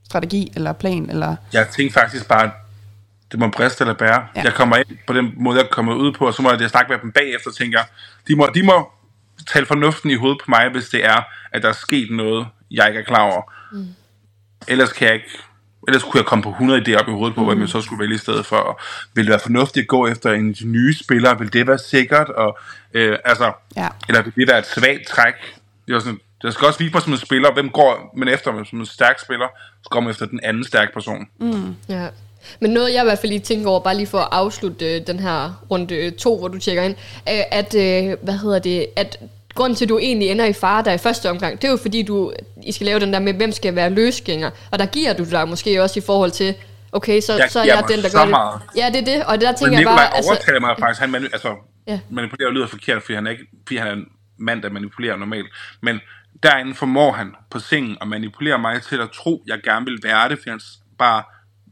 [0.04, 1.10] strategi eller plan?
[1.10, 1.36] Eller?
[1.52, 2.50] Jeg tænkte faktisk bare, at
[3.32, 4.26] det må briste eller bære.
[4.36, 4.42] Ja.
[4.42, 6.92] Jeg kommer ind på den måde, jeg kommer ud på, og så må jeg snakke
[6.92, 7.86] med dem bagefter, tænker jeg,
[8.28, 8.92] de må, de må
[9.46, 12.88] tale fornuften i hovedet på mig, hvis det er, at der er sket noget, jeg
[12.88, 13.42] ikke er klar over.
[13.72, 13.86] Mm.
[14.68, 15.38] Ellers kan jeg ikke
[15.88, 17.46] Ellers kunne jeg komme på 100 idéer op i hovedet på, mm.
[17.46, 18.56] hvad man så skulle vælge i stedet for.
[18.56, 18.80] Og
[19.14, 21.38] vil det være fornuftigt at gå efter en nye spillere?
[21.38, 22.28] Vil det være sikkert?
[22.28, 22.58] Og,
[22.94, 23.88] øh, altså, Ja.
[24.08, 25.34] Eller vil det være et svagt træk?
[25.86, 28.64] Det er sådan, der skal også vise mig som en spiller, hvem går man efter
[28.64, 29.46] som en stærk spiller,
[29.82, 31.28] så går man efter den anden stærke person.
[31.40, 31.76] Mm.
[31.88, 32.08] Ja.
[32.60, 35.06] Men noget, jeg i hvert fald lige tænker over, bare lige for at afslutte øh,
[35.06, 36.94] den her runde to, hvor du tjekker ind,
[37.28, 39.18] øh, at, øh, hvad hedder det, at
[39.54, 41.76] grunden til, at du egentlig ender i fare der i første omgang, det er jo
[41.76, 44.50] fordi, du, I skal lave den der med, hvem skal være løsgænger.
[44.70, 46.54] Og der giver du dig måske også i forhold til,
[46.92, 48.80] okay, så, Jeg så er jeg mig den, der gør det.
[48.80, 50.16] Ja, det er det, og der Men tænker jeg Nikolaj bare...
[50.16, 51.54] altså- overtaler mig faktisk, han manu- altså,
[51.86, 52.00] Ja.
[52.10, 54.04] manipulerer lyder forkert, fordi han, er ikke, fordi han er en
[54.38, 55.46] mand, der manipulerer normalt.
[55.82, 56.00] Men
[56.42, 59.98] derinde formår han på sengen at manipulere mig til at tro, at jeg gerne vil
[60.02, 60.60] være det, fordi han
[60.98, 61.22] bare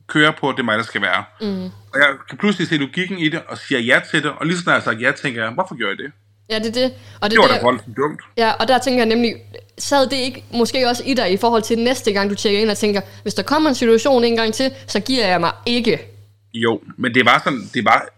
[0.07, 1.25] kører på, at det er mig, der skal være.
[1.41, 1.65] Mm.
[1.65, 4.59] Og jeg kan pludselig se logikken i det, og siger ja til det, og lige
[4.59, 6.13] snart jeg har sagt ja, tænker jeg, hvorfor gjorde jeg det?
[6.51, 6.95] Ja, det er det.
[7.21, 8.21] Og det, Det var er da der- voldsomt dumt.
[8.37, 9.35] Ja, og der tænker jeg nemlig,
[9.79, 12.71] sad det ikke måske også i dig i forhold til næste gang, du tjekker ind
[12.71, 15.99] og tænker, hvis der kommer en situation en gang til, så giver jeg mig ikke.
[16.55, 18.09] Jo, men det var sådan, det var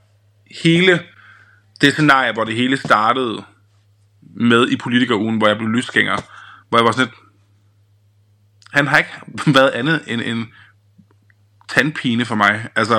[0.64, 1.00] hele
[1.80, 3.42] det scenarie, hvor det hele startede
[4.36, 6.16] med i politikerugen, hvor jeg blev lysgænger,
[6.68, 7.14] hvor jeg var sådan lidt,
[8.72, 9.10] han har ikke
[9.58, 10.46] været andet end en
[11.68, 12.68] tandpine for mig.
[12.76, 12.94] Altså,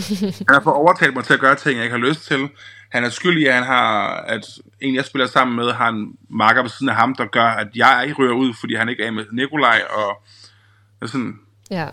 [0.48, 2.48] han har fået overtalt mig til at gøre ting, jeg ikke har lyst til.
[2.90, 4.44] Han er skyldig, at han har, at
[4.80, 7.68] en, jeg spiller sammen med, har en marker ved siden af ham, der gør, at
[7.74, 10.22] jeg ikke rører ud, fordi han ikke er med Nikolaj, og
[11.02, 11.38] er sådan,
[11.70, 11.88] Ja.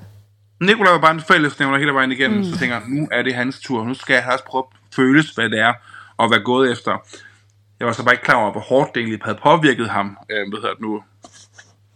[0.61, 2.43] Nikolaj var bare en fællesnævner hele vejen igennem, mm.
[2.43, 3.84] så tænker nu er det hans tur.
[3.84, 5.73] Nu skal jeg også prøve at føles, hvad det er,
[6.18, 6.97] og være gået efter.
[7.80, 10.52] Jeg var så bare ikke klar over, hvor hårdt det egentlig havde påvirket ham, øh,
[10.52, 11.03] ved jeg nu,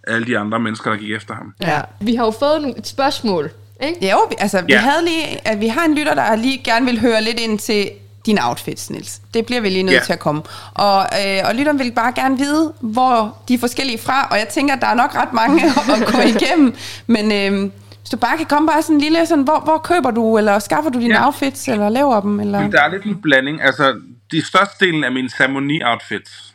[0.07, 1.53] alle de andre mennesker, der gik efter ham.
[1.61, 1.81] Ja.
[2.01, 3.51] Vi har jo fået et spørgsmål,
[3.83, 4.09] ikke?
[4.11, 4.79] Jo, vi- altså, vi, Ja.
[4.79, 7.89] havde lige, at vi har en lytter, der lige gerne vil høre lidt ind til
[8.25, 9.21] dine outfits, Niels.
[9.33, 10.03] Det bliver vi lige nødt Ja.
[10.05, 10.41] til at komme.
[10.73, 14.47] Og, øh, og lytteren vil bare gerne vide, hvor de er forskellige fra, og jeg
[14.47, 15.63] tænker, at der er nok ret mange
[16.01, 16.75] at gå igennem.
[17.07, 20.11] Men øh, hvis du bare kan komme bare sådan en lille, sådan, hvor, hvor køber
[20.11, 21.25] du, eller skaffer du dine Ja.
[21.25, 22.39] outfits, eller laver dem?
[22.39, 22.61] Eller?
[22.61, 23.61] Men der er lidt en blanding.
[23.61, 23.99] Altså,
[24.31, 26.53] de største delen af min ceremoni-outfits,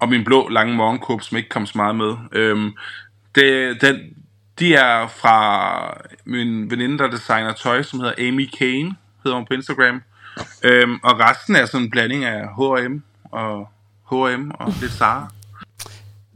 [0.00, 2.72] og min blå lange morgenkåb, som ikke kom så meget med, øhm,
[3.34, 3.96] det, den,
[4.58, 9.54] de er fra min veninde, der designer tøj, som hedder Amy Kane, hedder hun på
[9.54, 10.02] Instagram.
[10.64, 13.68] Øhm, og resten er sådan en blanding af H&M og
[14.10, 15.28] H&M og lidt Zara.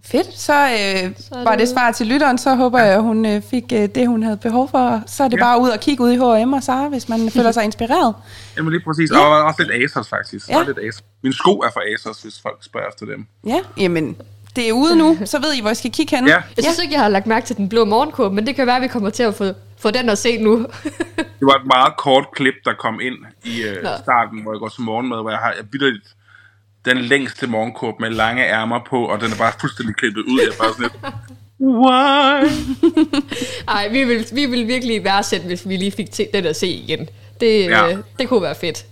[0.04, 3.02] Fedt, så, øh, Så er var det det svar til lytteren, så håber jeg, at
[3.02, 5.02] hun øh, fik øh, det, hun havde behov for.
[5.06, 5.42] Så er det Ja.
[5.42, 8.14] bare ud og kigge ud i H&M og Zara, hvis man føler sig inspireret.
[8.56, 9.10] Jamen lige præcis.
[9.10, 10.48] Og også lidt Asos faktisk.
[10.48, 10.58] Ja.
[10.58, 10.64] Ja.
[10.64, 11.04] Lidt Asos.
[11.22, 13.26] Min sko er fra Asos, hvis folk spørger efter dem.
[13.46, 14.16] Ja, jamen,
[14.56, 16.26] det er ude nu, så ved I, hvor I skal kigge hen.
[16.26, 16.34] Ja.
[16.56, 18.76] Jeg synes ikke, jeg har lagt mærke til den blå morgenkåbe, men det kan være,
[18.76, 19.44] at vi kommer til at få,
[19.78, 20.56] få den at se nu.
[21.40, 23.14] Det var et meget kort klip, der kom ind
[23.44, 23.88] i øh, Nå.
[24.02, 26.04] starten, hvor jeg går til morgenmad, hvor jeg har jeg vidderligt
[26.84, 30.40] den længste morgenkåb med lange ærmer på, og den er bare fuldstændig klippet ud.
[30.40, 31.14] Jeg er bare sådan lidt,
[31.60, 32.44] why?
[33.76, 36.66] Ej, vi vil, vi vil virkelig værdsætte, hvis vi lige fik til den at se
[36.66, 37.08] igen.
[37.40, 37.86] Det, Ja.
[37.86, 37.96] ja.
[38.18, 38.84] det kunne være fedt.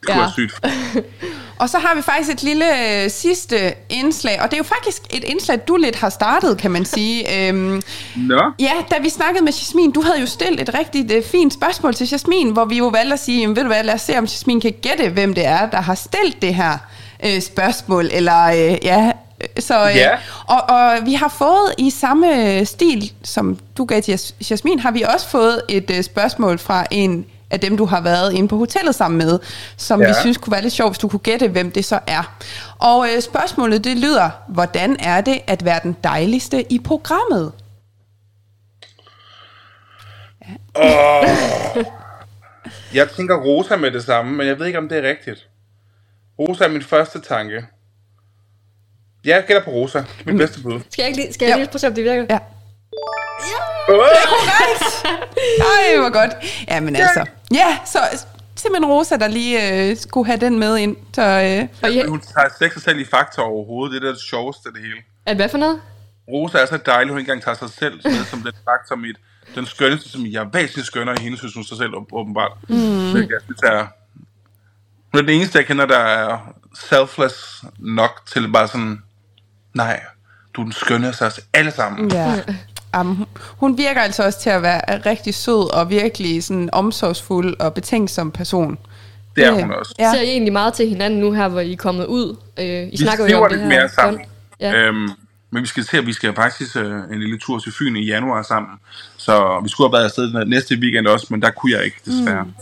[0.00, 0.60] Det kunne være sygt.
[1.60, 2.64] Og så har vi faktisk et lille
[3.04, 6.70] øh, sidste indslag, og det er jo faktisk et indslag, du lidt har startet, kan
[6.70, 7.24] man sige.
[7.48, 7.82] øhm,
[8.16, 11.52] Nå, ja, da vi snakkede med Jasmin, du havde jo stillet et rigtig øh, fint
[11.52, 14.00] spørgsmål til Jasmin, hvor vi jo valgte at sige, jamen, ved du hvad, lad os
[14.00, 16.78] se, om Jasmin kan gætte, hvem det er, der har stillet det her
[17.26, 19.12] øh, spørgsmål, eller øh, ja...
[19.40, 20.10] øh, Så, øh, Ja.
[20.48, 24.90] og, og vi har fået i samme stil, som du gav til Jas- Jasmin, har
[24.90, 28.56] vi også fået et øh, spørgsmål fra en af dem, du har været inde på
[28.56, 29.38] hotellet sammen med,
[29.76, 30.06] som ja.
[30.06, 30.20] vi Ja.
[30.20, 32.34] synes kunne være lidt sjovt, hvis du kunne gætte, hvem det så er.
[32.78, 37.52] Og øh, spørgsmålet, det lyder, hvordan er det at være den dejligste i programmet?
[42.94, 45.48] jeg tænker Rosa med det samme, men jeg ved ikke, om det er rigtigt.
[46.38, 47.64] Rosa er min første tanke.
[49.24, 49.98] Ja, Jeg gætter på Rosa.
[49.98, 50.80] Det er mit bedste bud.
[50.90, 51.62] Skal jeg, lige, skal jeg Ja.
[51.62, 52.26] lige prøve om det virker?
[52.30, 52.38] Ja.
[55.60, 56.30] Ej, hvor godt.
[56.68, 57.24] Ja, men altså.
[57.54, 57.98] Ja, så
[58.56, 60.96] simpelthen Rosa, der lige øh, skulle have den med ind.
[61.14, 64.02] Så, øh, Og ja, Hun tager ikke sig selv i fakta overhovedet.
[64.02, 64.96] Det er det sjoveste af det hele.
[65.26, 65.80] at hvad for noget?
[66.28, 69.10] Rosa er så dejlig, hun ikke engang tager sig selv med som den faktor i
[69.10, 69.16] et
[69.54, 72.52] den skønneste, som jeg væsentligt skønner i hende, synes hun sig selv åb- åbenbart.
[72.68, 72.76] Mm.
[73.16, 73.86] Jeg synes, er,
[75.12, 76.38] hun er den eneste, jeg kender, der er
[76.88, 79.02] selfless nok til bare sådan,
[79.74, 80.00] nej,
[80.54, 82.10] du er den skønneste af os alle sammen.
[82.12, 82.42] Ja.
[83.00, 83.26] Um,
[83.56, 88.30] hun virker altså også til at være rigtig sød og virkelig sådan omsorgsfuld og betænksom
[88.30, 88.78] person.
[89.36, 89.94] Det er hun også.
[89.98, 90.12] Ja.
[90.14, 92.36] Ser I egentlig meget til hinanden nu her, hvor I er kommet ud?
[92.58, 93.80] Øh, I Vi snakker jo om det lidt her.
[93.80, 94.20] mere sammen.
[94.60, 94.74] Ja.
[94.76, 95.08] Øhm,
[95.50, 98.06] men vi skal se, at vi skal faktisk øh, en lille tur til Fyn i
[98.06, 98.72] januar sammen.
[99.16, 101.96] Så vi skulle have været afsted den næste weekend også, men der kunne jeg ikke,
[102.04, 102.44] desværre.
[102.44, 102.52] Mm.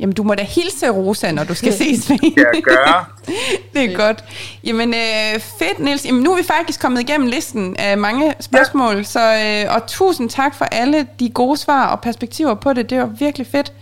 [0.00, 2.46] Jamen, du må da hilse Rosa, når du skal ses med hende.
[2.54, 3.04] Jeg gøre?
[3.74, 4.24] Det er godt.
[4.64, 6.06] Jamen, øh, fedt, Niels.
[6.06, 9.02] Jamen, nu er vi faktisk kommet igennem listen af mange spørgsmål, ja.
[9.02, 12.90] så, øh, og tusind tak for alle de gode svar og perspektiver på det.
[12.90, 13.72] Det var virkelig fedt.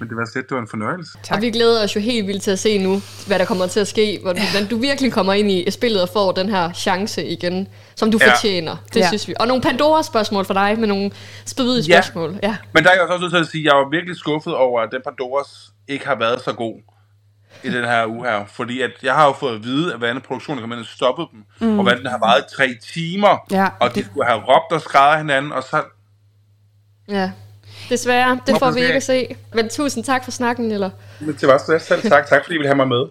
[0.00, 1.18] Men det var fedt, det var en fornøjelse.
[1.22, 1.36] Tak.
[1.36, 3.80] Og vi glæder os jo helt vildt til at se nu, hvad der kommer til
[3.80, 4.18] at ske.
[4.22, 8.18] Hvordan du virkelig kommer ind i spillet og får den her chance igen, som du
[8.20, 8.30] Ja.
[8.32, 8.76] fortjener.
[8.94, 9.08] Det Ja.
[9.08, 9.34] synes vi.
[9.40, 11.10] Og nogle Pandora-spørgsmål for dig, med nogle
[11.46, 12.00] spædige Ja.
[12.00, 12.38] spørgsmål.
[12.42, 12.56] Ja.
[12.72, 14.80] Men der er jeg også nødt til at sige, at jeg var virkelig skuffet over,
[14.80, 16.74] at den Pandoras ikke har været så god
[17.64, 18.44] i den her uge her.
[18.46, 21.28] Fordi at jeg har jo fået at vide, at hvordan produktionen kom ind og stoppede
[21.32, 21.78] dem, mm.
[21.78, 24.72] og hvordan den har varet i tre timer, Ja, og de det- skulle have råbt
[24.72, 25.82] og skrevet hinanden, og så...
[27.08, 27.30] ja.
[27.88, 29.36] Desværre, det får vi ikke at se.
[29.54, 30.90] Men tusind tak for snakken, eller?
[31.20, 32.26] Men det var så selv tak.
[32.28, 33.04] Tak fordi I ville have mig med.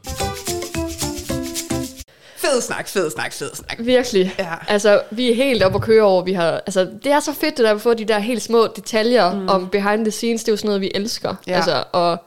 [2.37, 3.77] Fed snak, fed snak, fed snak.
[3.79, 4.35] Virkelig.
[4.39, 4.53] Ja.
[4.67, 6.23] Altså, vi er helt oppe at køre over.
[6.23, 8.67] Vi har, altså, det er så fedt, det der at få de der helt små
[8.75, 9.49] detaljer mm.
[9.49, 10.43] om behind the scenes.
[10.43, 11.35] Det er jo sådan noget, vi elsker.
[11.47, 11.55] Ja.
[11.55, 12.17] Altså, og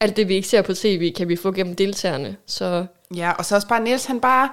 [0.00, 2.36] alt det, vi ikke ser på tv, kan vi få gennem deltagerne.
[2.46, 4.48] Så Ja, og så også bare Niels, han bare...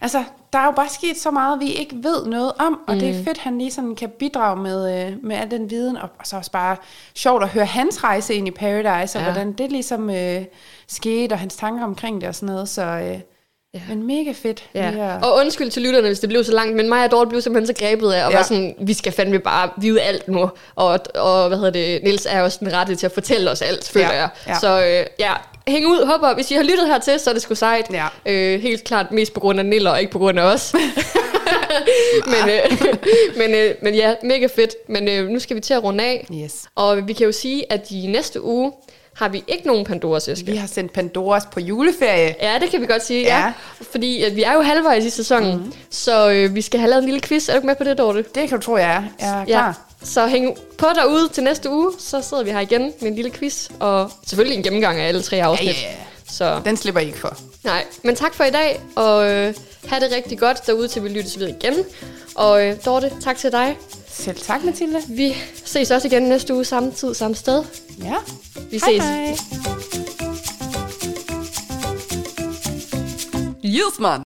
[0.00, 0.24] Altså,
[0.54, 3.00] der er jo bare sket så meget, vi ikke ved noget om, og mm.
[3.00, 6.08] det er fedt, han lige sådan kan bidrage med, øh, med al den viden, og,
[6.18, 6.76] og så også bare
[7.14, 9.32] sjovt at høre hans rejse ind i Paradise, og Ja.
[9.32, 10.44] hvordan det ligesom øh,
[10.86, 12.82] skete, og hans tanker omkring det og sådan noget, så...
[12.82, 13.20] Øh,
[13.74, 13.80] ja.
[13.88, 14.64] Men mega fedt.
[14.74, 14.92] Ja.
[15.22, 17.76] Og undskyld til lytterne, hvis det blev så langt, men mig og Dorte blev simpelthen
[17.76, 18.36] så grebet af, og ja.
[18.36, 20.50] var sådan, vi skal fandme bare vide alt nu.
[20.74, 23.88] Og, og hvad hedder det, Nils er også den rette til at fortælle os alt,
[23.88, 24.28] føler Ja, jeg.
[24.46, 24.58] ja.
[24.58, 25.32] Så øh, ja,
[25.68, 27.86] hæng ud, håber, hvis I har lyttet hertil, så er det sgu sejt.
[27.92, 28.06] Ja.
[28.26, 30.74] Øh, helt klart mest på grund af Niller, og ikke på grund af os.
[32.32, 32.78] men, øh,
[33.38, 34.74] men, øh, men ja, mega fedt.
[34.88, 36.26] Men øh, nu skal vi til at runde af.
[36.44, 36.64] Yes.
[36.74, 38.72] Og vi kan jo sige, at i næste uge
[39.14, 40.46] har vi ikke nogen Pandoras æske.
[40.46, 42.34] Vi har sendt Pandoras på juleferie.
[42.42, 43.36] Ja, det kan vi godt sige, Ja.
[43.38, 43.44] ja.
[43.44, 43.52] ja.
[43.90, 45.72] Fordi at vi er jo halvvejs i sæsonen, mm.
[45.90, 47.48] så øh, vi skal have lavet en lille quiz.
[47.48, 48.24] Er du ikke med på det, Dorte?
[48.34, 49.02] Det kan du tro, jeg er.
[49.20, 49.44] Jeg er Ja.
[49.44, 49.80] klar.
[50.02, 53.30] Så hæng på derude til næste uge, så sidder vi her igen med en lille
[53.30, 55.68] quiz, og selvfølgelig en gennemgang af alle tre afsnit.
[55.68, 56.32] Ja, ja, ja.
[56.32, 57.36] Så Den slipper I ikke for.
[57.64, 59.54] nej, men tak for i dag, og øh,
[59.86, 61.74] have det rigtig godt derude, til vi lyttes ved igen.
[62.34, 63.76] Og øh, Dorte, tak til dig.
[64.18, 64.98] Selv tak, Mathilde.
[65.08, 65.34] Vi
[65.64, 67.64] ses også igen næste uge, samme tid, samme sted.
[68.02, 68.14] Ja.
[68.70, 69.02] Vi Hej, ses.
[69.02, 69.36] hej.
[73.64, 74.20] Yes, man.